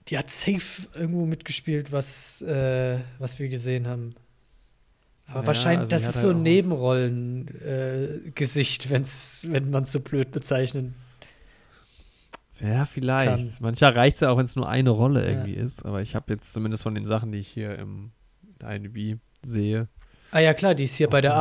[0.09, 4.15] die hat safe irgendwo mitgespielt, was, äh, was wir gesehen haben.
[5.27, 10.01] Aber Ja, wahrscheinlich, also das ist so halt ein Nebenrollen-Gesicht, wenn's, wenn man es so
[10.01, 10.95] blöd bezeichnen.
[12.61, 13.55] Ja, vielleicht.
[13.55, 13.57] Kann.
[13.61, 15.29] Manchmal reicht es ja auch, wenn es nur eine Rolle Ja.
[15.31, 15.85] irgendwie ist.
[15.87, 18.11] Aber ich habe jetzt zumindest von den Sachen, die ich hier im
[18.63, 19.89] IMDb sehe.
[20.31, 21.37] Ah ja, klar, die ist hier bei der Mhm.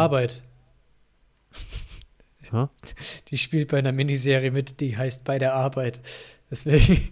[2.53, 2.69] Arbeit.
[2.83, 2.93] Hä?
[3.29, 6.01] Die spielt bei einer Miniserie mit, die heißt Bei der Arbeit.
[6.49, 7.09] Deswegen,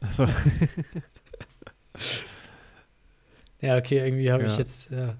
[0.00, 0.26] Achso.
[3.60, 4.58] ja, okay, irgendwie habe ich Ja.
[4.58, 5.14] jetzt ja,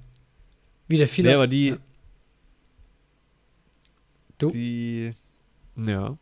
[0.86, 1.28] wieder viele.
[1.30, 1.68] Nee, aber die.
[1.68, 1.78] Ja.
[4.38, 4.50] Du?
[4.50, 5.12] Die.
[5.76, 6.16] Ja.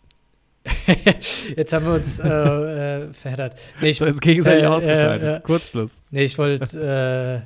[1.57, 3.57] Jetzt haben wir uns äh, äh, verheddert.
[3.81, 5.29] Nee, ich, So, jetzt gegenseitig äh, ausgeschaltet.
[5.29, 6.03] äh, äh, Kurzschluss.
[6.11, 7.45] nee, ich wollte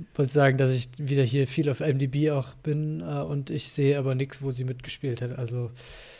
[0.00, 3.70] äh, wollt sagen, dass ich wieder hier viel auf MDB auch bin äh, und ich
[3.70, 5.38] sehe aber nichts, wo sie mitgespielt hat.
[5.38, 5.70] Also,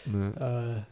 [0.04, 0.28] Nee.
[0.28, 0.82] äh,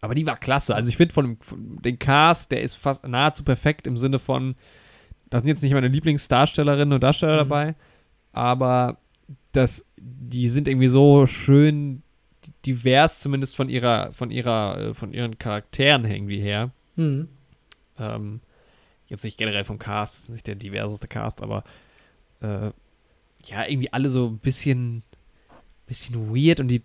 [0.00, 0.74] Aber die war klasse.
[0.74, 4.18] Also ich finde von, dem- von den Cast, der ist fast nahezu perfekt im Sinne
[4.18, 4.54] von,
[5.30, 7.48] da sind jetzt nicht meine Lieblingsdarstellerinnen und Darsteller Mhm.
[7.48, 7.74] dabei,
[8.32, 8.98] aber
[9.52, 12.02] das, die sind irgendwie so schön
[12.64, 16.70] divers, zumindest von ihrer, von ihrer, äh, von ihren Charakteren irgendwie her.
[16.96, 17.28] hm,
[17.98, 18.40] Ähm,
[19.08, 21.64] jetzt nicht generell vom Cast, nicht der diverseste Cast, aber
[22.40, 22.70] äh,
[23.44, 25.02] ja, irgendwie alle so ein bisschen,
[25.86, 26.82] bisschen weird und die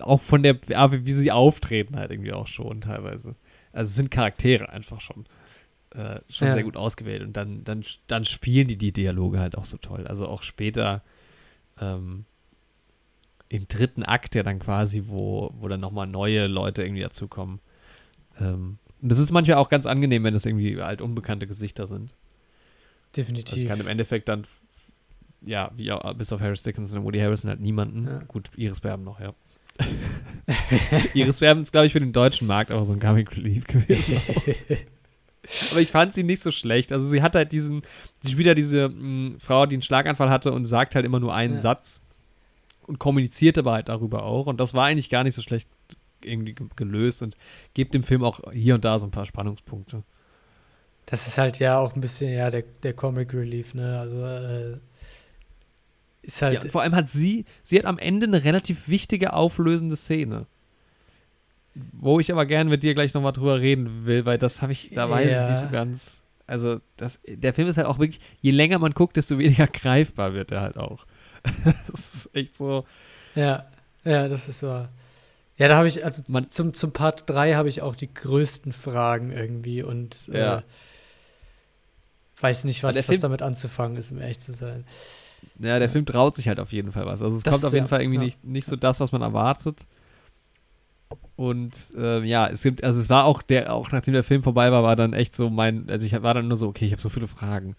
[0.00, 3.34] auch von der Art, wie sie auftreten halt irgendwie auch schon teilweise.
[3.72, 5.26] Also es sind Charaktere einfach schon.
[5.94, 6.54] Äh, schon Ja.
[6.54, 10.06] sehr gut ausgewählt und dann, dann, dann spielen die die Dialoge halt auch so toll.
[10.08, 11.02] Also auch später
[11.80, 12.24] ähm,
[13.48, 17.60] im dritten Akt ja dann quasi, wo, wo dann nochmal neue Leute irgendwie dazukommen.
[18.40, 22.14] Ähm, und das ist manchmal auch ganz angenehm, wenn das irgendwie halt unbekannte Gesichter sind.
[23.14, 23.68] Also definitiv.
[23.68, 24.46] kann im Endeffekt dann,
[25.42, 28.06] ja, wie auch, bis auf Harris Dickinson und Woody Harrison halt niemanden.
[28.06, 28.22] Ja.
[28.26, 29.34] Gut, Iris Berben noch, ja.
[31.12, 34.16] Iris Berben ist, glaube ich, für den deutschen Markt auch so ein Comic Relief gewesen.
[35.72, 36.90] Aber ich fand sie nicht so schlecht.
[36.90, 37.82] Also sie hat halt diesen,
[38.22, 41.34] sie spielt ja diese mh, Frau, die einen Schlaganfall hatte und sagt halt immer nur
[41.34, 41.60] einen Ja.
[41.60, 42.00] Satz
[42.86, 44.46] und kommuniziert aber halt darüber auch.
[44.46, 45.68] Und das war eigentlich gar nicht so schlecht
[46.24, 47.36] irgendwie ge- gelöst und
[47.74, 50.02] gibt dem Film auch hier und da so ein paar Spannungspunkte.
[51.06, 53.98] Das ist halt ja auch ein bisschen, ja, der, der Comic Relief, ne?
[53.98, 54.78] Also, äh,
[56.22, 56.64] ist halt.
[56.64, 60.46] Ja, vor allem hat sie, sie hat am Ende eine relativ wichtige auflösende Szene.
[61.92, 64.92] Wo ich aber gerne mit dir gleich nochmal drüber reden will, weil das habe ich,
[64.94, 65.44] da weiß Ja.
[65.44, 66.18] ich nicht so ganz.
[66.46, 70.34] Also, das, der Film ist halt auch wirklich, je länger man guckt, desto weniger greifbar
[70.34, 71.04] wird er halt auch.
[71.90, 72.86] das ist echt so.
[73.34, 73.66] Ja,
[74.04, 74.88] ja, das ist wahr.
[75.56, 78.72] Ja, da habe ich, also Man- zum, zum Part 3 habe ich auch die größten
[78.72, 80.62] Fragen irgendwie und äh, Ja.
[82.40, 84.84] weiß nicht, was, was Film- damit anzufangen ist, um ehrlich zu sein.
[85.58, 87.22] Ja, der Film traut sich halt auf jeden Fall was.
[87.22, 88.24] Also, es Das kommt auf jeden ja- Fall irgendwie ja.
[88.24, 89.80] nicht, nicht so das, was man erwartet.
[91.36, 94.70] Und äh, ja, es gibt, also es war auch der, auch nachdem der Film vorbei
[94.72, 97.02] war, war dann echt so mein, also ich war dann nur so, okay, ich habe
[97.02, 97.76] so viele Fragen.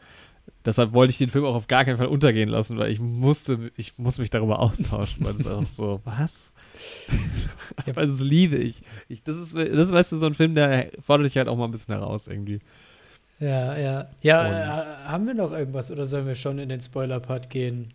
[0.64, 3.72] Deshalb wollte ich den Film auch auf gar keinen Fall untergehen lassen, weil ich musste,
[3.78, 6.52] ich muss mich darüber austauschen, weil es auch so, was?
[7.86, 7.94] Ja.
[7.94, 8.82] Aber das liebe ich.
[9.10, 9.24] ich.
[9.24, 11.72] Das ist, das weißt du, so ein Film, der fordert dich halt auch mal ein
[11.72, 12.60] bisschen heraus irgendwie.
[13.40, 14.10] Ja, ja.
[14.22, 17.94] Ja, äh, haben wir noch irgendwas oder sollen wir schon in den Spoiler-Part gehen?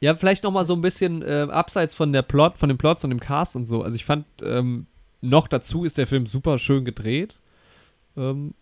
[0.00, 3.04] Ja, vielleicht noch mal so ein bisschen äh, abseits von der Plot, von den Plots
[3.04, 3.82] und dem Cast und so.
[3.82, 4.86] Also ich fand, ähm,
[5.20, 7.38] noch dazu ist der Film super schön gedreht.
[8.16, 8.54] Ähm,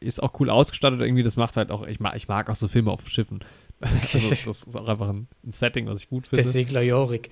[0.00, 1.22] ist auch cool ausgestattet irgendwie.
[1.22, 3.40] Das macht halt auch, ich mag, ich mag auch so Filme auf Schiffen.
[3.80, 6.44] also das ist auch einfach ein, ein Setting, was ich gut finde.
[6.44, 7.30] Segler Jorik.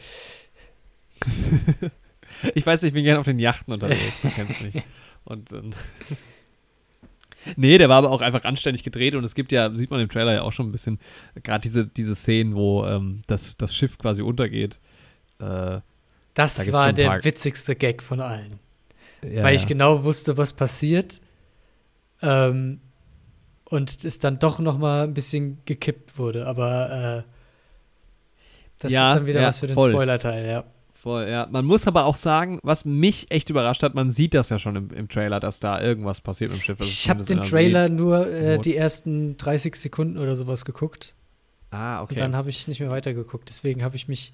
[2.54, 4.82] Ich weiß, ich bin gerne auf den Yachten unterwegs, du kennst mich.
[5.24, 5.70] Und ähm,
[7.56, 10.08] Nee, der war aber auch einfach anständig gedreht und es gibt ja, sieht man im
[10.08, 10.98] Trailer ja auch schon ein bisschen,
[11.42, 14.78] gerade diese, diese Szenen, wo ähm, das, das Schiff quasi untergeht.
[15.40, 15.80] Äh,
[16.34, 18.58] Das Da war der witzigste Gag von allen.
[19.22, 19.68] ja, weil ich ja.
[19.68, 21.20] genau wusste, was passiert.
[22.22, 22.80] Ähm,
[23.68, 26.46] und es dann doch noch mal ein bisschen gekippt wurde.
[26.46, 27.30] Aber äh,
[28.78, 29.74] das Ja, ist dann wieder was für den.
[29.78, 30.64] Spoiler-Teil, ja.
[31.04, 31.46] Voll, ja.
[31.50, 34.74] Man muss aber auch sagen, was mich echt überrascht hat, man sieht das ja schon
[34.74, 36.80] im, im Trailer, dass da irgendwas passiert im Schiff.
[36.80, 41.14] also Ich habe den Trailer nur äh, die ersten 30 Sekunden oder sowas geguckt.
[41.70, 42.14] Ah, okay.
[42.14, 43.48] Und dann habe ich nicht mehr weitergeguckt.
[43.50, 44.32] Deswegen habe ich mich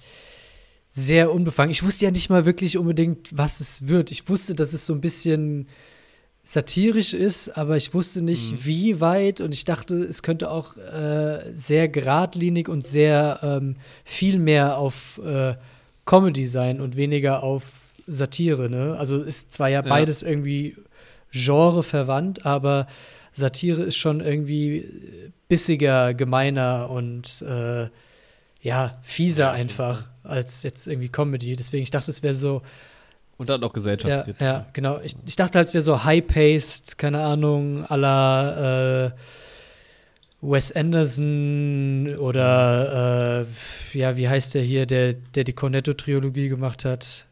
[0.89, 1.71] sehr unbefangen.
[1.71, 4.09] Ich wusste ja nicht mal wirklich unbedingt, was es wird.
[4.09, 5.67] Ich wusste, dass es so ein bisschen
[6.43, 8.65] satirisch ist, aber ich wusste nicht, Mhm.
[8.65, 14.39] wie weit und ich dachte, es könnte auch äh, sehr geradlinig und sehr ähm, viel
[14.39, 15.55] mehr auf äh,
[16.11, 17.63] Comedy sein und weniger auf
[18.05, 18.69] Satire.
[18.69, 18.97] Ne?
[18.99, 19.87] Also ist zwar ja Ja.
[19.89, 20.75] beides irgendwie
[21.31, 22.87] Genre verwandt, aber
[23.31, 27.87] Satire ist schon irgendwie bissiger, gemeiner und äh,
[28.61, 31.55] ja, fieser Ja, einfach als jetzt irgendwie Comedy.
[31.55, 32.61] Deswegen, ich dachte, es wäre so
[33.37, 34.41] Und dann auch ja, Gesellschaftskritik.
[34.41, 34.99] ja, genau.
[35.01, 37.85] Ich, ich dachte halt, es wäre so high-paced, keine Ahnung,
[39.15, 39.21] äh,
[40.41, 43.41] Wes Anderson oder
[43.93, 47.27] äh, ja, wie heißt der hier, der, der die Cornetto-Trilogie gemacht hat?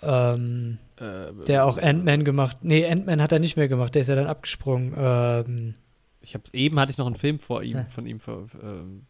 [0.00, 2.58] Ähm, Äh, der auch Ant-Man gemacht.
[2.62, 4.94] Nee, Ant-Man hat er nicht mehr gemacht, der ist ja dann abgesprungen.
[4.96, 5.74] Ähm,
[6.22, 7.84] Ich hab's, eben hatte ich noch einen Film vor ihm, Ja.
[7.94, 9.06] von ihm ver, ähm,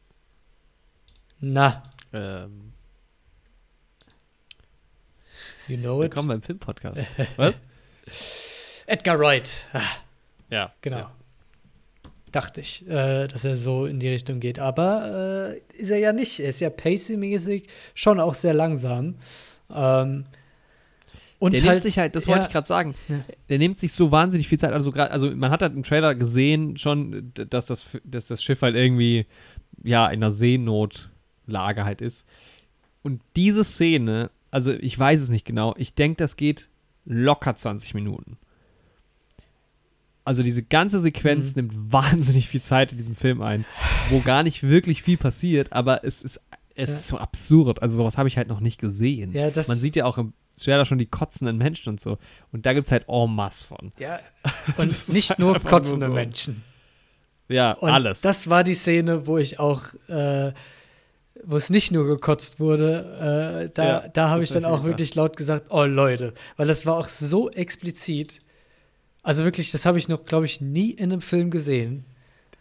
[1.40, 2.72] na, ähm,
[5.68, 6.10] you know it.
[6.10, 6.98] willkommen beim Filmpodcast.
[7.36, 7.54] Was?
[8.86, 9.64] Edgar Wright.
[9.72, 9.82] Ah,
[10.50, 10.72] Ja.
[10.82, 10.98] Genau.
[10.98, 11.12] Ja.
[12.32, 14.58] Dachte ich, äh, dass er so in die Richtung geht.
[14.58, 16.40] Aber äh, ist er ja nicht.
[16.40, 17.64] Er ist ja pacing-mäßig
[17.94, 19.16] schon auch sehr langsam.
[19.74, 20.24] Ähm,
[21.38, 22.46] und der halt, nimmt sich halt, das wollte ja.
[22.46, 23.20] ich gerade sagen, Ja.
[23.48, 24.72] der nimmt sich so wahnsinnig viel Zeit.
[24.72, 28.62] Also, grad, also man hat halt im Trailer gesehen schon, dass das, dass das Schiff
[28.62, 29.26] halt irgendwie,
[29.84, 32.26] ja, in einer Seenotlage halt ist.
[33.02, 36.68] Und diese Szene, also ich weiß es nicht genau, ich denke, das geht
[37.04, 38.36] locker 20 Minuten.
[40.28, 41.52] Also diese ganze Sequenz Mhm.
[41.56, 43.64] nimmt wahnsinnig viel Zeit in diesem Film ein,
[44.10, 46.40] wo gar nicht wirklich viel passiert, aber es ist,
[46.74, 46.94] es Ja.
[46.96, 47.82] ist so absurd.
[47.82, 49.32] Also sowas habe ich halt noch nicht gesehen.
[49.32, 50.32] ja, Man sieht ja auch im
[50.62, 52.18] Trailer schon die kotzenden Menschen und so.
[52.52, 53.92] Und da gibt es halt en masse von.
[53.98, 54.20] ja,
[54.76, 56.12] und nicht halt nur einfach nur kotzende so.
[56.12, 56.62] Menschen.
[57.48, 58.20] Ja, Und alles.
[58.20, 60.52] das war die Szene, wo ich auch, äh,
[61.44, 65.14] wo es nicht nur gekotzt wurde, äh, da, Ja, da habe ich dann auch wirklich
[65.14, 68.42] laut gesagt, oh Leute, weil das war auch so explizit.
[69.28, 72.04] Also wirklich, das habe ich noch, glaube ich, nie in einem Film gesehen.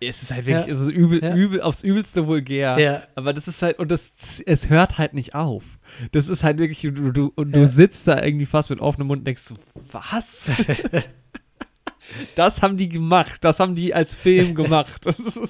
[0.02, 0.73] es ist halt wirklich, Ja.
[0.73, 1.34] es ist übel, Ja.
[1.34, 2.77] übel, aufs übelste vulgär.
[2.77, 3.03] Ja.
[3.15, 4.11] Aber das ist halt, und das,
[4.45, 5.64] es hört halt nicht auf.
[6.11, 9.19] Das ist halt wirklich, du, du, und du sitzt da irgendwie fast mit offenem Mund
[9.19, 9.56] und denkst so,
[9.91, 10.52] was?
[12.35, 13.38] das haben die gemacht.
[13.41, 15.03] Das haben die als Film gemacht.
[15.06, 15.48] So.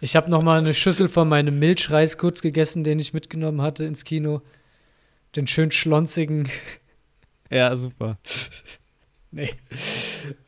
[0.00, 3.84] Ich habe noch mal eine Schüssel von meinem Milchreis kurz gegessen, den ich mitgenommen hatte
[3.84, 4.40] ins Kino.
[5.36, 6.48] Den schön schlonzigen.
[7.50, 8.18] Ja, super.
[9.36, 9.50] Nee.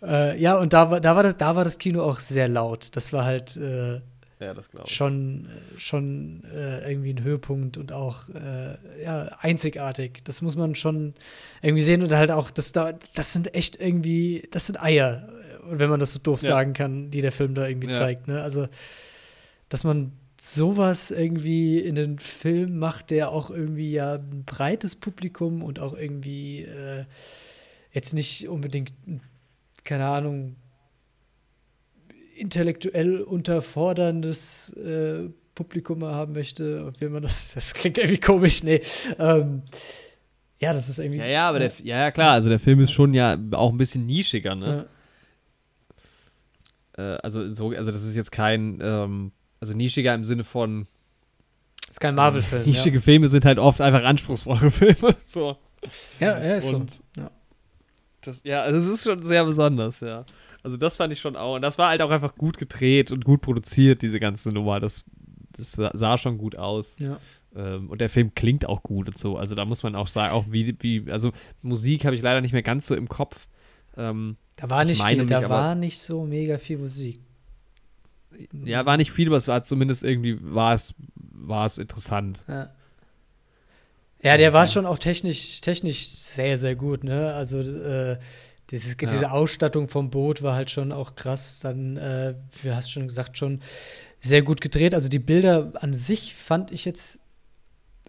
[0.02, 2.96] Äh, ja, und da war, da, war das, da war das Kino auch sehr laut.
[2.96, 4.00] Das war halt äh,
[4.40, 10.22] Ja, das schon, schon äh, irgendwie ein Höhepunkt und auch äh, ja, einzigartig.
[10.24, 11.14] Das muss man schon
[11.62, 15.28] irgendwie sehen und halt auch, das, da, das sind echt irgendwie, das sind Eier,
[15.68, 16.48] äh, wenn man das so doof Ja.
[16.48, 17.94] sagen kann, die der Film da irgendwie Ja.
[17.98, 18.28] zeigt.
[18.28, 18.40] Ne?
[18.42, 18.68] Also,
[19.68, 25.62] dass man sowas irgendwie in den Film macht, der auch irgendwie ja ein breites Publikum
[25.62, 27.04] und auch irgendwie äh,
[27.98, 28.92] jetzt nicht unbedingt,
[29.84, 30.54] keine Ahnung,
[32.36, 38.80] intellektuell unterforderndes äh, Publikum haben möchte, wenn man das, das klingt irgendwie komisch, nee.
[39.18, 39.62] Ähm,
[40.60, 41.18] ja, das ist irgendwie.
[41.18, 43.78] Ja, ja, aber der, ja, ja, klar, also der Film ist schon ja auch ein
[43.78, 44.86] bisschen nischiger, ne?
[46.96, 47.14] Ja.
[47.14, 50.86] Äh, also, so, also das ist jetzt kein, ähm, also nischiger im Sinne von
[51.90, 52.62] ist kein Marvel-Film.
[52.66, 52.70] ja.
[52.70, 55.16] nischige Filme sind halt oft einfach anspruchsvollere Filme.
[55.24, 55.56] so.
[56.20, 57.02] Ja, ja, ist Und- so.
[57.16, 57.30] Ja.
[58.28, 60.24] Das, ja, also es ist schon sehr besonders, ja.
[60.62, 61.54] Also das fand ich schon auch.
[61.56, 64.80] Und das war halt auch einfach gut gedreht und gut produziert, diese ganze Nummer.
[64.80, 65.04] Das,
[65.56, 66.98] das sah schon gut aus.
[66.98, 67.18] Ja.
[67.56, 69.36] Ähm, und der Film klingt auch gut und so.
[69.38, 71.32] Also da muss man auch sagen, auch wie, wie also
[71.62, 73.46] Musik habe ich leider nicht mehr ganz so im Kopf.
[73.96, 77.20] Ähm, Da war Ich nicht viel, da mich aber- war nicht so mega viel Musik.
[78.64, 82.44] ja, war nicht viel, aber es war zumindest irgendwie, war es, war es interessant.
[82.48, 82.70] Ja.
[84.22, 87.34] Ja, der war schon auch technisch, technisch sehr, sehr gut, ne?
[87.34, 88.18] Also äh,
[88.70, 89.08] dieses, Ja.
[89.08, 91.60] diese Ausstattung vom Boot war halt schon auch krass.
[91.60, 93.60] Dann, äh, wie hast schon gesagt, schon
[94.20, 94.94] sehr gut gedreht.
[94.94, 97.20] Also die Bilder an sich fand ich jetzt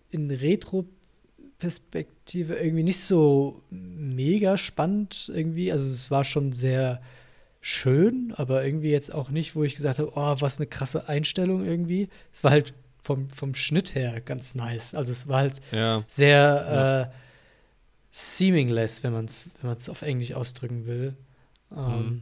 [0.10, 5.72] in Retro-Perspektive irgendwie nicht so mega spannend irgendwie.
[5.72, 7.02] Also es war schon sehr
[7.62, 11.64] schön, aber irgendwie jetzt auch nicht, wo ich gesagt habe, oh, was eine krasse Einstellung
[11.66, 12.10] irgendwie.
[12.34, 12.74] Es war halt
[13.10, 14.94] vom, vom Schnitt her ganz nice.
[14.94, 16.04] Also es war halt Ja.
[16.08, 17.16] sehr äh,
[18.12, 21.16] seamingless, wenn man es wenn man's auf Englisch ausdrücken will.
[21.76, 22.22] Ähm, Mhm.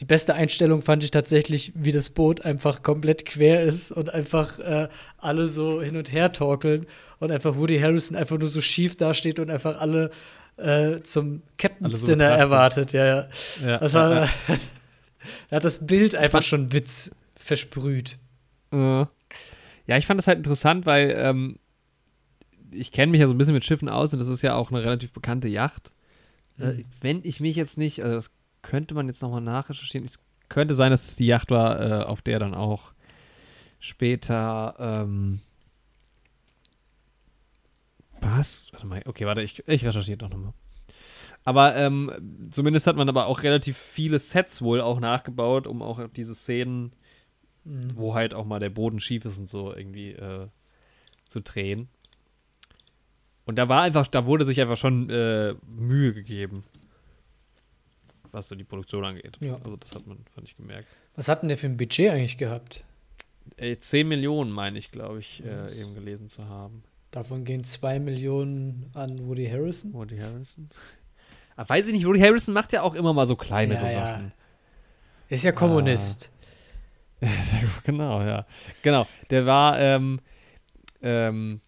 [0.00, 4.58] Die beste Einstellung fand ich tatsächlich, wie das Boot einfach komplett quer ist und einfach
[4.58, 6.84] äh, alle so hin und her torkeln
[7.18, 10.10] und einfach Woody Harrison einfach nur so schief dasteht und einfach alle
[10.58, 12.92] äh, zum Captain's so Dinner erwartet.
[12.92, 13.28] Ja, ja.
[13.64, 14.28] ja Das ja, war,
[15.48, 18.18] da hat das Bild einfach schon Witz versprüht.
[19.86, 21.58] Ja, ich fand das halt interessant, weil ähm,
[22.70, 24.70] ich kenne mich ja so ein bisschen mit Schiffen aus und das ist ja auch
[24.70, 25.92] eine relativ bekannte Yacht.
[26.58, 26.84] Äh, Mhm.
[27.00, 28.30] wenn ich mich jetzt nicht, also das
[28.62, 30.06] könnte man jetzt nochmal nachrecherchieren.
[30.06, 30.18] Es
[30.48, 32.92] könnte sein, dass es die Yacht war, äh, auf der dann auch
[33.78, 35.40] später, ähm,
[38.20, 38.68] was?
[38.72, 40.52] Warte mal, okay, warte, ich, ich recherchiere doch nochmal.
[41.44, 46.00] Aber ähm, zumindest hat man aber auch relativ viele Sets wohl auch nachgebaut, um auch
[46.08, 46.92] diese Szenen,
[47.66, 47.96] Mhm.
[47.96, 50.46] wo halt auch mal der Boden schief ist und so irgendwie äh,
[51.26, 51.88] zu drehen.
[53.44, 56.62] Und da war einfach, da wurde sich einfach schon äh, Mühe gegeben,
[58.30, 59.36] was so die Produktion angeht.
[59.42, 59.56] Ja.
[59.56, 60.86] Also das hat man, fand ich gemerkt.
[61.16, 62.84] Was hat denn der für ein Budget eigentlich gehabt?
[63.56, 66.84] Äh, 10 Millionen, meine ich, glaube ich, äh, eben gelesen zu haben.
[67.10, 69.92] Davon gehen 2 Millionen an Woody Harrison.
[69.92, 70.68] Woody Harrison.
[71.56, 74.10] Aber weiß ich nicht, Woody Harrison macht ja auch immer mal so kleinere Ja, ja.
[74.12, 74.32] Sachen.
[75.28, 76.30] Ist ja Kommunist.
[77.84, 78.46] Genau, ja.
[78.82, 80.20] Genau, der war, ähm,
[81.02, 81.60] ähm,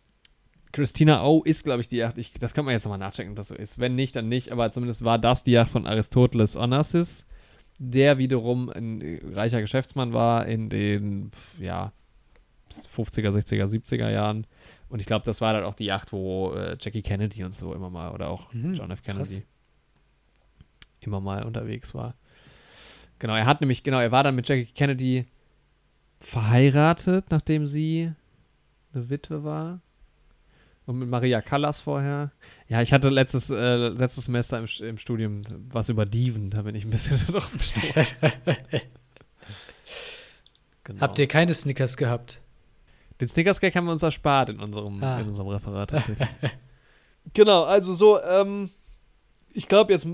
[0.72, 2.18] Christina O ist, glaube ich, die Yacht.
[2.18, 3.78] Ich, das kann man jetzt nochmal nachchecken, ob das so ist.
[3.78, 4.52] Wenn nicht, dann nicht.
[4.52, 7.24] Aber zumindest war das die Yacht von Aristoteles Onassis,
[7.78, 11.92] der wiederum ein äh, reicher Geschäftsmann war in den, ja,
[12.70, 14.46] 50er, 60er, 70er Jahren.
[14.90, 17.74] Und ich glaube, das war dann auch die Yacht, wo äh, Jackie Kennedy und so
[17.74, 19.02] immer mal, oder auch Mhm, John F.
[19.02, 19.16] krass.
[19.16, 19.44] Kennedy
[21.00, 22.14] immer mal unterwegs war.
[23.18, 25.26] Genau, er hat nämlich, genau, er war dann mit Jackie Kennedy
[26.20, 28.12] verheiratet, nachdem sie
[28.94, 29.80] eine Witwe war.
[30.86, 32.32] Und mit Maria Callas vorher.
[32.68, 36.74] Ja, ich hatte letztes, äh, letztes Semester im, im Studium was über Diven, da bin
[36.74, 37.50] ich ein bisschen drauf
[40.84, 41.00] genau.
[41.00, 42.40] Habt ihr keine Snickers gehabt?
[43.20, 45.20] Den Snickers-Gag haben wir uns erspart in unserem, Ah.
[45.20, 45.92] in unserem Referat.
[47.34, 48.70] genau, also so, ähm,
[49.52, 50.06] ich glaube, jetzt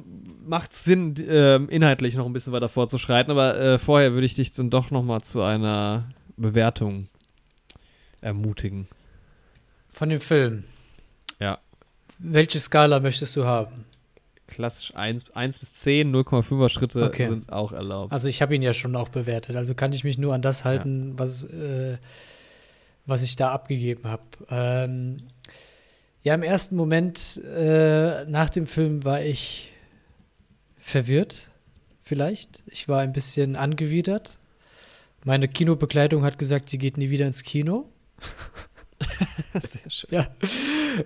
[0.46, 4.34] macht es Sinn, ähm, inhaltlich noch ein bisschen weiter vorzuschreiten, aber äh, vorher würde ich
[4.34, 7.08] dich dann doch noch mal zu einer Bewertung
[8.20, 8.88] ermutigen.
[9.90, 10.64] Von dem Film?
[11.40, 11.58] Ja.
[12.18, 13.84] Welche Skala möchtest du haben?
[14.46, 17.28] Klassisch 1, 1 bis 10, 0,5er Schritte Okay.
[17.28, 18.12] sind auch erlaubt.
[18.12, 19.56] Also ich habe ihn ja schon auch bewertet.
[19.56, 21.98] Also kann ich mich nur an das halten, was, äh,
[23.06, 24.22] was ich da abgegeben habe.
[24.50, 25.22] Ähm,
[26.24, 29.72] ja, im ersten Moment äh, nach dem Film war ich
[30.78, 31.50] verwirrt,
[32.02, 32.62] vielleicht.
[32.66, 34.38] Ich war ein bisschen angewidert.
[35.22, 37.90] Meine Kinobegleitung hat gesagt, sie geht nie wieder ins Kino.
[39.52, 40.10] Sehr schön.
[40.10, 40.26] Ja,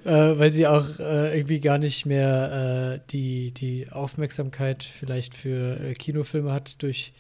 [0.04, 5.80] äh, weil sie auch äh, irgendwie gar nicht mehr äh, die, die Aufmerksamkeit vielleicht für
[5.80, 7.12] äh, Kinofilme hat durch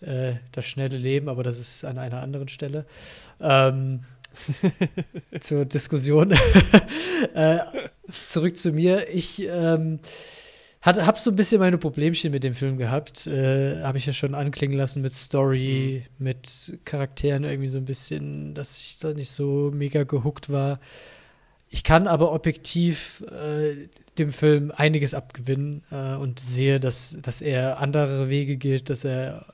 [0.00, 2.86] äh, das schnelle Leben, aber das ist an einer anderen Stelle.
[3.40, 4.00] Ähm,
[5.40, 6.32] zur Diskussion.
[7.34, 7.58] äh,
[8.24, 9.08] zurück zu mir.
[9.08, 10.00] Ich ähm,
[10.82, 13.26] habe so ein bisschen meine Problemchen mit dem Film gehabt.
[13.26, 18.54] Äh, habe ich ja schon anklingen lassen mit Story, mit Charakteren irgendwie so ein bisschen,
[18.54, 20.80] dass ich da nicht so mega gehuckt war.
[21.68, 23.88] Ich kann aber objektiv äh,
[24.18, 29.46] dem Film einiges abgewinnen äh, und sehe, dass, dass er andere Wege geht, dass er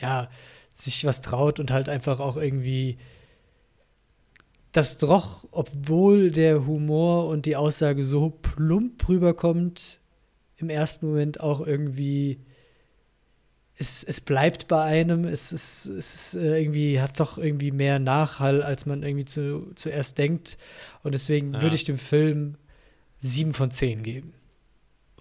[0.00, 0.28] ja
[0.72, 2.98] sich was traut und halt einfach auch irgendwie
[4.76, 10.00] das doch, obwohl der Humor und die Aussage so plump rüberkommt,
[10.58, 12.38] im ersten Moment auch irgendwie
[13.78, 18.62] es, es bleibt bei einem, es es ist äh, irgendwie, hat doch irgendwie mehr Nachhall,
[18.62, 20.56] als man irgendwie zu, zuerst denkt.
[21.02, 21.62] Und deswegen Ja.
[21.62, 22.56] würde ich dem Film
[23.18, 24.32] sieben von zehn geben.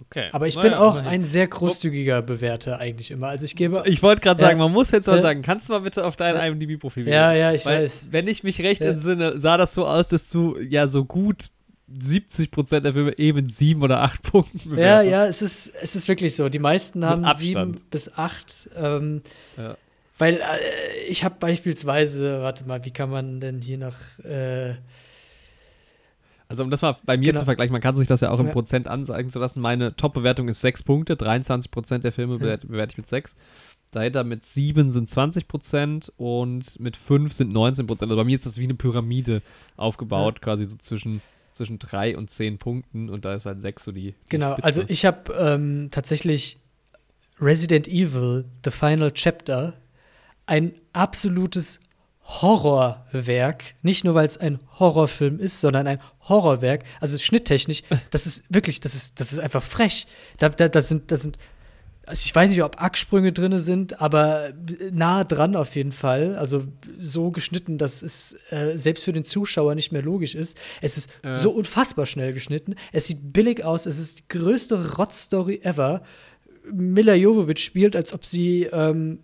[0.01, 0.27] Okay.
[0.33, 1.11] Aber ich Naja, bin auch immerhin.
[1.11, 3.27] ein sehr großzügiger Bewerter eigentlich immer.
[3.27, 3.83] Also ich gebe.
[3.85, 4.47] Ich wollte gerade Ja.
[4.47, 5.21] sagen, man muss jetzt mal Ja.
[5.21, 6.45] sagen, kannst du mal bitte auf dein Ja.
[6.45, 8.07] IMDb-Profil ja, ja, ich Weil, weiß.
[8.11, 8.89] wenn ich mich recht Ja.
[8.91, 11.49] entsinne, sah das so aus, dass du ja so gut
[11.87, 15.11] 70% der Filme eben sieben oder acht Punkten Ja, bewertest.
[15.11, 16.49] ja, es ist, es ist wirklich so.
[16.49, 18.69] Die meisten haben sieben bis acht.
[18.75, 19.21] Ähm,
[19.57, 19.77] Ja.
[20.17, 20.39] Weil äh,
[21.09, 23.95] ich habe beispielsweise, warte mal, wie kann man denn hier noch.
[24.23, 24.75] Äh,
[26.47, 27.39] Also um das mal bei mir Genau.
[27.39, 28.51] zu vergleichen, man kann sich das ja auch im Ja.
[28.51, 29.59] Prozent anzeigen zu lassen.
[29.61, 32.57] Meine Top-Bewertung ist 6 Punkte, 23% der Filme Ja.
[32.57, 33.35] bewerte, ich mit 6.
[33.91, 38.03] Dahinter mit 7 sind 20% und mit 5 sind 19%.
[38.11, 39.41] Also bei mir ist das wie eine Pyramide
[39.77, 41.21] aufgebaut, quasi so zwischen,
[41.53, 44.11] zwischen 3 und 10 Punkten und da ist halt 6 so die.
[44.11, 44.65] die genau, Spitze.
[44.65, 46.59] also ich habe ähm, tatsächlich
[47.39, 49.73] Resident Evil, The Final Chapter,
[50.45, 51.79] ein absolutes
[52.27, 53.75] Horrorwerk.
[53.81, 56.83] Nicht nur, weil es ein Horrorfilm ist, sondern ein Horrorwerk.
[56.99, 60.07] Also schnitttechnisch, das ist wirklich, das ist, das ist einfach frech.
[60.39, 61.37] Da, da, das sind, das sind,
[62.07, 64.53] also ich weiß nicht, ob Acksprünge drin sind, aber
[64.91, 66.35] nah dran auf jeden Fall.
[66.35, 66.63] Also
[66.99, 70.57] so geschnitten, dass es äh, selbst für den Zuschauer nicht mehr logisch ist.
[70.81, 71.37] Es ist Ja.
[71.37, 72.75] so unfassbar schnell geschnitten.
[72.91, 73.85] Es sieht billig aus.
[73.85, 76.03] Es ist die größte Rotzstory ever.
[76.71, 79.19] Mila Jovovich spielt, als ob sie ähm,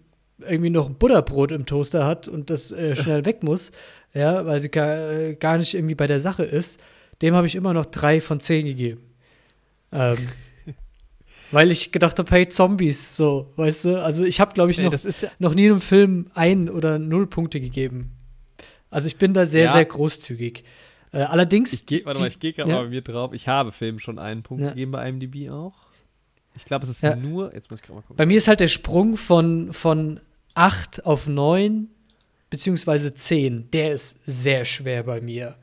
[0.47, 3.71] irgendwie noch ein Butterbrot im Toaster hat und das äh, schnell weg muss,
[4.13, 6.79] ja, weil sie gar, äh, gar nicht irgendwie bei der Sache ist.
[7.21, 9.01] Dem habe ich immer noch drei von zehn gegeben.
[9.91, 10.17] Ähm,
[11.51, 14.03] weil ich gedacht habe, hey, Zombies, so, weißt du?
[14.03, 16.99] Also ich habe, glaube ich, Nee, noch, ist ja, noch nie einem Film ein oder
[16.99, 18.11] null Punkte gegeben.
[18.89, 19.73] Also ich bin da sehr, Ja.
[19.73, 20.63] sehr großzügig.
[21.13, 21.73] Äh, allerdings.
[21.73, 22.77] ich gehe, warte mal, ich gehe gerade ja.
[22.77, 23.33] mal bei mir drauf.
[23.33, 25.73] Ich habe Film schon einen Punkt gegeben bei IMDb auch.
[26.55, 28.17] Ich glaube, es ist nur, jetzt muss ich gerade mal gucken.
[28.17, 30.19] Bei mir ist halt der Sprung von, von
[30.53, 31.87] 8 auf 9
[32.49, 35.55] beziehungsweise 10, der ist sehr schwer bei mir.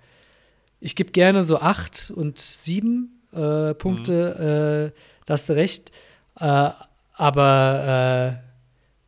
[0.80, 5.92] Ich gebe gerne so 8 und 7 äh, Punkte, äh, da hast du recht.
[6.40, 6.70] Äh,
[7.14, 8.48] aber äh,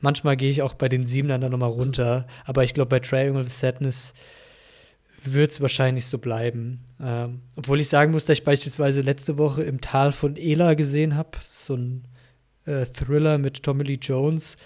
[0.01, 2.27] manchmal gehe ich auch bei den 7 dann nochmal runter.
[2.45, 4.15] Aber ich glaube, bei Triangle of Sadness
[5.23, 6.81] wird es wahrscheinlich so bleiben.
[7.01, 11.17] Ähm, obwohl ich sagen muss, dass ich beispielsweise letzte Woche im Tal von Ela gesehen
[11.17, 11.39] habe.
[11.41, 12.05] So ein
[12.67, 14.57] äh, Thriller mit Tommy Lee Jones.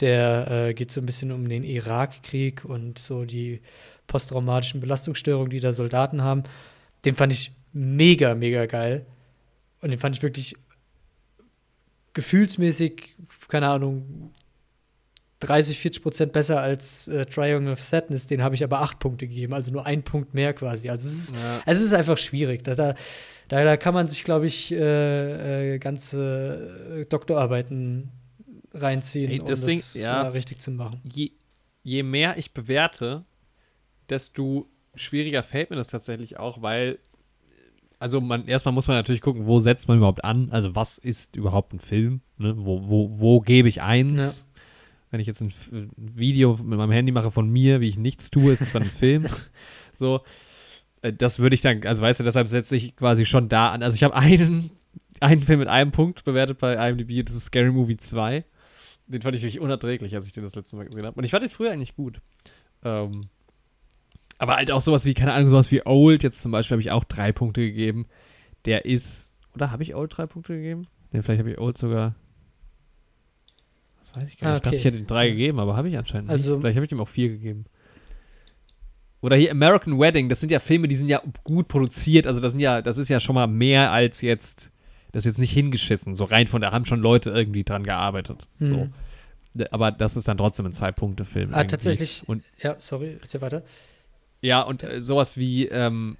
[0.00, 3.60] Der äh, geht so ein bisschen um den Irakkrieg und so die
[4.06, 6.42] posttraumatischen Belastungsstörungen, die da Soldaten haben.
[7.04, 9.06] Den fand ich mega, mega geil.
[9.80, 10.56] Und den fand ich wirklich
[12.14, 13.16] gefühlsmäßig,
[13.48, 14.32] keine Ahnung,
[15.40, 18.26] 30, 40 Prozent besser als äh, Triangle of Sadness.
[18.26, 20.88] Den habe ich aber acht Punkte gegeben, also nur ein Punkt mehr quasi.
[20.88, 21.60] Also es ist, Ja.
[21.66, 22.64] es ist einfach schwierig.
[22.64, 22.94] Da, da,
[23.48, 28.10] da, da kann man sich, glaube ich, äh, äh, ganze äh, Doktorarbeiten
[28.74, 30.24] reinziehen, Ey, das um Ding- das ja.
[30.24, 31.00] äh, richtig zu machen.
[31.04, 31.30] je,
[31.82, 33.24] je mehr ich bewerte,
[34.08, 36.98] desto schwieriger fällt mir das tatsächlich auch, weil
[37.98, 40.50] also man erstmal muss man natürlich gucken, wo setzt man überhaupt an?
[40.50, 42.20] Also was ist überhaupt ein Film?
[42.36, 42.54] Ne?
[42.58, 44.46] Wo, wo, wo gebe ich eins?
[45.10, 45.54] Wenn ich jetzt ein
[45.96, 48.88] Video mit meinem Handy mache von mir, wie ich nichts tue, ist es dann ein
[48.98, 49.26] Film.
[49.94, 50.20] so,
[51.02, 53.82] äh, das würde ich dann, also weißt du, deshalb setze ich quasi schon da an.
[53.82, 54.70] Also ich habe einen,
[55.20, 58.44] einen Film mit einem Punkt bewertet bei IMDb, das ist Scary Movie 2.
[59.06, 61.16] Den fand ich wirklich unerträglich, als ich den das letzte Mal gesehen habe.
[61.18, 62.20] Und ich fand den früher eigentlich gut.
[62.82, 63.28] Ähm,
[64.38, 66.90] aber halt auch sowas wie, keine Ahnung, sowas wie Old, jetzt zum Beispiel habe ich
[66.90, 68.06] auch drei Punkte gegeben.
[68.64, 70.86] Der ist, oder habe ich Old drei Punkte gegeben?
[71.12, 72.14] Ne, vielleicht habe ich Old sogar,
[74.00, 74.58] das weiß ich gar Ah, nicht.
[74.58, 74.76] Ich dachte, okay.
[74.76, 76.60] ich hätte ihm drei gegeben, aber habe ich anscheinend Also- nicht.
[76.62, 77.66] Vielleicht habe ich ihm auch vier gegeben.
[79.20, 82.52] Oder hier American Wedding, das sind ja Filme, die sind ja gut produziert, also das
[82.52, 84.70] sind ja, das ist ja schon mal mehr als jetzt,
[85.14, 88.46] das ist jetzt nicht hingeschissen, so rein von, da haben schon Leute irgendwie dran gearbeitet.
[88.60, 88.74] So.
[88.76, 88.92] Mhm.
[89.70, 91.54] Aber das ist dann trotzdem ein Zwei-Punkte-Film.
[91.54, 91.70] Ah, irgendwie.
[91.70, 92.22] tatsächlich.
[92.26, 93.62] Und Ja, sorry, erzähl weiter.
[94.40, 96.16] ja, und äh, sowas wie, ähm,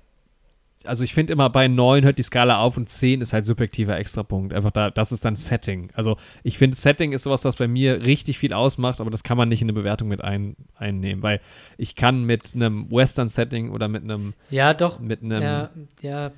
[0.84, 3.96] also ich finde immer bei 9 hört die Skala auf und 10 ist halt subjektiver
[3.98, 4.52] Extrapunkt.
[4.52, 5.88] Einfach da, das ist dann Setting.
[5.94, 9.38] Also ich finde, Setting ist sowas, was bei mir richtig viel ausmacht, aber das kann
[9.38, 11.40] man nicht in eine Bewertung mit ein, einnehmen, weil
[11.78, 15.00] ich kann mit einem Western-Setting oder mit einem, Ja, doch.
[15.00, 15.70] mit einem, ja,
[16.02, 16.32] ja,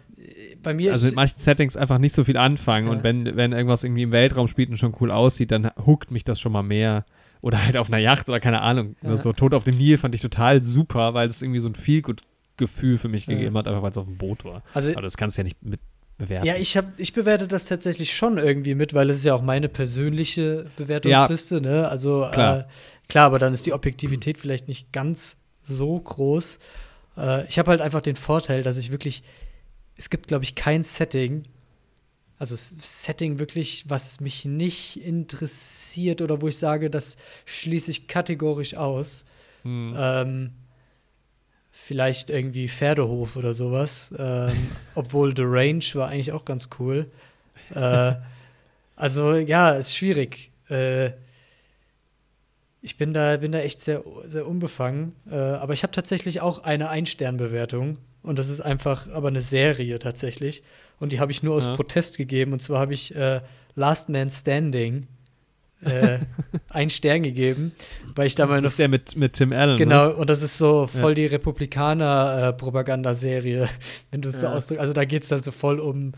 [0.63, 2.93] bei mir also ist mit manchen Settings einfach nicht so viel anfangen Ja.
[2.93, 6.25] und wenn, wenn irgendwas irgendwie im Weltraum spielt und schon cool aussieht, dann huckt mich
[6.25, 7.05] das schon mal mehr.
[7.43, 8.97] Oder halt auf einer Yacht oder keine Ahnung.
[9.03, 9.17] Ja.
[9.19, 12.99] So Tod auf dem Nil fand ich total super, weil es irgendwie so ein Feel-Good-Gefühl
[12.99, 13.35] für mich Ja.
[13.35, 14.63] gegeben hat, einfach weil es auf dem Boot war.
[14.73, 15.79] also Aber das kannst du ja nicht mit
[16.19, 16.47] bewerten.
[16.47, 19.43] Ja, ich, hab, ich bewerte das tatsächlich schon irgendwie mit, weil es ist ja auch
[19.43, 21.89] meine persönliche Bewertungsliste, ne?
[21.89, 22.61] Also Klar.
[22.61, 22.65] Äh,
[23.09, 26.59] klar, aber dann ist die Objektivität vielleicht nicht ganz so groß.
[27.19, 29.23] Äh, ich habe halt einfach den Vorteil, dass ich wirklich,
[29.97, 31.45] es gibt, glaube ich, kein Setting,
[32.39, 37.17] also Setting wirklich, was mich nicht interessiert oder wo ich sage, das
[37.47, 39.25] schließe ich kategorisch aus.
[39.63, 39.95] Hm.
[39.97, 40.51] Ähm,
[41.71, 44.13] vielleicht irgendwie Pferdehof oder sowas.
[44.19, 47.11] Ähm, obwohl The Range war eigentlich auch ganz cool.
[47.75, 48.15] Äh,
[48.97, 50.51] also ja, ist schwierig.
[50.69, 51.13] Äh,
[52.83, 55.15] ich bin da, bin da echt sehr, sehr unbefangen.
[55.31, 57.99] Äh, aber ich habe tatsächlich auch eine Ein-Stern-Bewertung.
[58.27, 60.63] Und das ist einfach aber eine Serie tatsächlich.
[61.01, 61.75] Und die habe ich nur aus Ja.
[61.75, 62.53] Protest gegeben.
[62.53, 63.41] Und zwar habe ich äh,
[63.75, 65.07] Last Man Standing
[65.83, 66.19] äh,
[66.71, 67.73] einen Stern gegeben,
[68.15, 69.77] weil ich da meine das ist der mit, mit Tim Allen.
[69.79, 70.15] Genau, Ne?
[70.17, 73.69] und das ist so voll die Republikaner-Propagandaserie,
[74.11, 74.55] wenn du es so Ja.
[74.55, 74.81] ausdrückst.
[74.81, 76.13] Also da geht es dann so voll um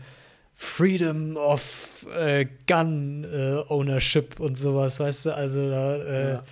[0.53, 5.35] Freedom of äh, Gun äh, Ownership und sowas, weißt du?
[5.35, 6.43] Also da äh, Ja.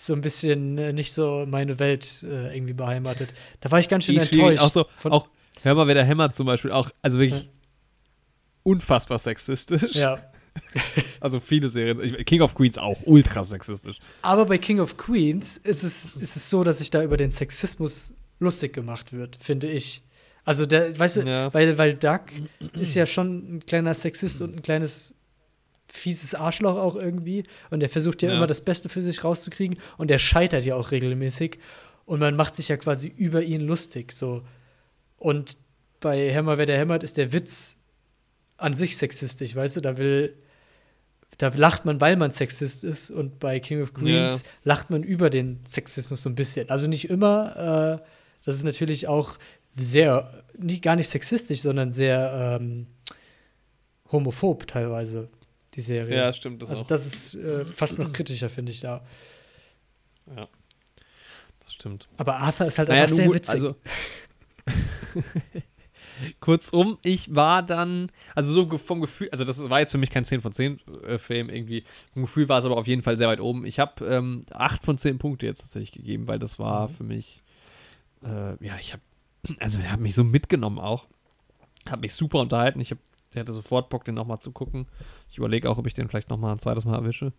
[0.00, 3.32] Ist so ein bisschen äh, nicht so meine Welt äh, irgendwie beheimatet.
[3.60, 4.62] Da war ich ganz schön Die enttäuscht.
[4.62, 5.28] Auch so, von, auch,
[5.62, 7.48] hör mal, wer der hämmert zum Beispiel, auch, also wirklich Ja.
[8.62, 9.94] unfassbar sexistisch.
[9.94, 10.18] ja.
[11.20, 12.24] Also viele Serien.
[12.24, 13.98] King of Queens auch ultra sexistisch.
[14.22, 17.30] Aber bei King of Queens ist es, ist es so, dass sich da über den
[17.30, 20.02] Sexismus lustig gemacht wird, finde ich.
[20.44, 21.52] Also der, weißt du, Ja.
[21.54, 22.20] weil, weil Doug
[22.72, 25.14] ist ja schon ein kleiner Sexist und ein kleines
[25.92, 27.44] fieses Arschloch auch irgendwie.
[27.70, 28.36] Und er versucht ja, Ja.
[28.36, 29.78] immer das Beste für sich rauszukriegen.
[29.98, 31.58] Und er scheitert ja auch regelmäßig.
[32.06, 34.12] Und man macht sich ja quasi über ihn lustig.
[34.12, 34.42] So.
[35.16, 35.56] Und
[36.00, 37.76] bei Hammer, wer der hämmert, ist der Witz
[38.56, 39.80] an sich sexistisch, weißt du?
[39.80, 40.36] Da will,
[41.38, 43.10] da lacht man, weil man Sexist ist.
[43.10, 46.68] Und bei King of Queens lacht man über den Sexismus so ein bisschen.
[46.70, 48.00] Also nicht immer.
[48.00, 48.04] Äh,
[48.44, 49.38] das ist natürlich auch
[49.76, 52.86] sehr, nicht, gar nicht sexistisch, sondern sehr ähm,
[54.10, 55.28] homophob teilweise.
[55.74, 56.16] Die Serie.
[56.16, 56.62] Ja, stimmt.
[56.62, 56.86] Das also auch.
[56.86, 59.04] das ist äh, fast noch kritischer, finde ich da.
[60.34, 60.48] ja.
[61.60, 62.08] Das stimmt.
[62.16, 63.54] Aber Arthur ist halt Naja, einfach sehr gut, witzig.
[63.54, 63.76] Also,
[66.40, 70.24] kurzum, ich war dann, also so vom Gefühl, also das war jetzt für mich kein
[70.24, 71.84] 10 von 10 äh, Film irgendwie.
[72.12, 73.64] Vom Gefühl war es aber auf jeden Fall sehr weit oben.
[73.64, 76.94] Ich habe ähm, 8 von 10 Punkte jetzt tatsächlich gegeben, weil das war Mhm.
[76.94, 77.42] für mich,
[78.24, 79.02] äh, ja, ich habe,
[79.60, 81.06] also er hat mich so mitgenommen auch.
[81.88, 82.80] Hat mich super unterhalten.
[82.80, 82.98] Ich, hab,
[83.30, 84.86] ich hatte sofort Bock, den nochmal zu gucken.
[85.30, 87.32] Ich überlege auch, ob ich den vielleicht nochmal ein zweites Mal erwische.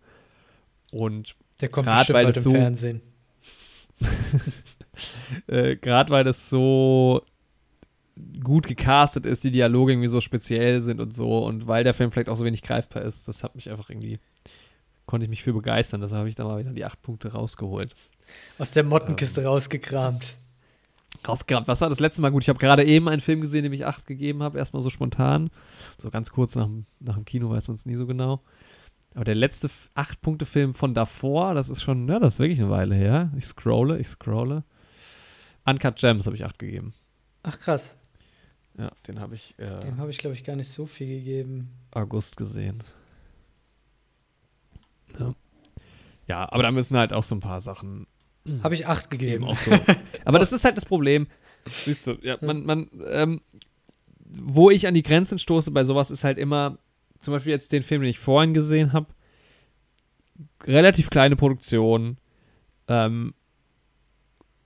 [0.90, 3.00] Und Der kommt bestimmt weil bald es im so- Fernsehen.
[5.46, 7.22] äh, gerade weil das so
[8.42, 12.10] gut gecastet ist, die Dialoge irgendwie so speziell sind und so und weil der Film
[12.12, 14.18] vielleicht auch so wenig greifbar ist, das hat mich einfach irgendwie,
[15.06, 16.00] konnte ich mich für begeistern.
[16.00, 17.94] Deshalb habe ich da mal wieder die acht Punkte rausgeholt.
[18.58, 20.34] Aus der Mottenkiste rausgekramt.
[21.26, 21.68] Rausgekramt.
[21.68, 22.42] Was war das letzte Mal gut?
[22.42, 25.50] Ich habe gerade eben einen Film gesehen, dem ich acht gegeben habe, erstmal so spontan.
[25.98, 28.40] So ganz kurz nach, dem- nach dem Kino weiß man es nie so genau.
[29.14, 32.94] Aber der letzte Acht-Punkte-Film von davor, das ist schon, ja, das ist wirklich eine Weile
[32.94, 33.30] her.
[33.36, 34.64] Ich scrolle, ich scrolle.
[35.64, 36.92] Uncut Gems habe ich acht gegeben.
[37.42, 37.98] Ach krass.
[38.78, 41.68] Ja, den habe ich äh, Dem habe ich, glaube ich, gar nicht so viel gegeben.
[41.90, 42.82] August gesehen.
[45.18, 45.34] Ja.
[46.26, 48.06] ja, aber da müssen halt auch so ein paar Sachen
[48.62, 49.44] Habe ich acht eben gegeben.
[49.44, 49.72] auch so.
[50.24, 51.26] aber das ist halt das Problem.
[51.66, 53.40] Siehst du, ja, man, man, ähm,
[54.18, 56.78] wo ich an die Grenzen stoße bei sowas ist halt immer,
[57.20, 59.06] zum Beispiel jetzt den Film, den ich vorhin gesehen habe,
[60.64, 62.16] relativ kleine Produktion,
[62.88, 63.34] ähm,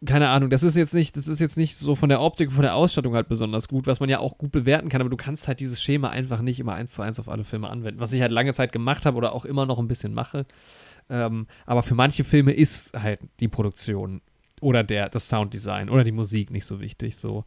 [0.04, 2.62] keine Ahnung, das ist jetzt nicht, das ist jetzt nicht so von der Optik, von
[2.62, 5.48] der Ausstattung halt besonders gut, was man ja auch gut bewerten kann, aber du kannst
[5.48, 8.20] halt dieses Schema einfach nicht immer eins zu eins auf alle Filme anwenden, was ich
[8.20, 10.46] halt lange Zeit gemacht habe oder auch immer noch ein bisschen mache.
[11.08, 14.22] Ähm, aber für manche Filme ist halt die Produktion
[14.60, 17.16] oder der, das Sounddesign oder die Musik nicht so wichtig.
[17.16, 17.44] So.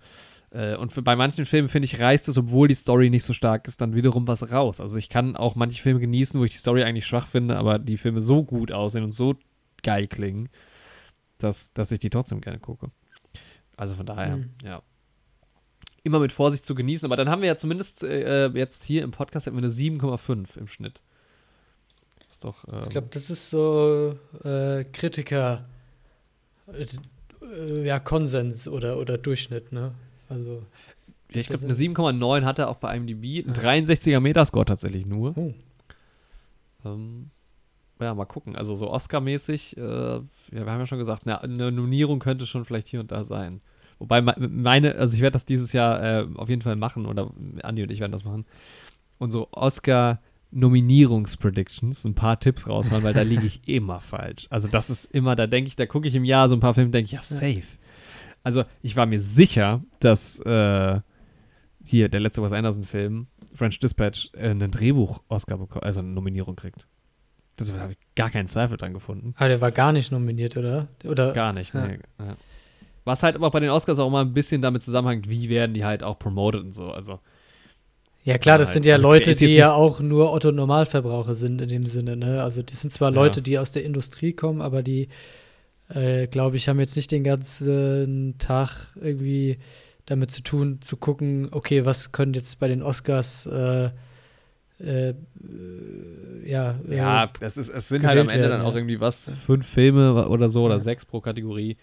[0.52, 3.34] Äh, und für, bei manchen Filmen, finde ich, reißt es, obwohl die Story nicht so
[3.34, 4.80] stark ist, dann wiederum was raus.
[4.80, 7.80] Also ich kann auch manche Filme genießen, wo ich die Story eigentlich schwach finde, aber
[7.80, 9.36] die Filme so gut aussehen und so
[9.84, 10.50] geil klingen,
[11.38, 12.92] dass, dass ich die trotzdem gerne gucke.
[13.78, 14.50] Also von daher, Mhm.
[14.64, 14.82] ja.
[16.04, 19.12] Immer mit Vorsicht zu genießen, aber dann haben wir ja zumindest äh, jetzt hier im
[19.12, 21.02] Podcast hätten wir eine 7,5 im Schnitt.
[22.40, 22.64] Ist doch.
[22.72, 25.66] Ähm, Ich glaube, das ist so äh, Kritiker,
[26.72, 26.86] äh,
[27.46, 29.92] äh, ja, Konsens oder, oder Durchschnitt, ne?
[30.30, 30.64] Also,
[31.34, 33.46] Ja, ich glaube, eine 7,9 hat er auch bei IMDb.
[33.46, 35.38] Ein 63er Metascore tatsächlich nur.
[35.38, 35.54] oh.
[36.86, 37.30] Ähm,
[38.00, 38.56] ja, mal gucken.
[38.56, 40.22] Also so Oscar-mäßig, äh, ja,
[40.52, 43.60] wir haben ja schon gesagt, eine, eine Nominierung könnte schon vielleicht hier und da sein.
[43.98, 47.30] Wobei me- meine, also ich werde das dieses Jahr äh, auf jeden Fall machen oder
[47.64, 48.46] Andi und ich werden das machen.
[49.18, 50.22] Und so Oscar
[50.52, 54.48] Nominierungspredictions, ein paar Tipps raushauen, weil da liege ich immer falsch.
[54.50, 56.74] Also das ist immer, da denke ich, da gucke ich im Jahr so ein paar
[56.74, 57.64] Filme, denke ich, ja, safe.
[58.44, 61.02] Also ich war mir sicher, dass äh,
[61.84, 66.88] hier der letzte Wes Anderson-Film, French Dispatch, äh, einen Drehbuch-Oscar bekommt, also eine Nominierung kriegt.
[67.58, 69.34] Das habe ich gar keinen Zweifel dran gefunden.
[69.38, 70.88] Ah, der war gar nicht nominiert, oder?
[71.04, 71.88] Oder Gar nicht, ja.
[71.88, 72.00] ne.
[72.18, 72.38] Ja.
[73.04, 75.74] Was halt aber auch bei den Oscars auch immer ein bisschen damit zusammenhängt, wie werden
[75.74, 76.92] die halt auch promoted und so.
[76.92, 77.20] Also,
[78.24, 78.74] Ja, klar, das halt.
[78.76, 82.44] sind ja Also, Leute, die ja auch nur Otto Normalverbraucher sind in dem Sinne, ne?
[82.44, 83.16] Also das sind zwar Ja.
[83.16, 85.08] Leute, die aus der Industrie kommen, aber die,
[85.90, 89.58] äh, glaube ich, haben jetzt nicht den ganzen Tag irgendwie
[90.06, 93.90] damit zu tun, zu gucken, okay, was können jetzt bei den Oscars äh,
[94.80, 95.16] äh, äh,
[96.46, 98.78] ja, äh, ja, das ist, es sind halt am Ende werden, dann auch ja.
[98.78, 100.80] irgendwie was, fünf Filme oder so oder Ja.
[100.80, 101.78] sechs pro Kategorie.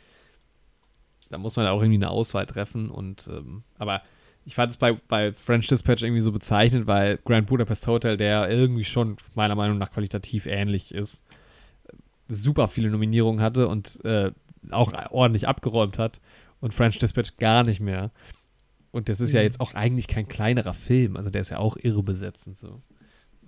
[1.30, 4.02] Da muss man auch irgendwie eine Auswahl treffen und, ähm, aber
[4.46, 8.48] ich fand es bei, bei French Dispatch irgendwie so bezeichnend, weil Grand Budapest Hotel, der
[8.48, 11.22] irgendwie schon meiner Meinung nach qualitativ ähnlich ist,
[12.28, 14.30] super viele Nominierungen hatte und äh,
[14.70, 16.20] auch ordentlich abgeräumt hat
[16.60, 18.10] und French Dispatch gar nicht mehr.
[18.92, 19.46] Und das ist ja Mhm.
[19.46, 22.80] jetzt auch eigentlich kein kleinerer Film, also der ist ja auch irre besetzend so.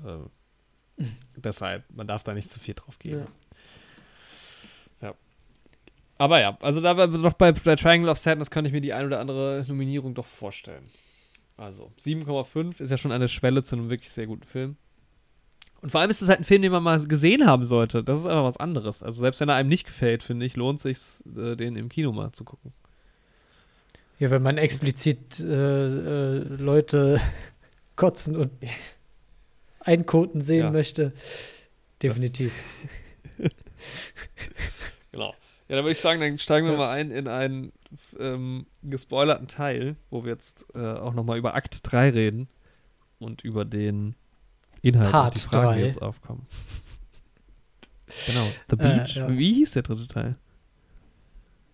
[0.05, 1.03] Äh,
[1.37, 3.21] deshalb, man darf da nicht zu viel drauf geben.
[3.21, 3.27] Ja.
[6.19, 8.93] Aber ja, also da war doch bei, bei Triangle of Sadness kann ich mir die
[8.93, 10.85] ein oder andere Nominierung doch vorstellen.
[11.57, 14.77] Also 7,5 ist ja schon eine Schwelle zu einem wirklich sehr guten Film.
[15.81, 18.03] Und vor allem ist es halt ein Film, den man mal gesehen haben sollte.
[18.03, 19.01] Das ist einfach was anderes.
[19.03, 20.99] Also selbst wenn er einem nicht gefällt, finde ich, lohnt sich
[21.37, 22.73] äh, den im Kino mal zu gucken.
[24.19, 27.21] ja, wenn man explizit äh, äh, Leute
[27.97, 28.51] kotzen und
[29.81, 30.71] einkoten sehen Ja.
[30.73, 31.13] möchte,
[32.03, 32.53] definitiv.
[35.69, 37.73] Ja, dann würde ich sagen, dann steigen wir mal ein in einen
[38.19, 42.49] ähm, gespoilerten Teil, wo wir jetzt äh, auch nochmal über Akt 3 reden
[43.19, 44.15] und über den
[44.81, 45.87] Inhalt Part und die Fragen, die drei.
[45.87, 46.47] jetzt aufkommen.
[48.27, 48.47] Genau.
[48.71, 49.17] The Äh, Beach.
[49.17, 49.29] ja.
[49.37, 50.37] Wie hieß der dritte Teil?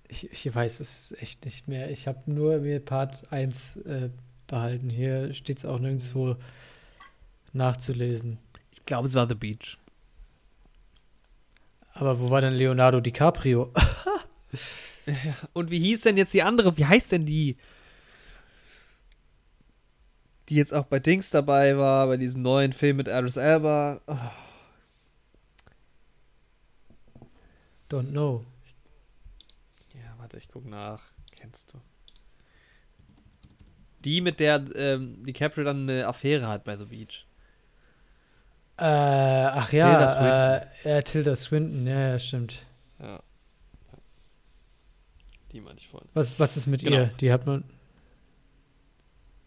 [0.08, 1.90] Ich, ich weiß es echt nicht mehr.
[1.90, 4.10] Ich habe nur mir Part 1 äh,
[4.48, 4.90] behalten.
[4.90, 6.36] Hier steht es auch nirgendwo
[7.52, 8.38] nachzulesen.
[8.72, 9.78] Ich glaube, es war The Beach.
[11.94, 13.72] Aber wo war denn Leonardo DiCaprio?
[15.52, 16.76] Und wie hieß denn jetzt die andere?
[16.76, 17.56] Wie heißt denn die?
[20.48, 24.00] Die jetzt auch bei Dings dabei war, bei diesem neuen Film mit Idris Elba.
[24.06, 24.16] Oh,
[27.88, 28.44] Don't know.
[29.94, 31.00] ja, warte, ich guck nach.
[31.30, 31.78] Kennst du?
[34.04, 37.24] Die, mit der ähm, DiCaprio dann eine Affäre hat bei The Beach.
[38.76, 42.66] Äh, ach Tilda ja, äh, ja, Tilda Swinton, ja, ja, stimmt.
[43.00, 43.20] Ja.
[45.52, 46.08] Die meinte ich vorhin.
[46.14, 46.96] Was, was ist mit Genau.
[46.96, 47.06] ihr?
[47.20, 47.62] Die hat man.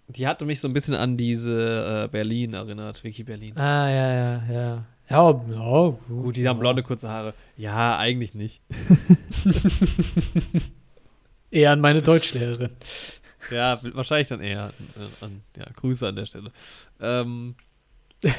[0.09, 3.57] Die hatte mich so ein bisschen an diese äh, Berlin erinnert, Vicky Berlin.
[3.57, 4.85] Ah, ja, ja, ja.
[5.09, 6.07] Ja, ja gut.
[6.07, 7.33] Gut, die haben blonde, kurze Haare.
[7.57, 8.61] Ja, eigentlich nicht.
[11.51, 12.71] Eher an meine Deutschlehrerin.
[13.51, 16.51] Ja, wahrscheinlich dann eher an, an ja, Grüße an der Stelle.
[16.99, 17.55] Ähm,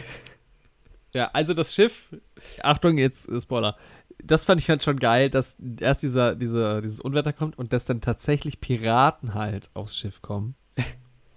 [1.15, 2.15] ja, also das Schiff,
[2.63, 3.77] Achtung, jetzt äh, Spoiler.
[4.23, 7.85] Das fand ich halt schon geil, dass erst dieser, dieser, dieses Unwetter kommt und dass
[7.85, 10.55] dann tatsächlich Piraten halt aufs Schiff kommen.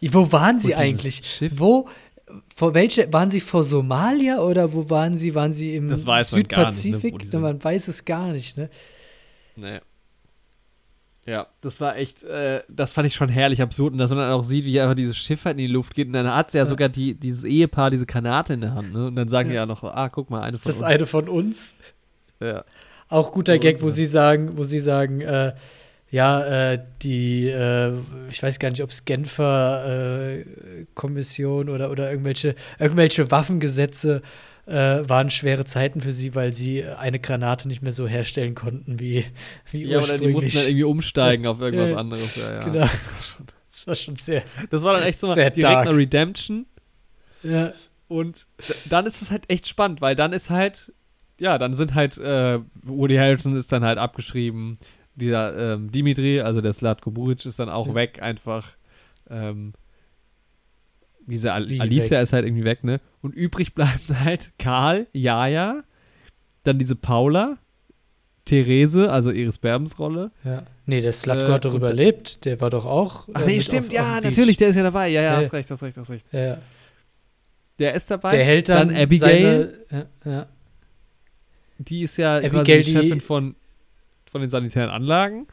[0.02, 1.22] Wo waren sie eigentlich?
[1.24, 1.88] Schiff- Wo,
[2.56, 5.36] vor welche, waren sie vor Somalia oder wo waren sie?
[5.36, 7.20] Waren sie im Das weiß man gar nicht, ne, Südpazifik?
[7.20, 7.42] die sind.
[7.42, 8.70] man weiß es gar nicht, ne?
[9.56, 9.80] Nee.
[11.26, 13.94] Ja, das war echt, äh, das fand ich schon herrlich absurd.
[13.94, 16.08] Und dass man dann auch sieht, wie einfach dieses Schiff halt in die Luft geht.
[16.08, 16.68] Und dann hat sie ja, Ja.
[16.70, 18.92] sogar die, dieses Ehepaar diese Granate in der Hand.
[18.94, 19.08] Ne?
[19.08, 19.52] Und dann sagen Ja.
[19.52, 20.84] die ja noch, ah, guck mal, eine Ist von das uns.
[20.88, 21.76] eine von uns?
[22.40, 22.64] Ja.
[23.08, 23.92] Auch guter Von Gag, uns, wo ja.
[23.94, 25.54] sie sagen, wo sie sagen, äh,
[26.10, 27.94] ja, äh, die, äh,
[28.30, 30.46] ich weiß gar nicht, ob es Genfer äh,
[30.96, 34.22] Kommission oder, oder irgendwelche, irgendwelche Waffengesetze
[34.68, 39.00] äh, waren schwere Zeiten für sie, weil sie eine Granate nicht mehr so herstellen konnten
[39.00, 39.26] wie,
[39.72, 40.34] wie Ja, oder die ursprünglich.
[40.36, 42.36] mussten dann irgendwie umsteigen auf irgendwas Ja, anderes.
[42.36, 42.64] Ja, ja.
[42.64, 42.88] Genau.
[43.72, 44.44] Das war schon sehr.
[44.70, 45.88] Das war dann echt so mal direkt dark.
[45.88, 46.66] eine Redemption.
[47.44, 47.74] Ja,
[48.08, 48.46] Und
[48.86, 50.94] dann ist es halt echt spannend, weil dann ist halt,
[51.40, 54.78] ja, dann sind halt, äh, Woody Harrelson ist dann halt abgeschrieben.
[55.16, 57.96] Dieser ähm, Dimitri, also der Slatko Buric, ist dann auch Ja.
[57.96, 58.68] weg einfach.
[59.30, 59.74] Ähm,
[61.26, 62.24] diese Al Wie Alicia weg?
[62.24, 63.00] ist halt irgendwie weg, ne?
[63.22, 65.84] Und übrig bleiben halt Karl, Jaja,
[66.64, 67.58] dann diese Paula,
[68.46, 70.32] Therese, also Iris Berbens Rolle.
[70.44, 70.64] ja.
[70.88, 72.44] Nee, der Slutko Äh, hat doch überlebt.
[72.44, 73.30] Der war doch auch.
[73.34, 75.08] Ach äh, nee, mit stimmt, auf, ja, auf natürlich, der ist ja dabei.
[75.10, 75.38] Ja, ja, Ja.
[75.46, 76.26] hast recht, hast recht, hast recht.
[76.34, 76.58] Ja.
[77.80, 78.30] Der ist dabei.
[78.30, 79.84] Der hält dann, Abigail.
[79.90, 80.46] Seine, ja, ja.
[81.78, 83.56] Die ist ja Abigail, die- Chefin von,
[84.30, 85.48] von den sanitären Anlagen.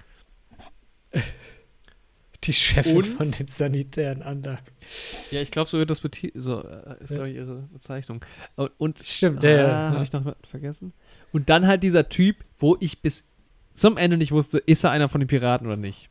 [2.45, 3.07] Die Chefin Und?
[3.07, 4.65] von den sanitären Anlagen.
[5.31, 8.24] Ja, ich glaube, so wird das beti so äh, ist, glaube ich, ihre Bezeichnung.
[8.56, 10.93] Und, und Stimmt, ah, ja, habe ich noch vergessen?
[11.32, 13.24] Und dann halt dieser Typ, wo ich bis
[13.74, 16.09] zum Ende nicht wusste, ist er einer von den Piraten oder nicht.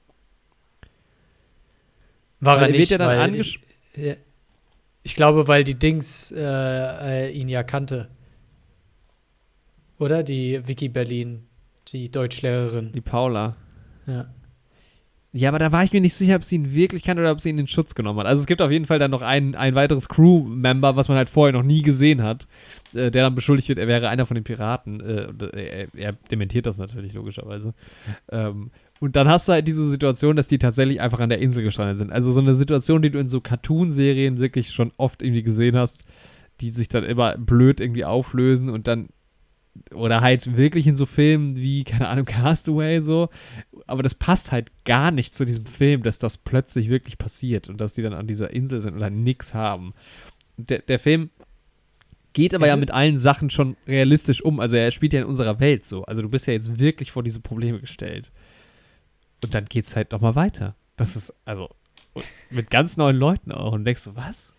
[2.40, 3.60] War Weil er er wird nicht, ja dann ich,
[3.95, 4.16] ja,
[5.04, 8.10] ich glaube, weil die Dings äh, äh, ihn ja kannte.
[9.99, 10.22] Oder?
[10.22, 11.48] Die Vicky Berlin,
[11.88, 12.91] die Deutschlehrerin.
[12.91, 13.56] Die Paula.
[14.06, 14.28] Ja.
[15.34, 17.41] Ja, aber da war ich mir nicht sicher, ob sie ihn wirklich kannte oder ob
[17.41, 18.28] sie ihn in den Schutz genommen hat.
[18.28, 21.30] Also es gibt auf jeden Fall dann noch ein, ein weiteres Crew-Member, was man halt
[21.30, 22.48] vorher noch nie gesehen hat,
[22.94, 25.02] äh, der dann beschuldigt wird, er wäre einer von den Piraten.
[25.02, 27.74] Äh, äh, er, er dementiert das natürlich, logischerweise.
[28.32, 31.62] Ähm, und dann hast du halt diese Situation, dass die tatsächlich einfach an der Insel
[31.62, 32.12] gestrandet sind.
[32.12, 36.04] Also so eine Situation, die du in so Cartoon-Serien wirklich schon oft irgendwie gesehen hast,
[36.62, 39.10] die sich dann immer blöd irgendwie auflösen und dann
[39.94, 43.30] oder halt wirklich in so Filmen wie, keine Ahnung, Castaway so.
[43.86, 47.80] Aber das passt halt gar nicht zu diesem Film, dass das plötzlich wirklich passiert und
[47.80, 49.94] dass die dann an dieser Insel sind und halt nix haben.
[50.58, 51.30] Der, der Film
[52.34, 54.60] geht aber Es ja mit allen Sachen schon realistisch um.
[54.60, 56.04] Also er spielt ja in unserer Welt so.
[56.04, 58.32] Also du bist ja jetzt wirklich vor diese Probleme gestellt.
[59.44, 60.76] Und dann geht's halt nochmal weiter.
[60.95, 61.70] Das ist, also,
[62.49, 63.74] mit ganz neuen Leuten auch.
[63.74, 64.54] Und denkst du, was?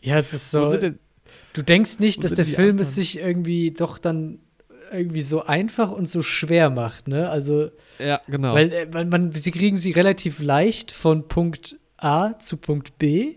[0.00, 0.68] Ja, es ist Wo so.
[0.70, 0.98] sind denn,
[1.54, 4.38] Du denkst nicht, dass der Film es sich irgendwie doch dann
[4.92, 7.28] irgendwie so einfach und so schwer macht, ne?
[7.30, 8.54] Also, ja, genau.
[8.54, 13.36] weil äh, man, man, sie kriegen sie relativ leicht von Punkt A zu Punkt B,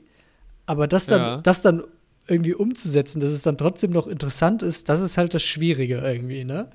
[0.66, 1.38] aber das dann, Ja.
[1.38, 1.84] das dann
[2.28, 6.44] irgendwie umzusetzen, dass es dann trotzdem noch interessant ist, das ist halt das Schwierige irgendwie,
[6.44, 6.70] ne?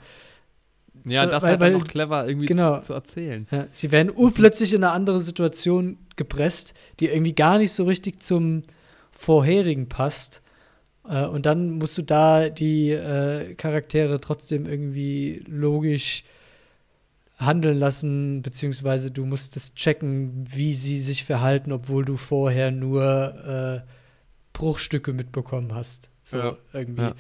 [1.04, 2.78] ja, äh, das weil- halt dann weil- noch clever irgendwie genau.
[2.80, 3.46] zu, zu erzählen.
[3.50, 8.22] Ja, sie werden urplötzlich in eine andere Situation gepresst, die irgendwie gar nicht so richtig
[8.22, 8.62] zum
[9.10, 10.42] vorherigen passt.
[11.10, 16.24] Äh, und dann musst du da die äh, Charaktere trotzdem irgendwie logisch
[17.38, 23.84] handeln lassen, beziehungsweise du musst es checken, wie sie sich verhalten, obwohl du vorher nur
[23.84, 23.90] äh,
[24.52, 26.10] Bruchstücke mitbekommen hast.
[26.22, 27.02] So Ja, irgendwie.
[27.02, 27.14] ja.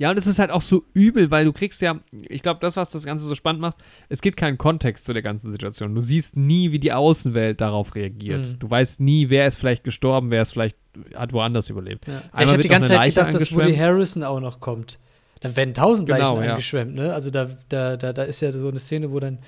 [0.00, 2.74] Ja, und es ist halt auch so übel, weil du kriegst ja, ich glaube, das,
[2.78, 3.76] was das Ganze so spannend macht,
[4.08, 5.94] es gibt keinen Kontext zu der ganzen Situation.
[5.94, 8.46] Du siehst nie, wie die Außenwelt darauf reagiert.
[8.46, 8.58] Mhm.
[8.58, 10.78] Du weißt nie, wer ist vielleicht gestorben, wer ist vielleicht,
[11.14, 12.06] hat woanders überlebt.
[12.08, 12.22] Ja.
[12.40, 13.76] Ich habe die ganze Zeit Leiche gedacht, dass Woody.
[13.76, 14.98] Harrison auch noch kommt.
[15.40, 16.50] Dann werden tausend Genau, Leichen ja.
[16.52, 17.12] angeschwemmt, ne?
[17.12, 19.38] Also da, da, da, da ist ja so eine Szene, wo dann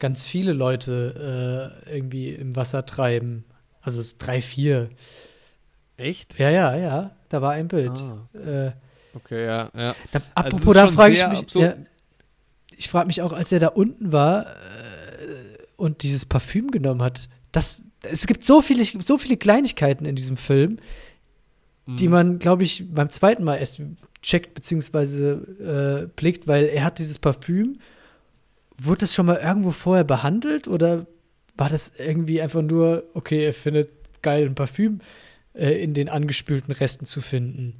[0.00, 3.44] ganz viele Leute äh, irgendwie im Wasser treiben.
[3.82, 4.88] Also drei, vier.
[5.96, 6.36] Echt?
[6.40, 7.10] Ja, ja, ja.
[7.28, 7.92] Da war ein Bild.
[7.92, 8.72] Ah, Äh,
[9.14, 9.94] okay, ja, ja.
[10.12, 11.54] da, Also apropos, ist da frage ich mich.
[11.54, 11.74] Ja,
[12.76, 17.28] ich frage mich auch, als er da unten war äh, und dieses Parfüm genommen hat.
[17.52, 20.78] Das, es gibt so viele, so viele Kleinigkeiten in diesem Film,
[21.86, 22.12] die Mhm.
[22.12, 23.82] man, glaube ich, beim zweiten Mal erst
[24.22, 25.30] checkt bzw.
[25.32, 27.78] Äh, blickt, weil er hat dieses Parfüm.
[28.78, 31.06] Wurde das schon mal irgendwo vorher behandelt oder
[31.56, 33.90] war das irgendwie einfach nur, okay, er findet
[34.22, 35.00] geil ein Parfüm
[35.54, 37.74] äh, in den angespülten Resten zu finden?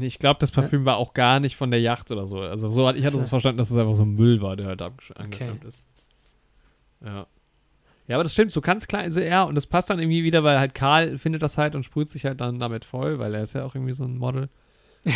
[0.00, 2.40] Ich glaube, das Parfüm war auch gar nicht von der Yacht oder so.
[2.40, 3.22] Also so hat, ich hatte So.
[3.22, 5.82] es verstanden, dass es einfach so ein Müll war, der halt angeschwemmt ist.
[7.04, 7.26] Ja.
[8.08, 10.42] Ja, aber das stimmt, so ganz klein, also ja, und das passt dann irgendwie wieder,
[10.42, 13.42] weil halt Karl findet das halt und sprüht sich halt dann damit voll, weil er
[13.44, 14.48] ist ja auch irgendwie so ein Model.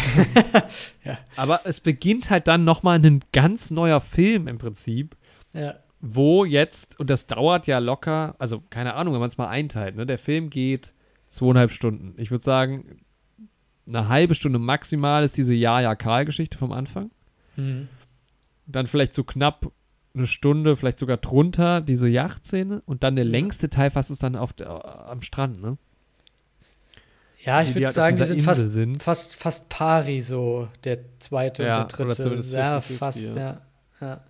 [1.05, 1.19] Ja.
[1.37, 5.17] Aber es beginnt halt dann nochmal ein ganz neuer Film im Prinzip,
[5.53, 5.75] Ja.
[6.01, 9.97] wo jetzt, und das dauert ja locker, also keine Ahnung, wenn man es mal einteilt,
[9.97, 10.07] ne?
[10.07, 10.93] Der Film geht
[11.31, 12.15] zweieinhalb Stunden.
[12.17, 12.99] Ich würde sagen,
[13.87, 17.11] eine halbe Stunde maximal ist diese Ja-Ja-Karl-Geschichte vom Anfang.
[17.57, 17.89] Mhm.
[18.67, 19.71] Dann vielleicht so knapp
[20.15, 22.83] eine Stunde, vielleicht sogar drunter, diese Yachtszene.
[22.87, 25.77] Und dann der längste Teil fast ist dann auf der, am Strand, ne?
[27.45, 29.03] Ja, ich würde halt sagen, die sind Insel fast, sind.
[29.03, 32.57] fast, fast pari, so der zweite Ja, und der dritte.
[32.57, 33.43] Ja, 50-50, fast, ja.
[33.43, 33.61] ja.
[34.01, 34.21] ja.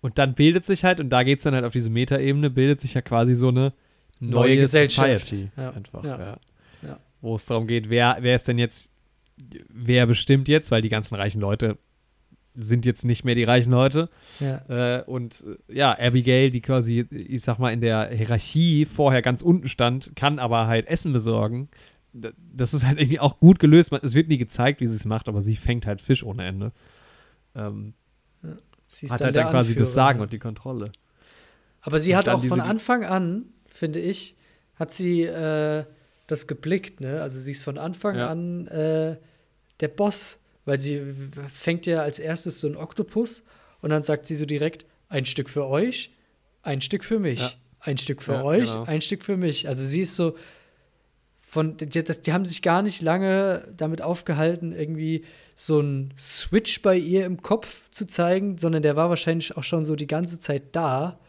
[0.00, 2.78] Und dann bildet sich halt, und da geht es dann halt auf diese Metaebene, bildet
[2.78, 3.72] sich ja quasi so eine
[4.20, 5.26] neue, Neue Gesellschaft.
[5.26, 5.50] Society.
[5.56, 6.36] Ja, Einfach, ja.
[7.26, 8.88] Wo es darum geht, wer, wer ist denn jetzt,
[9.68, 11.76] wer bestimmt jetzt, weil die ganzen reichen Leute
[12.54, 14.08] sind jetzt nicht mehr die reichen Leute.
[14.40, 15.00] ja.
[15.00, 19.42] Äh, und äh, ja, Abigail, die quasi, ich sag mal, in der Hierarchie vorher ganz
[19.42, 21.68] unten stand, kann aber halt Essen besorgen.
[22.14, 23.92] Das ist halt irgendwie auch gut gelöst.
[24.02, 26.72] Es wird nie gezeigt, wie sie es macht, aber sie fängt halt Fisch ohne Ende.
[27.54, 27.92] Ähm,
[28.88, 30.22] Sie hat dann halt dann quasi das Anführer, Sagen ja.
[30.22, 30.92] und die Kontrolle.
[31.82, 34.36] Aber sie und hat auch von Anfang an, finde ich,
[34.76, 35.84] hat sie äh,
[36.26, 37.22] das geblickt, ne?
[37.22, 38.28] Also sie ist von Anfang Ja.
[38.28, 39.16] an äh,
[39.80, 41.00] der Boss, weil sie
[41.48, 43.44] fängt ja als erstes so ein Oktopus
[43.80, 46.10] und dann sagt sie so direkt, ein Stück für euch,
[46.62, 47.52] ein Stück für mich, Ja.
[47.80, 48.84] ein Stück für Ja, euch, genau.
[48.84, 49.68] ein Stück für mich.
[49.68, 50.34] Also sie ist so
[51.40, 55.24] von, die, das, die haben sich gar nicht lange damit aufgehalten, irgendwie
[55.54, 59.84] so einen Switch bei ihr im Kopf zu zeigen, sondern der war wahrscheinlich auch schon
[59.84, 61.20] so die ganze Zeit da,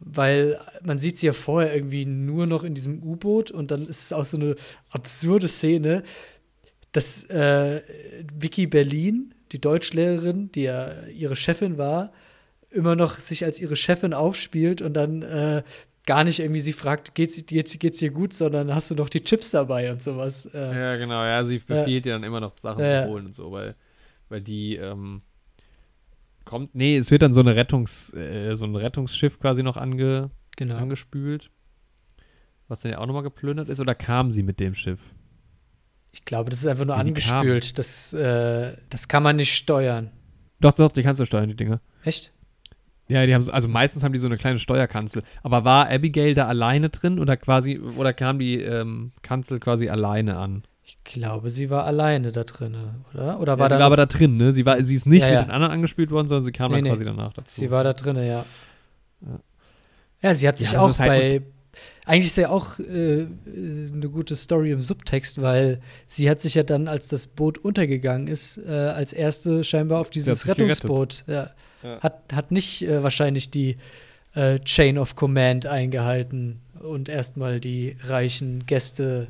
[0.00, 4.04] weil man sieht sie ja vorher irgendwie nur noch in diesem U-Boot und dann ist
[4.04, 4.56] es auch so eine
[4.90, 6.02] absurde Szene,
[6.92, 7.82] dass äh,
[8.34, 12.12] Vicky Berlin, die Deutschlehrerin, die ja ihre Chefin war,
[12.70, 15.62] immer noch sich als ihre Chefin aufspielt und dann äh,
[16.06, 19.22] gar nicht irgendwie sie fragt, geht's, geht's, geht's dir gut, sondern hast du noch die
[19.22, 20.46] Chips dabei und sowas.
[20.46, 21.22] Äh, Ja, genau.
[21.24, 23.02] Ja, sie befiehlt ihr dann immer noch Sachen Ja, ja.
[23.04, 23.74] zu holen und so, weil,
[24.28, 25.22] weil die ähm,
[26.44, 26.74] kommt.
[26.74, 30.76] Nee, es wird dann so eine Rettungs, äh, so ein Rettungsschiff quasi noch ange, genau.
[30.76, 31.50] angespült.
[32.68, 35.00] Was dann ja auch nochmal geplündert ist, oder kam sie mit dem Schiff?
[36.12, 37.78] Ich glaube, das ist einfach nur die angespült.
[37.78, 40.10] Das, äh, das kann man nicht steuern.
[40.60, 41.80] Doch, doch, die kannst du steuern, die Dinger.
[42.04, 42.32] Echt?
[43.08, 45.22] Ja, die haben so, also meistens haben die so eine kleine Steuerkanzel.
[45.42, 50.36] Aber war Abigail da alleine drin oder quasi, oder kam die ähm, Kanzel quasi alleine
[50.36, 50.62] an?
[51.04, 52.74] Ich glaube, sie war alleine da drin,
[53.14, 53.38] oder?
[53.40, 54.52] Oder Ja, war sie da war aber da drin, ne?
[54.52, 55.42] Sie, war, sie ist nicht Ja, mit ja.
[55.44, 56.90] den anderen angespielt worden, sondern sie kam Nee, dann nee.
[56.90, 57.60] quasi danach dazu.
[57.60, 58.22] sie war da drin, ja.
[58.24, 58.44] Ja.
[60.22, 61.42] Ja, sie hat Ja, sich auch halt- bei.
[62.04, 66.64] Eigentlich ist ja auch äh, eine gute Story im Subtext, weil sie hat sich ja
[66.64, 70.48] dann, als das Boot untergegangen ist, äh, als erste scheinbar auf dieses.
[70.48, 71.22] Rettungsboot.
[71.28, 71.50] Ja,
[71.84, 72.00] Ja.
[72.00, 73.76] Hat, hat nicht äh, wahrscheinlich die
[74.34, 79.28] äh, Chain of Command eingehalten und erstmal die reichen Gäste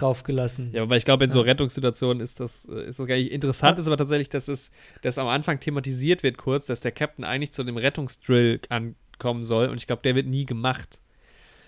[0.00, 0.70] draufgelassen.
[0.72, 1.46] Ja, aber ich glaube, in so Ja.
[1.46, 3.78] Rettungssituationen ist das, äh, ist das gar nicht interessant.
[3.78, 4.70] Ist aber tatsächlich, dass es
[5.02, 9.68] dass am Anfang thematisiert wird kurz, dass der Captain eigentlich zu dem Rettungsdrill ankommen soll
[9.68, 11.00] und ich glaube, der wird nie gemacht.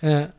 [0.03, 0.33] Ja.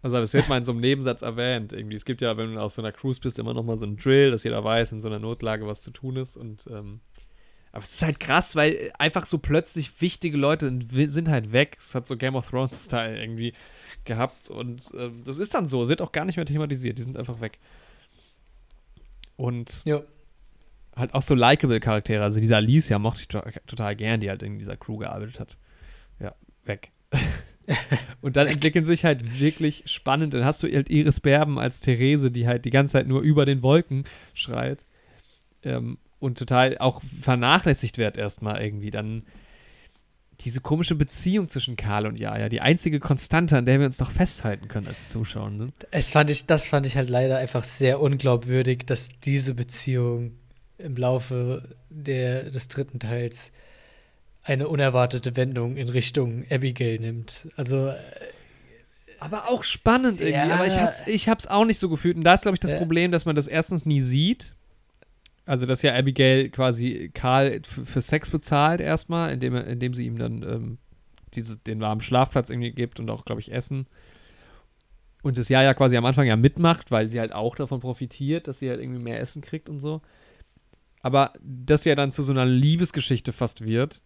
[0.00, 1.72] Also das wird mal in so einem Nebensatz erwähnt.
[1.72, 1.96] Irgendwie.
[1.96, 3.96] Es gibt ja, wenn du auf so einer Cruise bist, immer noch mal so einen
[3.96, 6.36] Drill, dass jeder weiß, in so einer Notlage was zu tun ist.
[6.36, 7.00] Und ähm,
[7.72, 10.72] aber es ist halt krass, weil einfach so plötzlich wichtige Leute
[11.08, 11.76] sind halt weg.
[11.78, 13.52] Es hat so Game of Thrones-Style irgendwie
[14.08, 14.50] gehabt.
[14.50, 16.98] Und ähm, das ist dann so, wird auch gar nicht mehr thematisiert.
[16.98, 17.58] Die sind einfach weg.
[19.36, 20.02] Und Ja.
[20.96, 22.24] halt auch so likable Charaktere.
[22.24, 25.56] Also diese Alicia mochte ich to total gern, die halt in dieser Crew gearbeitet hat.
[26.18, 26.90] Ja, weg.
[28.20, 30.34] und dann entwickeln sich halt wirklich spannend.
[30.34, 33.46] Dann hast du halt Iris Berben als Therese, die halt die ganze Zeit nur über
[33.46, 34.04] den Wolken
[34.34, 34.84] schreit.
[35.62, 38.90] ähm, und total auch vernachlässigt wird erstmal irgendwie.
[38.90, 39.22] Dann
[40.40, 44.10] diese komische Beziehung zwischen Karl und Jaja, die einzige Konstante, an der wir uns doch
[44.10, 45.50] festhalten können als Zuschauer.
[45.50, 45.72] Ne?
[45.90, 50.32] Es fand ich, das fand ich halt leider einfach sehr unglaubwürdig, dass diese Beziehung
[50.78, 53.52] im Laufe der, des dritten Teils
[54.44, 57.48] eine unerwartete Wendung in Richtung Abigail nimmt.
[57.56, 57.92] Also
[59.20, 60.48] aber auch spannend irgendwie.
[60.48, 60.54] Ja.
[60.54, 62.16] Aber ich, hat's, ich hab's auch nicht so gefühlt.
[62.16, 62.78] Und da ist, glaube ich, das Ja.
[62.78, 64.54] Problem, dass man das erstens nie sieht.
[65.48, 70.18] Also, dass ja Abigail quasi Karl für, Sex bezahlt erstmal, indem, er- indem sie ihm
[70.18, 70.78] dann ähm,
[71.34, 73.86] diese, den warmen Schlafplatz irgendwie gibt und auch, glaube ich, Essen.
[75.22, 78.46] Und das ja ja quasi am Anfang ja mitmacht, weil sie halt auch davon profitiert,
[78.46, 80.02] dass sie halt irgendwie mehr Essen kriegt und so.
[81.00, 84.02] Aber das ja dann zu so einer Liebesgeschichte fast wird,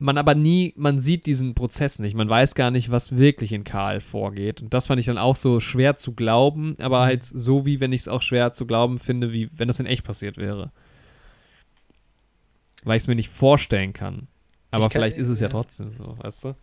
[0.00, 2.14] man aber nie, man sieht diesen Prozess nicht.
[2.14, 4.62] Man weiß gar nicht, was wirklich in Karl vorgeht.
[4.62, 7.04] Und das fand ich dann auch so schwer zu glauben, aber Mhm.
[7.04, 9.86] halt so, wie wenn ich es auch schwer zu glauben finde, wie wenn das in
[9.86, 10.70] echt passiert wäre.
[12.84, 14.28] Weil ich es mir nicht vorstellen kann.
[14.70, 15.52] Aber kann- vielleicht ist es ja ja.
[15.52, 16.54] trotzdem so, weißt du?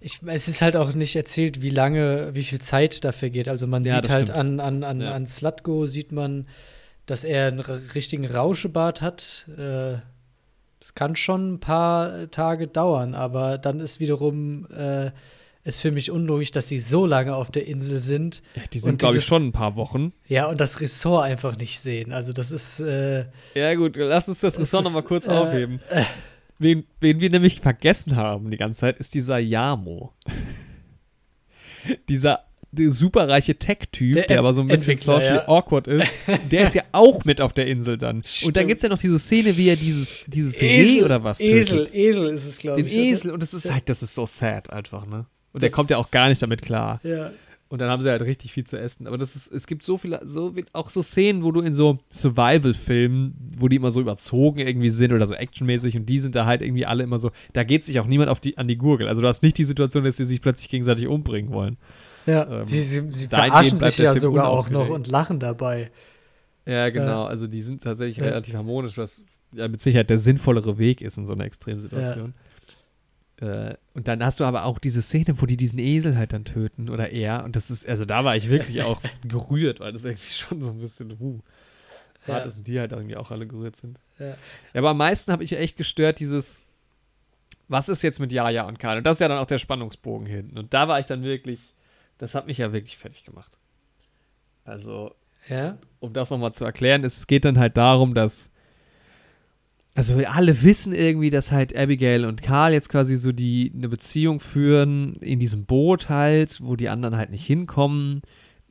[0.00, 3.48] Ich, es ist halt auch nicht erzählt, wie lange, wie viel Zeit dafür geht.
[3.48, 4.38] Also man Ja, sieht halt stimmt.
[4.38, 5.12] an, an, an, Ja.
[5.12, 6.46] an Slutko sieht man,
[7.06, 9.48] dass er einen richtigen Rauschebart hat.
[9.56, 9.96] Äh,
[10.88, 15.10] das kann schon ein paar äh, Tage dauern, aber dann ist wiederum äh,
[15.62, 18.42] ist für mich unlogisch, dass sie so lange auf der Insel sind.
[18.54, 20.14] Ja, die sind, glaube ich, schon ein paar Wochen.
[20.26, 22.12] Ja, und das Ressort einfach nicht sehen.
[22.12, 25.78] Also das ist äh, Ja, gut, lass uns das Es Ressort nochmal kurz äh, aufheben.
[26.58, 30.14] Wen, wen wir nämlich vergessen haben die ganze Zeit, ist dieser Yamo.
[32.08, 35.48] dieser der superreiche Tech-Typ, Der der, aber so ein bisschen socially ja.
[35.48, 36.06] awkward ist,
[36.50, 38.16] der ist ja auch mit auf der Insel dann.
[38.16, 38.68] Und dann Stimmt.
[38.68, 41.94] gibt es ja noch diese Szene, wie er dieses, dieses Reh oder was Esel, tötet.
[41.94, 42.94] Esel ist es, glaube Den ich.
[42.94, 43.02] oder?
[43.04, 43.30] Esel.
[43.32, 45.26] Und das ist halt, das ist so sad einfach, ne?
[45.52, 47.00] Und der Das- kommt ja auch gar nicht damit klar.
[47.02, 47.30] Ja.
[47.70, 49.06] Und dann haben sie halt richtig viel zu essen.
[49.06, 51.98] Aber das ist, es gibt so viele, so auch so Szenen, wo du in so
[52.10, 56.46] Survival-Filmen, wo die immer so überzogen irgendwie sind oder so actionmäßig und die sind da
[56.46, 59.08] halt irgendwie alle immer so, da geht sich auch niemand auf die, an die Gurgel.
[59.08, 61.76] Also du hast nicht die Situation, dass sie sich plötzlich gegenseitig umbringen wollen.
[62.28, 65.90] Ja, Ähm, sie, sie, sie verarschen sich ja sogar auch noch und lachen dabei.
[66.66, 67.24] Ja, genau.
[67.24, 68.24] Also die sind tatsächlich Ja.
[68.24, 69.22] relativ harmonisch, was
[69.52, 72.34] ja mit Sicherheit der sinnvollere Weg ist in so einer Extremsituation.
[73.40, 76.44] Äh, und dann hast du aber auch diese Szene, wo die diesen Esel halt dann
[76.44, 77.44] töten oder er.
[77.44, 80.70] Und das ist, also da war ich wirklich auch gerührt, weil das irgendwie schon so
[80.72, 81.38] ein bisschen, uh.
[82.26, 82.38] Ja.
[82.38, 82.44] Ja.
[82.44, 83.98] dass die halt irgendwie auch alle gerührt sind.
[84.18, 84.26] Ja.
[84.26, 84.34] Ja,
[84.74, 86.62] aber am meisten habe ich echt gestört, dieses,
[87.68, 88.98] was ist jetzt mit Jaja und Karl?
[88.98, 90.58] Und das ist ja dann auch der Spannungsbogen hinten.
[90.58, 91.60] Und da war ich dann wirklich,
[92.18, 93.56] das hat mich ja wirklich fertig gemacht.
[94.64, 95.14] Also,
[95.48, 95.78] Ja.
[96.00, 98.50] um das nochmal zu erklären, es geht dann halt darum, dass
[99.94, 104.38] also alle wissen irgendwie, dass halt Abigail und Karl jetzt quasi so die eine Beziehung
[104.38, 108.22] führen in diesem Boot halt, wo die anderen halt nicht hinkommen.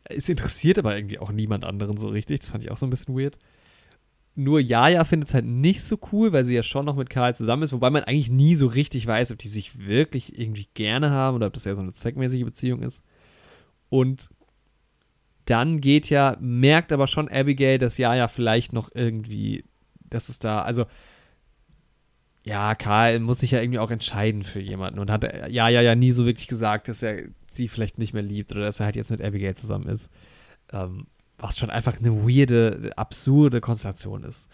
[0.06, 2.40] Es interessiert aber irgendwie auch niemand anderen so richtig.
[2.42, 3.38] Das fand ich auch so ein bisschen weird.
[4.36, 7.36] Nur Jaja findet es halt nicht so cool, weil sie ja schon noch mit Karl
[7.36, 11.10] zusammen ist, wobei man eigentlich nie so richtig weiß, ob die sich wirklich irgendwie gerne
[11.10, 13.04] haben oder ob das ja so eine zweckmäßige Beziehung ist.
[13.90, 14.30] Und
[15.46, 19.64] dann geht ja, merkt aber schon Abigail, dass Jaja vielleicht noch irgendwie,
[20.10, 20.86] dass es da, also
[22.44, 26.12] ja, Karl muss sich ja irgendwie auch entscheiden für jemanden und hat Jaja ja nie
[26.12, 29.12] so wirklich gesagt, dass er sie vielleicht nicht mehr liebt oder dass er halt jetzt
[29.12, 30.10] mit Abigail zusammen ist.
[30.72, 31.08] Ähm,
[31.38, 34.48] was schon einfach eine weirde, absurde Konstellation ist.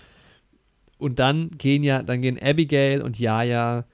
[0.97, 3.85] Und dann gehen ja, dann gehen Abigail und Jaja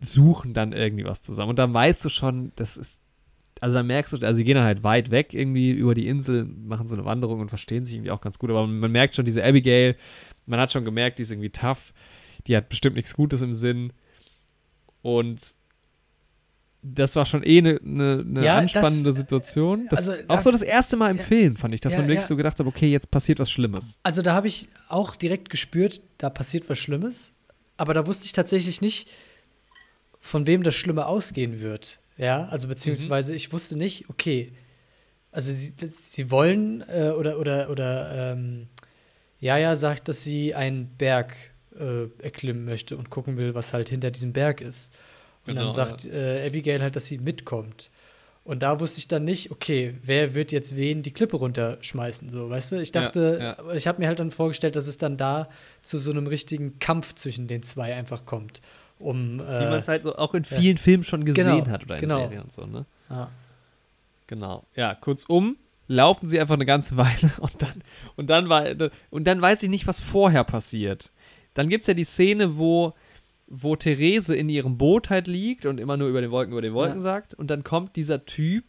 [0.00, 1.50] suchen dann irgendwie was zusammen.
[1.50, 2.99] Und dann weißt du schon, das ist,
[3.60, 6.44] also dann merkst du, also sie gehen dann halt weit weg irgendwie über die Insel,
[6.44, 8.50] machen so eine Wanderung und verstehen sich irgendwie auch ganz gut.
[8.50, 9.96] Aber man merkt schon, diese Abigail,
[10.46, 11.92] man hat schon gemerkt, die ist irgendwie tough.
[12.46, 13.92] Die hat bestimmt nichts Gutes im Sinn.
[15.02, 15.40] Und
[16.82, 19.86] das war schon eh eine ne, ne Ja, anspannende das- Situation.
[19.90, 21.98] Das, also auch da- so das erste Mal im ja, Film, fand ich, dass ja,
[21.98, 23.98] man wirklich so gedacht hat, okay, jetzt passiert was Schlimmes.
[24.02, 27.32] Also da habe ich auch direkt gespürt, da passiert was Schlimmes.
[27.76, 29.10] Aber da wusste ich tatsächlich nicht,
[30.18, 32.00] von wem das Schlimme ausgehen wird.
[32.20, 34.52] Ja, also beziehungsweise ich wusste nicht, okay,
[35.32, 38.68] also sie, sie wollen äh, oder oder oder ähm,
[39.38, 41.34] Jaja sagt, dass sie einen Berg
[41.78, 44.92] äh, erklimmen möchte und gucken will, was halt hinter diesem Berg ist.
[45.46, 47.90] Und Genau, dann sagt äh, Abigail halt, dass sie mitkommt.
[48.44, 52.50] Und da wusste ich dann nicht, okay, wer wird jetzt wen die Klippe runterschmeißen, so,
[52.50, 52.80] weißt du?
[52.80, 53.58] Ich Ja, dachte, ja.
[53.58, 55.48] aber ich habe mir halt dann vorgestellt, dass es dann da
[55.82, 58.60] zu so einem richtigen Kampf zwischen den zwei einfach kommt.
[59.00, 60.58] Um, Wie äh, man es halt so auch in ja.
[60.58, 62.18] vielen Filmen schon gesehen Genau, hat oder in genau.
[62.18, 62.84] Serien und so, ne?
[63.08, 63.30] ja.
[64.26, 64.64] Genau.
[64.76, 65.56] Ja, kurzum,
[65.88, 67.82] laufen sie einfach eine ganze Weile und dann,
[68.16, 68.64] und dann war,
[69.10, 71.10] und dann weiß ich nicht, was vorher passiert.
[71.54, 72.94] Dann gibt es ja die Szene, wo,
[73.48, 76.74] wo Therese in ihrem Boot halt liegt und immer nur über den Wolken, über den
[76.74, 77.02] Wolken Ja.
[77.02, 77.34] sagt.
[77.34, 78.64] Und dann kommt dieser Typ,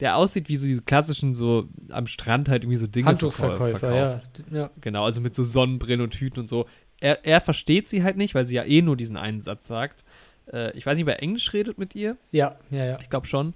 [0.00, 4.22] der aussieht wie so diese klassischen so am Strand halt irgendwie so Dinge Handtuchverkäufer, ja.
[4.50, 4.70] ja.
[4.80, 6.66] Genau, also mit so Sonnenbrillen und Hüten und so.
[7.00, 10.04] Er, er versteht sie halt nicht, weil sie ja eh nur diesen einen Satz sagt.
[10.52, 12.16] Äh, ich weiß nicht, ob er Englisch redet mit ihr.
[12.32, 12.98] Ja, ja, ja.
[13.00, 13.54] Ich glaube schon.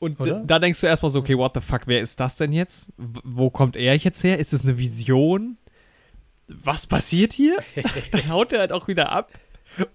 [0.00, 2.92] Und da denkst du erstmal so, okay, what the fuck, wer ist das denn jetzt?
[2.96, 4.38] W wo kommt er jetzt her?
[4.38, 5.56] Ist das eine Vision?
[6.46, 7.56] Was passiert hier?
[8.12, 9.32] dann haut er halt auch wieder ab.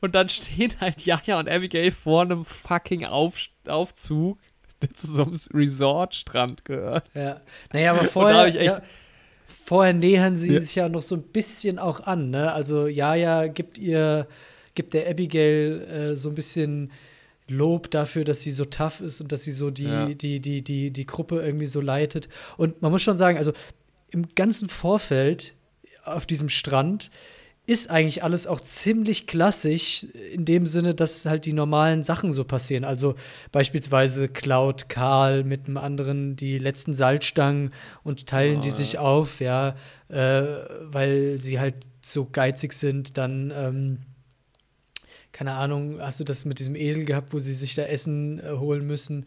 [0.01, 3.37] Und dann stehen halt Jaja und Abigail vor einem fucking Auf
[3.67, 4.37] Aufzug,
[4.81, 7.09] der zu so einem Resort-Strand gehört.
[7.15, 7.41] Ja.
[7.71, 8.83] Naja, aber da vorher, hab ich echt- ja,
[9.73, 10.59] vorher nähern sie Ja.
[10.61, 12.51] sich ja noch so ein bisschen auch an, ne?
[12.53, 14.27] Also Jaja gibt ihr,
[14.75, 15.81] gibt der Abigail
[16.11, 16.91] äh, so ein bisschen
[17.47, 20.05] Lob dafür, dass sie so tough ist und dass sie so die, Ja.
[20.07, 22.29] die, die, die, die Gruppe irgendwie so leitet.
[22.57, 23.51] Und man muss schon sagen, also
[24.11, 25.55] im ganzen Vorfeld
[26.05, 27.09] auf diesem Strand
[27.65, 30.03] ist eigentlich alles auch ziemlich klassisch
[30.33, 32.83] in dem Sinne, dass halt die normalen Sachen so passieren.
[32.83, 33.15] Also
[33.53, 37.71] beispielsweise klaut Karl mit einem anderen die letzten Salzstangen
[38.03, 38.99] und teilen die Oh, sich ja.
[38.99, 39.75] auf, ja,
[40.09, 40.43] äh,
[40.81, 43.17] weil sie halt so geizig sind.
[43.17, 43.99] Dann, ähm,
[45.31, 48.51] keine Ahnung, hast du das mit diesem Esel gehabt, wo sie sich da Essen äh,
[48.57, 49.25] holen müssen?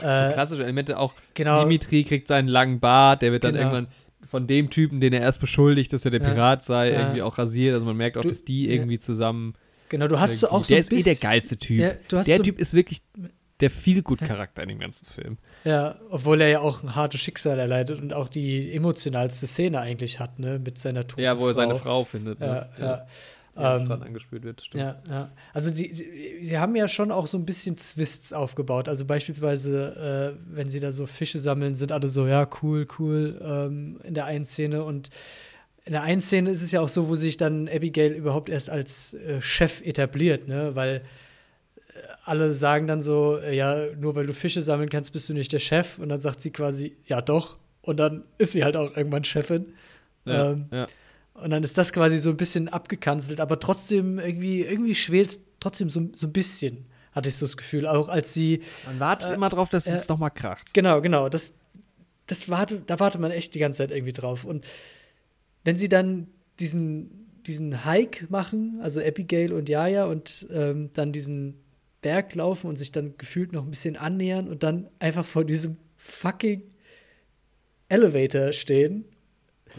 [0.00, 1.14] so Äh, klassische Elemente auch.
[1.34, 1.60] genau.
[1.62, 3.66] Dimitri kriegt seinen langen Bart, der wird dann Genau.
[3.72, 3.94] irgendwann
[4.28, 6.30] von dem Typen, den er erst beschuldigt, dass er der Ja.
[6.30, 7.00] Pirat sei, Ja.
[7.00, 7.74] irgendwie auch rasiert.
[7.74, 8.72] Also man merkt auch, Du- dass die ja.
[8.72, 9.54] irgendwie zusammen.
[9.88, 11.80] Genau, du hast so auch so der ein ist eh der geilste Typ.
[11.80, 13.02] Ja, du hast der so, Typ ist wirklich
[13.60, 15.38] der viel gut Charakter in dem ganzen Film.
[15.64, 20.18] Ja, obwohl er ja auch ein hartes Schicksal erleidet und auch die emotionalste Szene eigentlich
[20.20, 21.60] hat, ne, mit seiner toten Ja, wo er Frau.
[21.60, 22.40] seine Frau findet.
[22.40, 22.68] Ja, ne?
[22.80, 22.96] ja.
[22.96, 24.62] Die am Ähm, angespült wird.
[24.62, 24.82] Stimmt.
[24.82, 25.30] Ja, ja.
[25.52, 28.88] Also sie, sie, sie haben ja schon auch so ein bisschen Twists aufgebaut.
[28.88, 33.40] Also beispielsweise, äh, wenn sie da so Fische sammeln, sind alle so, ja, cool, cool,
[33.44, 34.82] ähm, in der einen Szene.
[34.82, 35.10] Und
[35.84, 38.70] in der einen Szene ist es ja auch so, wo sich dann Abigail überhaupt erst
[38.70, 40.74] als äh, Chef etabliert, ne?
[40.74, 41.02] Weil
[41.88, 45.34] äh, alle sagen dann so, äh, ja, nur weil du Fische sammeln kannst, bist du
[45.34, 45.98] nicht der Chef.
[45.98, 47.58] Und dann sagt sie quasi, ja doch.
[47.82, 49.74] Und dann ist sie halt auch irgendwann Chefin.
[50.24, 50.86] Ja, ähm, ja.
[51.34, 55.90] Und dann ist das quasi so ein bisschen abgekanzelt, aber trotzdem irgendwie, irgendwie schwelt trotzdem
[55.90, 57.86] so, so ein bisschen, hatte ich so das Gefühl.
[57.88, 60.72] Auch als sie, Man wartet äh, immer drauf, dass äh, es nochmal kracht.
[60.72, 61.54] genau, genau, das,
[62.26, 64.44] das warte, da wartet man echt die ganze Zeit irgendwie drauf.
[64.44, 64.64] Und
[65.64, 66.28] wenn sie dann
[66.60, 71.56] diesen, diesen Hike machen, also Abigail und Jaja, und ähm, dann diesen
[72.00, 75.78] Berg laufen und sich dann gefühlt noch ein bisschen annähern und dann einfach vor diesem
[75.96, 76.62] fucking
[77.88, 79.04] Elevator stehen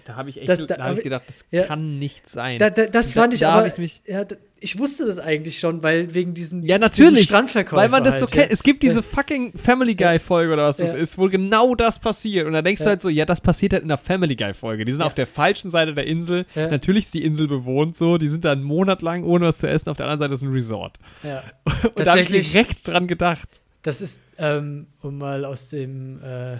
[0.04, 1.64] Da habe ich echt Das- nur, da da hab ich gedacht, das ja.
[1.64, 2.60] kann nicht sein.
[2.60, 3.68] Da, da, das Da- fand ich aber.
[3.80, 4.26] ich ja,
[4.60, 7.78] ich wusste das eigentlich schon, weil wegen diesen, Ja, natürlich, Strandverkäufer.
[7.84, 8.46] Weil man das so halt, kennt.
[8.48, 8.52] ja.
[8.52, 12.48] Es gibt diese fucking Family Guy-Folge oder was das ist, wo genau das passiert.
[12.48, 14.84] Und da denkst du halt so, ja, das passiert halt in der Family Guy-Folge.
[14.86, 16.46] Die sind auf der falschen Seite der Insel.
[16.56, 18.18] Natürlich ist die Insel bewohnt so.
[18.18, 19.90] Die sind da einen Monat lang ohne was zu essen.
[19.90, 20.98] Auf der anderen Seite ist ein Resort.
[21.22, 21.44] Ja.
[21.84, 23.62] Und da habe ich direkt dran gedacht.
[23.84, 26.58] Das ist, ähm, um mal aus dem äh,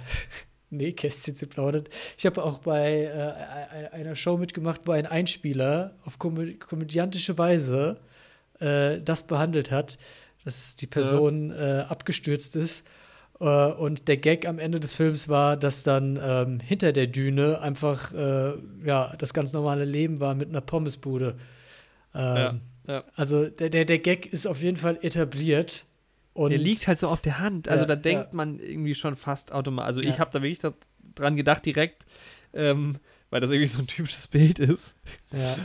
[0.70, 1.86] Nähkästchen zu plaudern.
[2.18, 7.98] Ich habe auch bei äh, einer Show mitgemacht, wo ein Einspieler auf komö komödiantische Weise
[8.60, 9.98] äh, das behandelt hat,
[10.44, 12.86] dass die Person äh, abgestürzt ist.
[13.40, 17.62] Äh, und der Gag am Ende des Films war, dass dann ähm, hinter der Düne
[17.62, 18.54] einfach äh,
[18.86, 21.36] ja, das ganz normale Leben war mit einer Pommesbude.
[22.14, 23.04] Ähm, Ja, ja.
[23.16, 25.86] Also der, der, der Gag ist auf jeden Fall etabliert.
[26.36, 27.68] Und Der liegt halt so auf der Hand.
[27.70, 28.36] Also Ja, da denkt ja.
[28.36, 29.88] man irgendwie schon fast automatisch.
[29.88, 30.20] Also ich Ja.
[30.20, 30.60] habe da wirklich
[31.16, 32.06] dran gedacht direkt,
[32.54, 32.98] ähm,
[33.32, 34.96] weil das irgendwie so ein typisches Bild ist.
[35.32, 35.56] ja.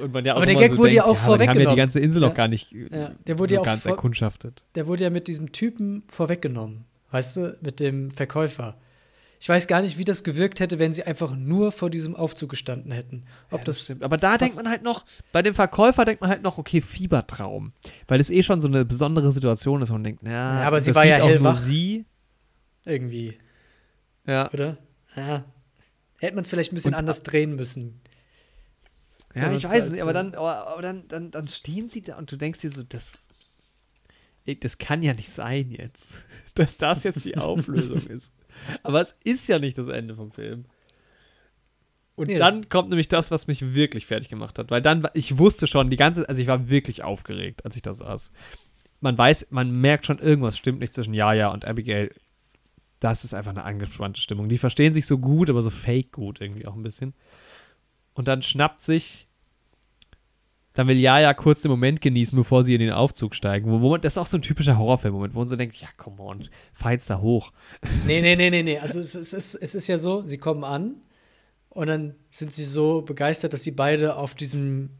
[0.00, 1.30] Und man ja auch Aber der Gag so wurde denkt, ja auch aber die haben
[1.30, 1.76] ja die vorweggenommen.
[1.76, 2.28] ganze Insel Ja.
[2.28, 4.64] noch gar nicht Ja, der wurde so ja auch ganz erkundschaftet.
[4.74, 8.76] der wurde ja mit diesem Typen vorweggenommen, weißt du, mit dem Verkäufer.
[9.44, 12.48] Ich weiß gar nicht, wie das gewirkt hätte, wenn sie einfach nur vor diesem Aufzug
[12.48, 13.26] gestanden hätten.
[13.50, 14.02] Ob Ja, das, stimmt.
[14.02, 17.74] Aber da denkt man halt noch, bei dem Verkäufer denkt man halt noch, okay, Fiebertraum.
[18.08, 20.30] Weil es eh schon so eine besondere Situation ist und man denkt, na,
[20.62, 22.06] Ja, aber sie das war ja auch nur sie.
[22.86, 23.36] irgendwie,
[24.26, 24.78] Ja, oder?
[25.14, 25.44] Ja.
[26.16, 28.00] Hätte man es vielleicht ein bisschen Und- anders drehen müssen.
[29.34, 32.16] ja ich das weiß nicht, aber dann, aber, aber dann, dann, dann stehen sie da
[32.16, 33.18] und du denkst dir so, das,
[34.60, 36.14] das kann ja nicht sein jetzt,
[36.54, 38.32] dass das jetzt die Auflösung ist.
[38.82, 40.64] Aber es ist ja nicht das Ende vom Film.
[42.16, 44.70] Und Nee, dann kommt nämlich das, was mich wirklich fertig gemacht hat.
[44.70, 47.94] Weil dann, ich wusste schon, die ganze, also ich war wirklich aufgeregt, als ich da
[47.94, 48.30] saß.
[49.00, 52.14] Man weiß, man merkt schon, irgendwas stimmt nicht zwischen Jaja und Abigail.
[53.00, 54.48] Das ist einfach eine angespannte Stimmung.
[54.48, 57.14] Die verstehen sich so gut, aber so fake gut irgendwie auch ein bisschen.
[58.14, 59.26] Und dann schnappt sich,
[60.74, 63.70] dann will Jaja kurz den Moment genießen, bevor sie in den Aufzug steigen.
[63.70, 66.20] Wo, wo das ist auch so ein typischer Horrorfilm-Moment, wo man so denkt, ja, come
[66.20, 67.52] on, fahr jetzt da hoch.
[68.06, 68.78] Nee, nee, nee, nee, nee.
[68.78, 70.96] Also es, es, ist, es ist ja so, sie kommen an
[71.70, 74.90] und dann sind sie so begeistert, dass sie beide auf diesem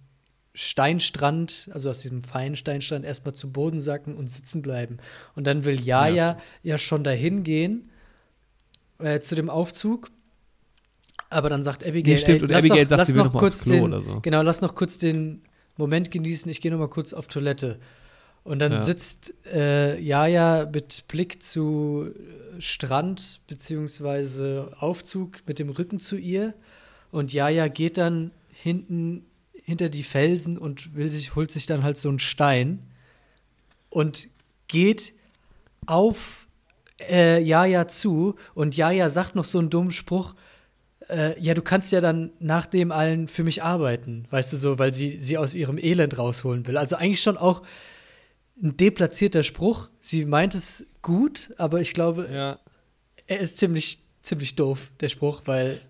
[0.54, 4.98] Steinstrand, also aus diesem feinen Steinstrand, erstmal zu Boden sacken und sitzen bleiben.
[5.34, 7.90] Und dann will Jaja ja, ja schon dahin gehen
[9.00, 10.10] äh, zu dem Aufzug.
[11.30, 13.64] Aber dann sagt Abigail, Nee, stimmt, ey, und lass Abigail noch, sagt, lass noch kurz
[13.64, 14.20] Klo den, oder so.
[14.20, 15.42] genau, lass noch kurz den
[15.76, 17.78] Moment genießen, ich gehe noch mal kurz auf Toilette.
[18.44, 18.78] Und dann Ja.
[18.78, 22.10] sitzt äh, Jaja mit Blick zu
[22.56, 26.54] äh, Strand beziehungsweise Aufzug mit dem Rücken zu ihr.
[27.10, 29.24] Und Jaja geht dann hinten
[29.64, 32.80] hinter die Felsen und will sich, holt sich dann halt so einen Stein
[33.88, 34.28] und
[34.68, 35.14] geht
[35.86, 36.46] auf
[37.00, 38.34] äh, Jaja zu.
[38.54, 40.34] Und Jaja sagt noch so einen dummen Spruch.
[41.08, 44.78] Äh, ja, du kannst ja dann nach dem allen für mich arbeiten, weißt du so,
[44.78, 46.76] weil sie sie aus ihrem Elend rausholen will.
[46.78, 47.62] Also eigentlich schon auch
[48.62, 49.90] ein deplatzierter Spruch.
[50.00, 52.58] Sie meint es gut, aber ich glaube, Ja.
[53.26, 55.80] er ist ziemlich, ziemlich doof, der Spruch, weil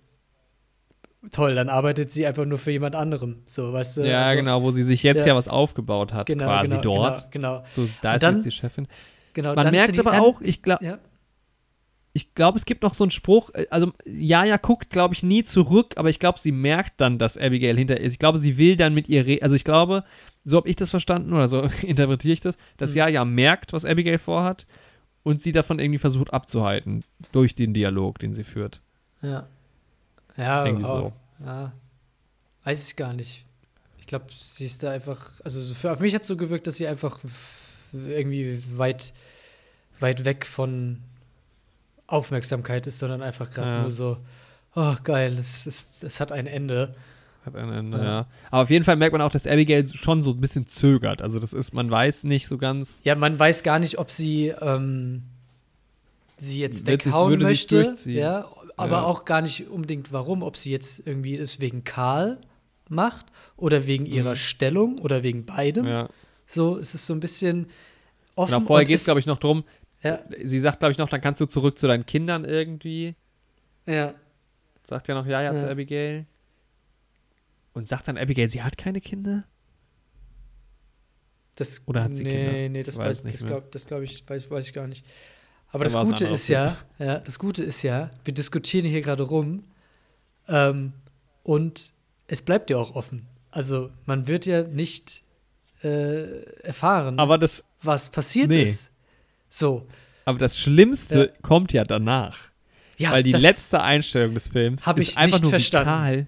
[1.31, 3.43] toll, dann arbeitet sie einfach nur für jemand anderem.
[3.47, 4.01] So, weißt du?
[4.09, 5.28] Ja, also, genau, wo sie sich jetzt ja.
[5.28, 7.31] ja, was aufgebaut hat, Genau, quasi genau, dort.
[7.32, 7.65] Genau, genau.
[7.74, 8.89] So, da Und ist dann- jetzt die Chefin.
[9.32, 10.99] genau Man merkt die- aber dann auch, ich glaub- Ja,
[12.16, 15.43] Ich glaube, es gibt noch so einen Spruch, äh, also Jaja guckt, glaube ich, nie
[15.45, 18.12] zurück, aber ich glaube, sie merkt dann, dass Abigail hinter ist.
[18.12, 19.43] Ich glaube, sie will dann mit ihr reden.
[19.43, 20.05] Also ich glaube,
[20.45, 22.97] so habe ich das verstanden oder so interpretiere ich das, dass Mhm.
[22.99, 24.65] Jaja merkt, was Abigail vorhat
[25.24, 28.81] und sie davon irgendwie versucht abzuhalten durch den Dialog, den sie führt.
[29.23, 29.47] ja.
[30.36, 31.47] Ja, Irgendwie auch, so.
[31.47, 31.73] ja.
[32.65, 33.45] Weiß ich gar nicht.
[34.01, 36.66] Ich glaube, sie ist da einfach, also so für, auf mich hat es so gewirkt,
[36.66, 37.20] dass sie einfach
[37.93, 39.12] irgendwie weit,
[40.01, 40.99] weit weg von
[42.15, 43.81] Aufmerksamkeit ist, sondern einfach gerade Ja.
[43.82, 44.16] nur so,
[44.74, 46.95] oh geil, es, ist, es hat ein Ende.
[47.45, 48.05] Hat ein Ende, Ja.
[48.05, 48.27] ja.
[48.51, 51.20] Aber auf jeden Fall merkt man auch, dass Abigail schon so ein bisschen zögert.
[51.20, 53.01] Also das ist, man weiß nicht so ganz.
[53.05, 55.24] Ja, man weiß gar nicht, ob sie ähm,
[56.39, 57.93] sie jetzt weghauen möchte.
[58.07, 58.47] Ja,
[58.77, 59.03] aber Ja.
[59.05, 62.39] auch gar nicht unbedingt warum, ob sie jetzt irgendwie es wegen Karl
[62.89, 63.27] macht
[63.57, 64.36] oder wegen ihrer Mhm.
[64.36, 65.86] Stellung oder wegen beidem.
[65.86, 66.09] Ja.
[66.47, 67.66] So, es ist so ein bisschen
[68.36, 68.55] offen.
[68.55, 69.65] Genau, vorher geht es, glaube ich, noch drum.
[70.05, 73.14] Ja, Sie sagt, glaube ich, noch, dann kannst du zurück zu deinen Kindern irgendwie.
[73.86, 74.14] ja.
[74.86, 75.66] Sagt ja noch ja, ja, zu.
[75.66, 76.26] Abigail.
[77.72, 79.44] Und sagt dann Abigail, sie hat keine Kinder?
[81.55, 82.68] Das, Oder hat sie nee, Kinder?
[82.68, 85.06] Nee, das Weiß weiß, nicht das glaube glaub ich, weiß, weiß ich gar nicht.
[85.68, 89.64] Aber das Gute ist ja, ja, das Gute ist ja, wir diskutieren hier gerade rum
[90.48, 90.93] ähm,
[91.43, 91.93] und
[92.26, 93.26] es bleibt ja auch offen.
[93.51, 95.24] Also man wird ja nicht
[95.82, 98.62] äh, erfahren, Aber das, was passiert Nee.
[98.64, 98.90] ist.
[99.56, 99.86] So.
[100.24, 101.32] aber das Schlimmste Ja.
[101.43, 102.48] kommt ja danach.
[102.98, 105.89] Ja, weil die letzte Einstellung des Films Hab ist ich einfach nicht nur verstanden.
[105.89, 106.26] wie Karl,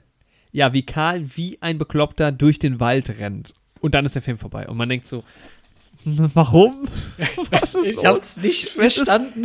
[0.52, 3.54] ja, wie Karl wie ein Bekloppter durch den Wald rennt.
[3.80, 4.66] Und dann ist der Film vorbei.
[4.68, 5.22] Und man denkt so,
[6.04, 6.88] warum?
[7.50, 8.04] Was ist Ich los?
[8.04, 9.44] hab's nicht verstanden.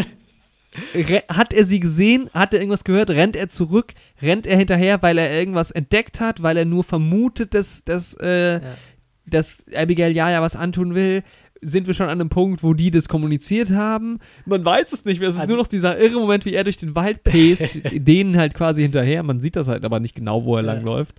[1.28, 2.30] Hat er sie gesehen?
[2.34, 3.10] Hat er irgendwas gehört?
[3.10, 3.94] Rennt er zurück?
[4.22, 6.42] Rennt er hinterher, weil er irgendwas entdeckt hat?
[6.44, 8.78] Weil er nur vermutet, dass, dass, äh, Ja.
[9.26, 11.24] dass Abigail Jaja was antun will?
[11.64, 14.18] Sind wir schon an einem Punkt, wo die das kommuniziert haben?
[14.46, 15.30] Man weiß es nicht mehr.
[15.30, 18.38] Es ist Also- nur noch dieser irre Moment, wie er durch den Wald pest, denen
[18.38, 19.22] halt quasi hinterher.
[19.24, 20.74] Man sieht das halt aber nicht genau, wo er Ja.
[20.74, 21.16] langläuft.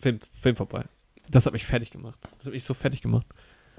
[0.00, 0.84] Film, Film vorbei.
[1.30, 2.18] Das hat mich fertig gemacht.
[2.38, 3.26] Das hat mich so fertig gemacht.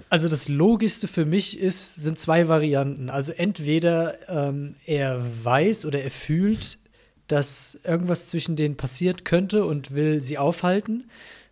[0.10, 3.10] Also das Logischste für mich ist, sind zwei Varianten.
[3.10, 6.80] Also entweder ähm, er weiß oder er fühlt,
[7.28, 11.06] dass irgendwas zwischen denen passiert könnte und will sie aufhalten,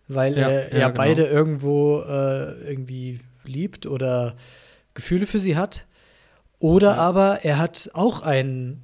[0.08, 0.96] weil Ja, er ja, ja, genau.
[0.98, 4.34] beide irgendwo äh, irgendwie liebt oder
[4.94, 5.86] Gefühle für sie hat.
[6.58, 6.96] Oder Ja.
[6.96, 8.82] aber er hat auch einen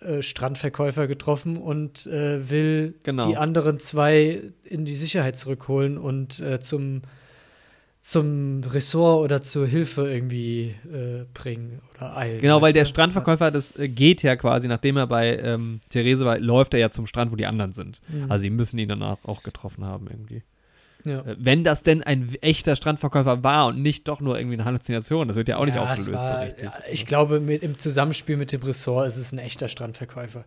[0.00, 3.26] äh, Strandverkäufer getroffen und äh, will Genau.
[3.26, 7.02] die anderen zwei in die Sicherheit zurückholen und äh, zum
[8.00, 12.40] zum Ressort oder zur Hilfe irgendwie äh, bringen oder eilen.
[12.40, 12.88] Genau, weil der du?
[12.88, 16.90] Strandverkäufer, das äh, geht ja quasi, nachdem er bei ähm, Therese war, läuft er ja
[16.90, 18.00] zum Strand, wo die anderen sind.
[18.08, 18.30] Mhm.
[18.30, 20.42] Also sie müssen ihn danach auch getroffen haben irgendwie.
[21.04, 21.20] Ja.
[21.20, 25.28] Äh, Wenn das denn ein echter Strandverkäufer war und nicht doch nur irgendwie eine Halluzination,
[25.28, 26.64] das wird ja auch nicht Ja, es aufgelöst so war, richtig.
[26.64, 30.44] ja, ich glaube, mit, im Zusammenspiel mit dem Ressort ist es ein echter Strandverkäufer.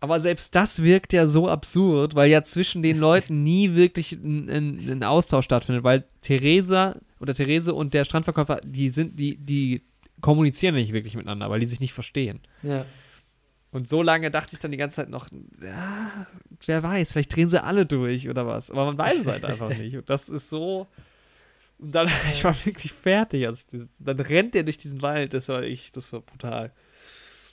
[0.00, 4.48] Aber selbst das wirkt ja so absurd, weil ja zwischen den Leuten nie wirklich ein,
[4.50, 9.82] ein, ein Austausch stattfindet, weil Theresa oder Therese und der Strandverkäufer, die sind, die, die
[10.20, 12.40] kommunizieren nicht wirklich miteinander, weil die sich nicht verstehen.
[12.62, 12.84] Ja.
[13.72, 15.28] Und so lange dachte ich dann die ganze Zeit noch,
[15.60, 16.26] ja,
[16.64, 18.70] wer weiß, vielleicht drehen sie alle durch oder was.
[18.70, 19.96] Aber man weiß es halt einfach nicht.
[19.96, 20.86] Und das ist so.
[21.78, 23.46] Und dann, ich war wirklich fertig.
[23.46, 23.64] Also
[23.98, 25.34] dann rennt er durch diesen Wald.
[25.34, 26.72] Das war ich, das war brutal.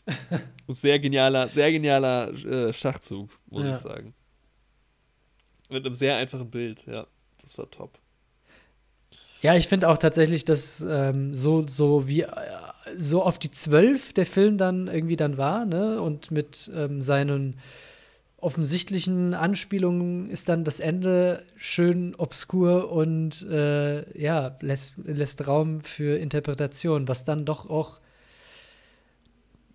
[0.67, 3.75] Und sehr genialer, sehr genialer äh, Schachzug, muss Ja.
[3.75, 4.13] ich sagen.
[5.69, 7.07] Mit einem sehr einfachen Bild, ja.
[7.41, 7.97] Das war top.
[9.43, 12.29] Ja, ich finde auch tatsächlich, dass ähm, so, so wie äh,
[12.97, 16.01] so auf die zwölf der Film dann irgendwie dann war, ne?
[16.01, 17.59] Und mit ähm, seinen
[18.37, 26.17] offensichtlichen Anspielungen ist dann das Ende schön obskur und äh, ja, lässt, lässt Raum für
[26.17, 27.99] Interpretation, was dann doch auch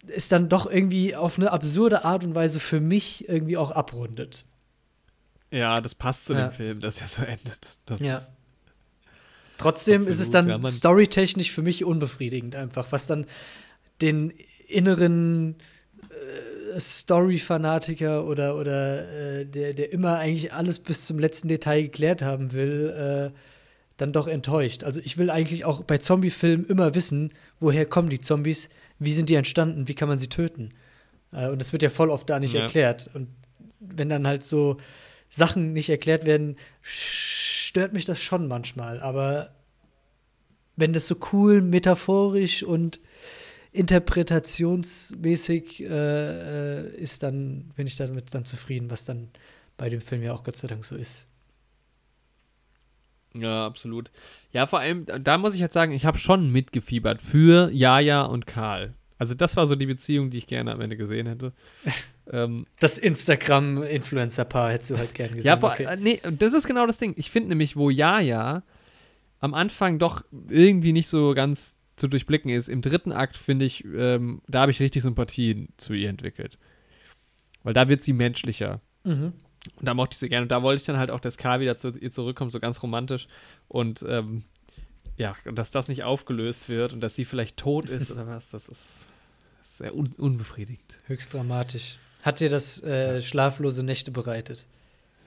[0.06, 4.46] ist dann doch irgendwie auf eine absurde Art und Weise für mich irgendwie auch abrundet.
[5.50, 6.46] Ja, das passt zu Ja.
[6.48, 7.78] dem Film, dass er so endet.
[7.84, 8.22] Das Ja.
[9.58, 13.26] Trotzdem ist es Absolut, dann ja, storytechnisch für mich unbefriedigend einfach, was dann
[14.00, 14.32] den
[14.68, 15.56] inneren
[16.10, 22.22] äh, Story-Fanatiker oder, oder äh, der, der immer eigentlich alles bis zum letzten Detail geklärt
[22.22, 23.38] haben will, äh,
[23.96, 24.84] dann doch enttäuscht.
[24.84, 28.68] Also ich will eigentlich auch bei Zombie-Filmen immer wissen, woher kommen die Zombies,
[29.00, 30.70] wie sind die entstanden, wie kann man sie töten.
[31.32, 32.62] Äh, und das wird ja voll oft da nicht Ja.
[32.62, 33.10] erklärt.
[33.12, 33.28] Und
[33.80, 34.76] wenn dann halt so
[35.30, 36.56] Sachen nicht erklärt werden,
[37.78, 38.98] stört mich das schon manchmal.
[38.98, 39.54] Aber
[40.74, 42.98] wenn das so cool, metaphorisch und
[43.70, 49.28] interpretationsmäßig äh, äh, ist, dann bin ich damit dann zufrieden, was dann
[49.76, 51.28] bei dem Film ja auch Gott sei Dank so ist.
[53.32, 54.10] Ja, absolut.
[54.50, 58.48] Ja, vor allem, da muss ich jetzt sagen, ich habe schon mitgefiebert für Jaja und
[58.48, 58.94] Karl.
[59.18, 61.52] Also das war so die Beziehung, die ich gerne am Ende gesehen hätte.
[62.30, 65.46] ähm, Das Instagram-Influencer-Paar hättest du halt gern gesehen.
[65.46, 65.84] ja, vor, okay.
[65.84, 67.14] äh, nee, das ist genau das Ding.
[67.16, 68.62] Ich finde nämlich, wo Jaja
[69.40, 73.84] am Anfang doch irgendwie nicht so ganz zu durchblicken ist, im dritten Akt finde ich,
[73.84, 76.58] ähm, da habe ich richtig Sympathien zu ihr entwickelt.
[77.64, 78.80] Weil da wird sie menschlicher.
[79.04, 79.32] Mhm.
[79.76, 80.44] Und da mochte ich sie gerne.
[80.44, 82.82] Und da wollte ich dann halt auch, dass Karl wieder zu ihr zurückkommt, so ganz
[82.82, 83.26] romantisch.
[83.66, 84.44] Und ähm,
[85.16, 88.68] ja, dass das nicht aufgelöst wird und dass sie vielleicht tot ist oder was, das
[88.68, 89.07] ist
[89.78, 90.98] sehr un unbefriedigend.
[91.06, 91.98] Höchst dramatisch.
[92.22, 94.66] Hat dir das äh, schlaflose Nächte bereitet?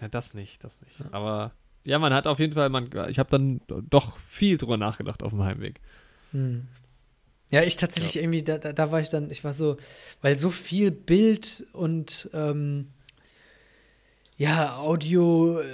[0.02, 0.95] Ja, das nicht, das nicht.
[1.14, 1.52] Aber
[1.84, 5.32] ja, man hat auf jeden Fall, man, ich habe dann doch viel drüber nachgedacht auf
[5.32, 5.80] dem Heimweg.
[6.32, 6.68] Hm.
[7.49, 9.78] Ja, ich tatsächlich irgendwie, da, da, da war ich dann, ich war so,
[10.22, 12.88] weil so viel Bild und ähm,
[14.38, 15.65] ja, Audio äh,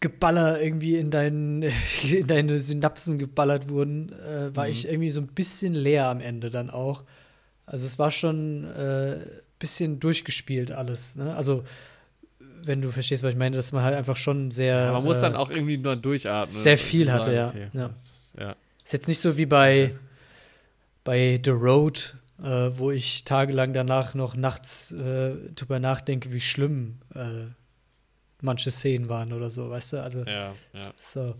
[0.00, 1.62] Geballer irgendwie in, deinen,
[2.02, 4.70] in deine Synapsen geballert wurden, äh, war Mhm.
[4.72, 7.04] ich irgendwie so ein bisschen leer am Ende dann auch.
[7.66, 9.26] Also es war schon ein äh,
[9.58, 11.16] bisschen durchgespielt alles.
[11.16, 11.34] Ne?
[11.34, 11.64] Also
[12.62, 15.18] wenn du verstehst, was ich meine, dass man halt einfach schon sehr Ja, man muss
[15.18, 16.54] äh, dann auch irgendwie nur durchatmen.
[16.56, 17.48] sehr viel hatte, ja.
[17.48, 17.68] okay.
[17.72, 17.90] ja.
[18.38, 18.56] Ja.
[18.84, 19.94] Ist jetzt nicht so wie bei,
[21.04, 26.98] bei The Road, äh, wo ich tagelang danach noch nachts äh, drüber nachdenke, wie schlimm
[27.14, 27.46] äh,
[28.42, 30.02] manche Szenen waren oder so, weißt du?
[30.02, 30.92] Also Ja, ja.
[30.98, 31.34] so.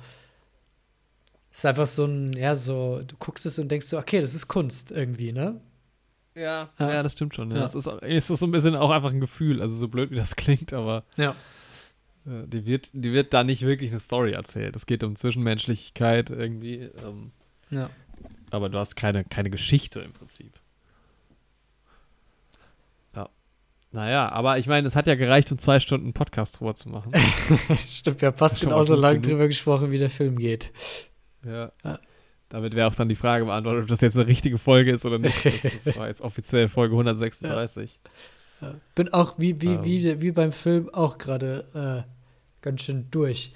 [1.52, 4.46] Ist einfach so ein, ja, so, du guckst es und denkst so, okay, das ist
[4.48, 5.60] Kunst irgendwie, ne?
[6.36, 6.92] Ja, Ja.
[6.92, 7.50] ja, das stimmt schon.
[7.50, 7.56] Ja.
[7.58, 7.64] Ja.
[7.64, 10.16] Es, ist, es ist so ein bisschen auch einfach ein Gefühl, also so blöd wie
[10.16, 11.30] das klingt, aber Ja.
[12.26, 14.76] äh, die, wird, die wird da nicht wirklich eine Story erzählt.
[14.76, 17.32] Es geht um Zwischenmenschlichkeit irgendwie, ähm,
[17.70, 17.88] Ja.
[18.50, 20.52] aber du hast keine, keine Geschichte im Prinzip.
[23.14, 23.28] Ja.
[23.92, 27.12] Naja, aber ich meine, es hat ja gereicht, um zwei Stunden Podcast drüber zu machen.
[27.88, 29.24] Stimmt, wir haben fast genauso lang genug.
[29.24, 30.72] drüber gesprochen, wie der Film geht.
[31.44, 31.72] ja.
[31.84, 31.98] Ja.
[32.48, 35.18] Damit wäre auch dann die Frage beantwortet, ob das jetzt eine richtige Folge ist oder
[35.18, 35.44] nicht.
[35.44, 37.98] Das, das war jetzt offiziell Folge 136.
[38.60, 38.74] Ja.
[38.94, 39.84] Bin auch wie, wie, Ähm.
[39.84, 42.10] wie, wie beim Film auch gerade äh,
[42.62, 43.52] ganz schön durch.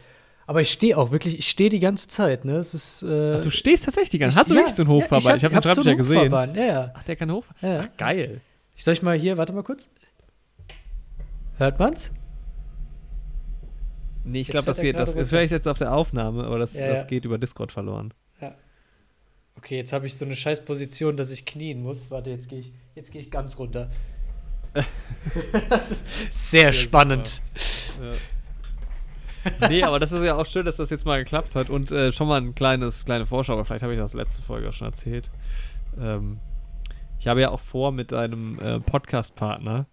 [0.47, 2.57] Aber ich stehe auch wirklich, ich stehe die ganze Zeit, ne?
[2.57, 3.05] Es ist.
[3.05, 5.31] Äh, Ach, du stehst tatsächlich die ganze ich- Hast du ja, wirklich so einen Hochfahrbahn?
[5.31, 6.33] Ja, ich habe den Schreibtisch ja gesehen.
[6.33, 6.93] Ja, ja.
[6.95, 7.45] Ach, der kann hoch.
[7.61, 7.85] ja.
[7.85, 8.41] Ach, geil.
[8.75, 9.89] Ich soll ich mal hier, warte mal kurz.
[11.59, 12.13] Hört man's?
[14.25, 14.99] Nee, ich glaube, das geht.
[14.99, 18.13] Das ist vielleicht jetzt auf der Aufnahme, aber das, das geht über Discord verloren.
[19.61, 22.11] Okay, jetzt habe ich so eine scheiß Position, dass ich knien muss.
[22.11, 23.91] Warte, jetzt gehe ich, jetzt gehe ich ganz runter.
[25.69, 27.43] das ist sehr Ja, spannend.
[29.69, 31.69] nee, aber das ist ja auch schön, dass das jetzt mal geklappt hat.
[31.69, 34.71] Und äh, schon mal ein kleines, kleine Vorschau, aber vielleicht habe ich das letzte Folge
[34.71, 35.31] auch schon erzählt.
[36.01, 36.39] Ähm,
[37.19, 39.85] ich habe ja auch vor, mit einem äh, Podcast-Partner,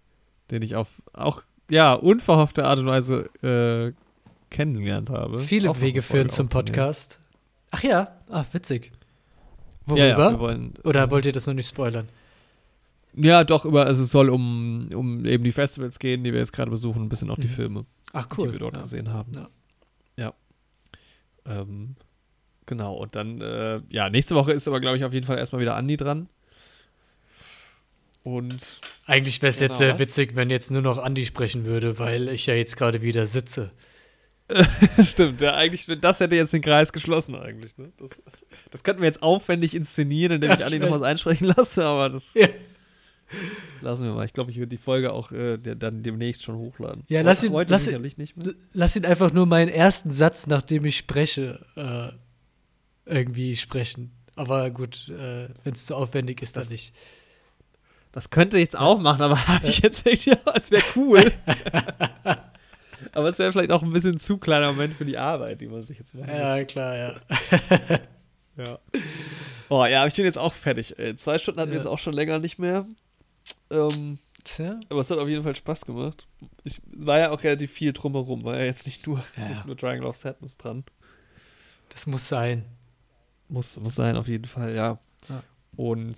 [0.50, 3.92] den ich auf auch, ja, unverhoffte Art und Weise äh,
[4.48, 5.40] kennengelernt habe.
[5.40, 6.48] Viele Wege führen zum.
[6.48, 7.20] Podcast.
[7.70, 8.92] Ach ja, ah, witzig.
[9.88, 10.06] Ja, Worüber?
[10.06, 12.08] ja, wir wollen, Oder wollt ihr das noch nicht spoilern?
[13.14, 16.52] Ja, doch, über, also es soll um, um eben die Festivals gehen, die wir jetzt
[16.52, 17.52] gerade besuchen, ein bisschen auch die Mhm.
[17.52, 18.82] Filme, Ach die wir dort ja.
[18.82, 19.32] gesehen haben.
[19.34, 19.48] Ja.
[20.16, 20.34] Ja.
[21.46, 21.96] Ähm,
[22.66, 25.60] genau, und dann, äh, ja, nächste Woche ist aber, glaube ich, auf jeden Fall erstmal
[25.62, 26.28] wieder Andi dran.
[28.24, 30.00] Und Eigentlich wäre es Genau, jetzt sehr was?
[30.00, 33.72] witzig, wenn jetzt nur noch Andi sprechen würde, weil ich ja jetzt gerade wieder sitze.
[35.02, 37.76] stimmt, ja, eigentlich, das hätte jetzt den Kreis geschlossen eigentlich.
[37.78, 37.90] Ne?
[37.98, 38.10] Das,
[38.70, 41.84] das könnten wir jetzt aufwendig inszenieren, indem ich Das Andi wär- noch was einsprechen lasse,
[41.84, 42.48] aber das Ja.
[43.82, 44.24] lassen wir mal.
[44.24, 47.04] Ich glaube, ich würde die Folge auch äh, dann demnächst schon hochladen.
[47.08, 51.64] Ja, lass ihn- lass ihn- Lass ihn einfach nur meinen ersten Satz, nachdem ich spreche,
[51.76, 54.12] äh, irgendwie sprechen.
[54.36, 56.94] Aber gut, äh, wenn es zu aufwendig ist, dann Das- nicht.
[58.12, 61.20] Das könnte jetzt auch machen, aber habe ich jetzt echt, ja, es wäre cool.
[63.12, 65.84] aber es wäre vielleicht auch ein bisschen zu kleiner Moment für die Arbeit, die man
[65.84, 66.28] sich jetzt macht.
[66.28, 67.14] Ja, klar, ja.
[68.58, 68.78] Ja.
[69.70, 70.98] Oh ja, ich bin jetzt auch fertig.
[70.98, 71.16] Ey.
[71.16, 71.82] Zwei Stunden hatten wir Ja.
[71.82, 72.86] jetzt auch schon länger nicht mehr.
[73.70, 74.78] Ähm, Tja.
[74.88, 76.26] aber es hat auf jeden Fall Spaß gemacht.
[76.64, 79.48] Ich, es war ja auch relativ viel drumherum, war ja jetzt nicht nur, Ja.
[79.48, 80.84] nicht nur Triangle of Sadness dran.
[81.90, 82.64] Das muss sein.
[83.48, 84.98] Muss, muss sein, auf jeden Fall, ja.
[85.28, 85.42] Ja.
[85.76, 86.16] Und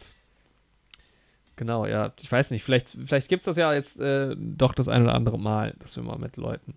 [1.56, 4.88] genau, ja, ich weiß nicht, vielleicht, vielleicht gibt es das ja jetzt äh, doch das
[4.88, 6.74] ein oder andere Mal, dass wir mal mit Leuten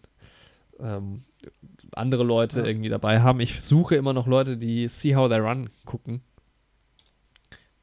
[0.79, 1.23] ähm,
[1.97, 2.65] andere Leute Ja.
[2.65, 3.39] irgendwie dabei haben.
[3.39, 6.21] Ich suche immer noch Leute, die See How They Run gucken,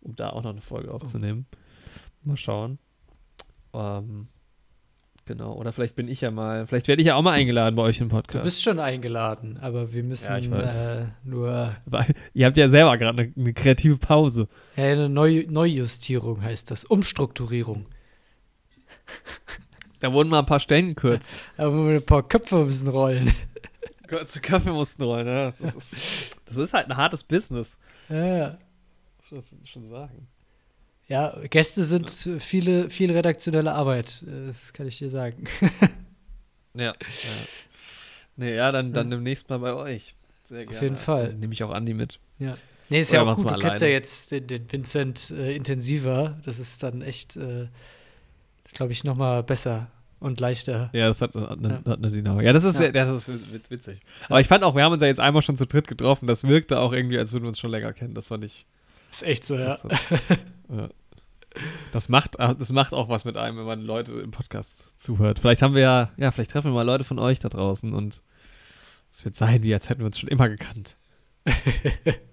[0.01, 1.47] um da auch noch eine Folge aufzunehmen.
[2.23, 2.78] Mal schauen.
[3.73, 4.28] Ähm,
[5.27, 7.82] genau, oder vielleicht bin ich ja mal, vielleicht werde ich ja auch mal eingeladen bei
[7.82, 8.43] euch im Du Podcast.
[8.45, 10.59] bist schon eingeladen, aber wir müssen Ja,
[11.01, 14.49] äh, nur Weil, ihr habt ja selber gerade eine, eine kreative Pause.
[14.77, 16.85] ja, eine Neu Neujustierung heißt das.
[16.85, 17.85] Umstrukturierung.
[20.01, 21.31] Da wurden mal ein paar Stellen gekürzt.
[21.57, 23.32] Aber wir ein paar Köpfe müssen rollen.
[24.27, 25.53] Zu Kaffee mussten rollen, ja.
[25.61, 25.95] Das ist,
[26.47, 27.77] das ist halt ein hartes Business.
[28.09, 28.59] ja.
[29.20, 30.27] Das muss ich schon sagen.
[31.07, 32.11] ja, Gäste sind
[32.41, 34.24] viele, viel redaktionelle Arbeit.
[34.27, 35.45] äh, Das kann ich dir sagen.
[36.74, 36.87] Ja.
[36.87, 36.95] ja.
[38.37, 40.15] Nee, ja, dann, dann demnächst mal bei euch.
[40.49, 40.81] Sehr gerne.
[40.81, 41.28] jeden Fall.
[41.28, 42.19] Dann nehme ich auch Andi mit.
[42.39, 42.57] Ja.
[42.89, 43.45] Nee, ist Oder ja auch gut.
[43.45, 43.99] Du mal kennst ja alleine.
[44.01, 46.39] jetzt den, den Vincent äh, intensiver.
[46.45, 47.69] Das ist dann echt, äh,
[48.73, 49.91] glaube ich, noch mal besser
[50.21, 50.91] und leichter.
[50.93, 51.91] Ja, das hat, hat, eine, Ja.
[51.93, 52.45] hat eine Dynamik.
[52.47, 52.93] Ja, das ist, Ja.
[52.93, 54.01] das ist wit- witzig.
[54.29, 56.27] Aber ich fand auch, wir haben uns ja jetzt einmal schon zu dritt getroffen.
[56.27, 58.15] Das wirkte auch irgendwie, als würden wir uns schon länger kennen.
[58.15, 58.67] Das fand ich.
[59.11, 59.79] Ist echt so, ja.
[59.83, 60.01] Das,
[60.69, 60.89] ja.
[61.93, 65.39] das, macht, das macht auch was mit einem, wenn man Leute im Podcast zuhört.
[65.41, 68.23] Vielleicht haben wir ja, ja, vielleicht treffen wir mal Leute von euch da draußen und
[69.13, 70.97] es wird sein, wie als hätten wir uns schon immer gekannt.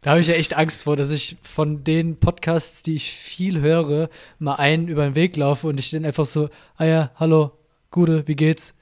[0.00, 3.60] Da habe ich ja echt Angst vor, dass ich von den Podcasts, die ich viel
[3.60, 4.08] höre,
[4.38, 7.50] mal einen über den Weg laufe und ich dann einfach so, ah ja, hallo,
[7.90, 8.74] Gude, wie geht's?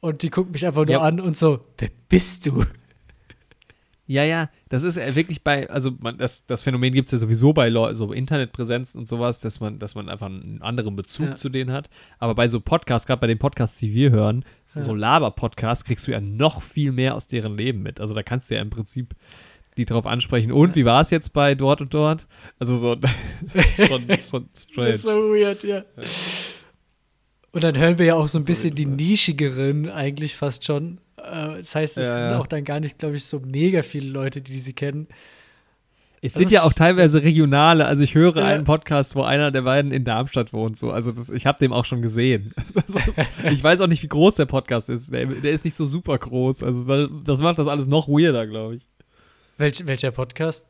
[0.00, 1.00] Und die gucken mich einfach nur Ja.
[1.00, 2.64] an und so, wer bist du?
[4.10, 7.18] Ja, ja, das ist ja wirklich bei, also man, das, das Phänomen gibt es ja
[7.18, 11.26] sowieso bei Leu so Internetpräsenzen und sowas, dass man, dass man einfach einen anderen Bezug
[11.26, 11.36] Ja.
[11.36, 11.90] zu denen hat.
[12.18, 14.86] Aber bei so Podcasts, gerade bei den Podcasts, die wir hören, so, Ja.
[14.86, 18.00] so Laber-Podcasts, kriegst du ja noch viel mehr aus deren Leben mit.
[18.00, 19.14] Also da kannst du ja im Prinzip
[19.78, 20.52] die drauf ansprechen.
[20.52, 22.26] Und wie war es jetzt bei dort und dort?
[22.58, 22.96] Also so
[23.86, 24.94] schon, schon Das straight.
[24.94, 25.84] ist so weird, ja.
[27.52, 30.98] Und dann hören wir ja auch so ein bisschen die nischigeren eigentlich fast schon.
[31.16, 32.38] Äh, Das heißt, es Ja, sind ja.
[32.38, 35.08] auch dann gar nicht, glaube ich, so mega viele Leute, die sie kennen.
[36.20, 37.86] Es sind ja ist- auch teilweise regionale.
[37.86, 38.44] Also ich höre Ja.
[38.46, 40.76] einen Podcast, wo einer der beiden in Darmstadt wohnt.
[40.76, 40.90] So.
[40.90, 42.52] Also das, ich habe den auch schon gesehen.
[42.76, 45.12] Ist, ich weiß auch nicht, wie groß der Podcast ist.
[45.12, 46.64] Der, der ist nicht so super groß.
[46.64, 48.87] Also das macht das alles noch weirder, glaube ich.
[49.58, 50.66] Welch, welcher Podcast?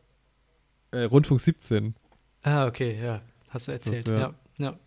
[0.91, 1.95] Äh, Rundfunk 17.
[2.43, 3.21] Ah, okay, ja.
[3.51, 4.09] Hast du Das, erzählt.
[4.09, 4.17] ja.
[4.19, 4.35] ja.
[4.59, 4.79] ja.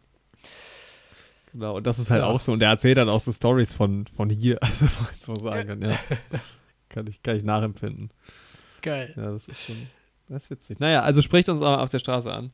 [1.51, 2.27] Genau, und das ist halt Ja.
[2.27, 2.51] auch so.
[2.53, 4.57] Und der erzählt dann auch so Stories von, von hier.
[4.63, 5.99] Also, wenn man so sagen kann, ja.
[6.89, 8.09] kann, ich, kann ich nachempfinden.
[8.81, 9.13] Geil.
[9.15, 9.87] Ja, das ist schon.
[10.29, 10.79] Das ist witzig.
[10.79, 12.51] Naja, also spricht uns aber auf der Straße an.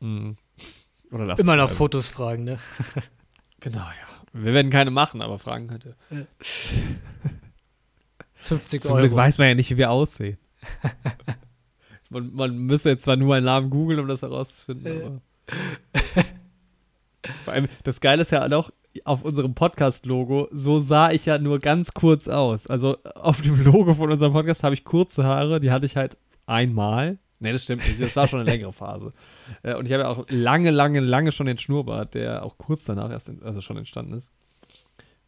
[0.00, 0.36] Mhm.
[1.12, 1.76] Oder lasst Immer nach bleiben.
[1.78, 2.58] Fotos fragen, ne?
[3.60, 3.94] Genau, ja.
[4.34, 5.96] Wir werden keine machen, aber fragen könnte.
[8.44, 9.16] 50 Zum Glück Euro.
[9.16, 10.38] weiß man ja nicht, wie wir aussehen.
[12.10, 15.20] man, man müsste jetzt zwar nur meinen Namen googeln, um das herauszufinden, aber.
[17.44, 18.70] Vor allem, das Geile ist ja auch,
[19.04, 22.66] auf unserem Podcast-Logo, so sah ich ja nur ganz kurz aus.
[22.68, 26.16] Also auf dem Logo von unserem Podcast habe ich kurze Haare, die hatte ich halt
[26.46, 27.18] einmal.
[27.40, 29.12] Ne, das stimmt nicht, das war schon eine längere Phase.
[29.62, 32.84] Äh, Und ich habe ja auch lange, lange, lange schon den Schnurrbart, der auch kurz
[32.84, 34.30] danach erst, in, also schon entstanden ist.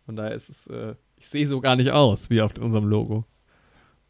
[0.05, 3.25] Von daher ist es, äh, ich sehe so gar nicht aus wie auf unserem Logo.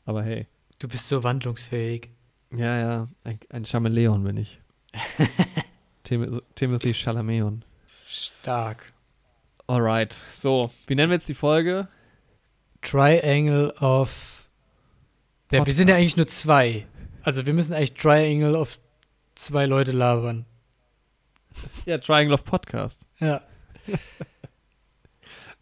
[0.04, 0.46] Aber hey.
[0.78, 2.10] Du bist so wandlungsfähig.
[2.52, 4.60] Ja, ja, ein, ein Chameleon bin ich.
[6.04, 7.64] Tim Timothy Chalameon.
[8.08, 8.92] Stark.
[9.66, 11.88] Alright, so, wie nennen wir jetzt die Folge?
[12.82, 14.48] Triangle of.
[15.50, 16.86] Ja, wir sind ja eigentlich nur zwei.
[17.22, 18.78] Also wir müssen eigentlich Triangle of
[19.34, 20.46] zwei Leute labern.
[21.84, 23.00] Ja, Triangle of Podcast.
[23.18, 23.42] Ja.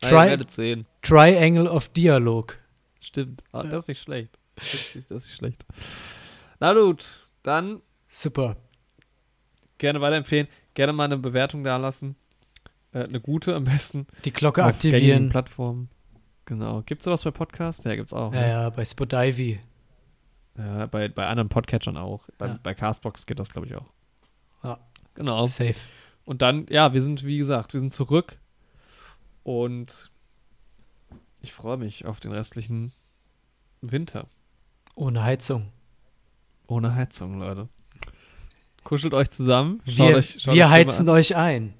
[0.09, 0.87] Tri werdet sehen.
[1.03, 2.59] Triangle of Dialog.
[3.01, 3.43] Stimmt.
[3.53, 3.71] Ah, Ja.
[3.71, 4.39] Das ist nicht schlecht.
[4.57, 5.67] Das ist nicht, schlecht.
[6.61, 7.05] Na gut,
[7.43, 8.57] dann Super.
[9.79, 10.49] gerne weiterempfehlen.
[10.75, 12.17] Gerne mal eine Bewertung da lassen.
[12.93, 14.07] Äh, eine gute am besten.
[14.25, 15.29] Die Glocke auf aktivieren.
[15.29, 15.89] Plattformen.
[16.47, 16.83] Genau.
[16.83, 17.85] Gibt's sowas bei Podcasts?
[17.85, 18.33] Ja, gibt's auch.
[18.33, 18.49] Ja, ne?
[18.49, 19.61] ja, bei Spotify.
[20.57, 22.29] Ja, bei, bei anderen Podcatchern auch.
[22.39, 22.59] Bei, Ja.
[22.63, 23.87] bei Castbox geht das, glaube ich, auch.
[24.63, 24.79] Ja.
[25.15, 25.47] Genau.
[25.47, 25.75] Safe.
[26.25, 28.39] Und dann, ja, wir sind, wie gesagt, wir sind zurück.
[29.45, 30.11] Und
[31.41, 32.93] ich freue mich auf den restlichen
[33.81, 34.27] Winter.
[34.97, 35.71] Ohne Heizung.
[36.67, 37.69] Ohne Heizung, Leute.
[38.85, 39.81] kuschelt euch zusammen.
[39.85, 41.75] Wir, euch, wir euch heizen euch ein.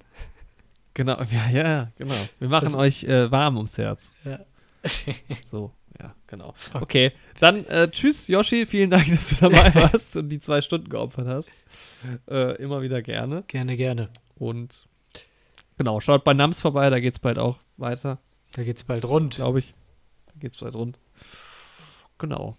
[0.93, 2.13] Genau, ja, ja, genau.
[2.39, 4.11] Wir machen Das- euch äh, warm ums Herz.
[4.23, 4.39] Ja.
[5.45, 6.53] So, ja, genau.
[6.73, 8.65] Okay, dann äh, tschüss, Yoshi.
[8.67, 11.51] Vielen Dank, dass du dabei warst und die zwei Stunden geopfert hast.
[12.29, 13.43] Äh, immer wieder gerne.
[13.47, 14.09] Gerne, gerne.
[14.35, 14.87] Und
[15.77, 18.19] genau, schaut bei Nams vorbei, da geht's bald auch weiter,
[18.53, 19.35] Da geht's bald rund.
[19.35, 19.73] glaube ich.
[20.27, 20.97] Da geht's bald rund.
[22.17, 22.55] Genau.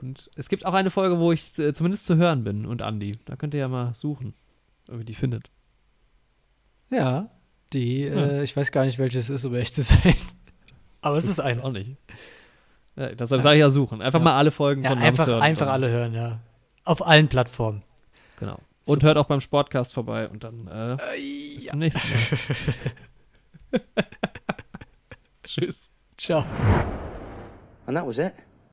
[0.00, 3.18] Und es gibt auch eine Folge, wo ich äh, zumindest zu hören bin und Andi.
[3.26, 4.34] Da könnt ihr ja mal suchen,
[4.88, 5.50] ob ihr die findet.
[6.90, 7.28] Ja,
[7.72, 10.14] die, äh, ich weiß gar nicht, welches es ist, um echt zu sein.
[11.02, 11.62] Aber es ist eine.
[11.62, 11.96] auch nicht.
[12.96, 14.02] Ja, deshalb sage ich ja suchen.
[14.02, 14.24] Einfach Ja.
[14.24, 15.42] mal alle Folgen Ja, von Nams einfach, hören.
[15.42, 16.40] einfach alle hören, ja.
[16.84, 17.82] Auf allen Plattformen.
[18.38, 18.58] Genau.
[18.90, 20.96] Und hört auch beim Sportcast vorbei und dann äh,
[21.54, 23.80] bis zum nächsten Mal.
[25.44, 25.90] Tschüss.
[26.16, 26.44] Ciao.
[27.86, 28.34] And that was it.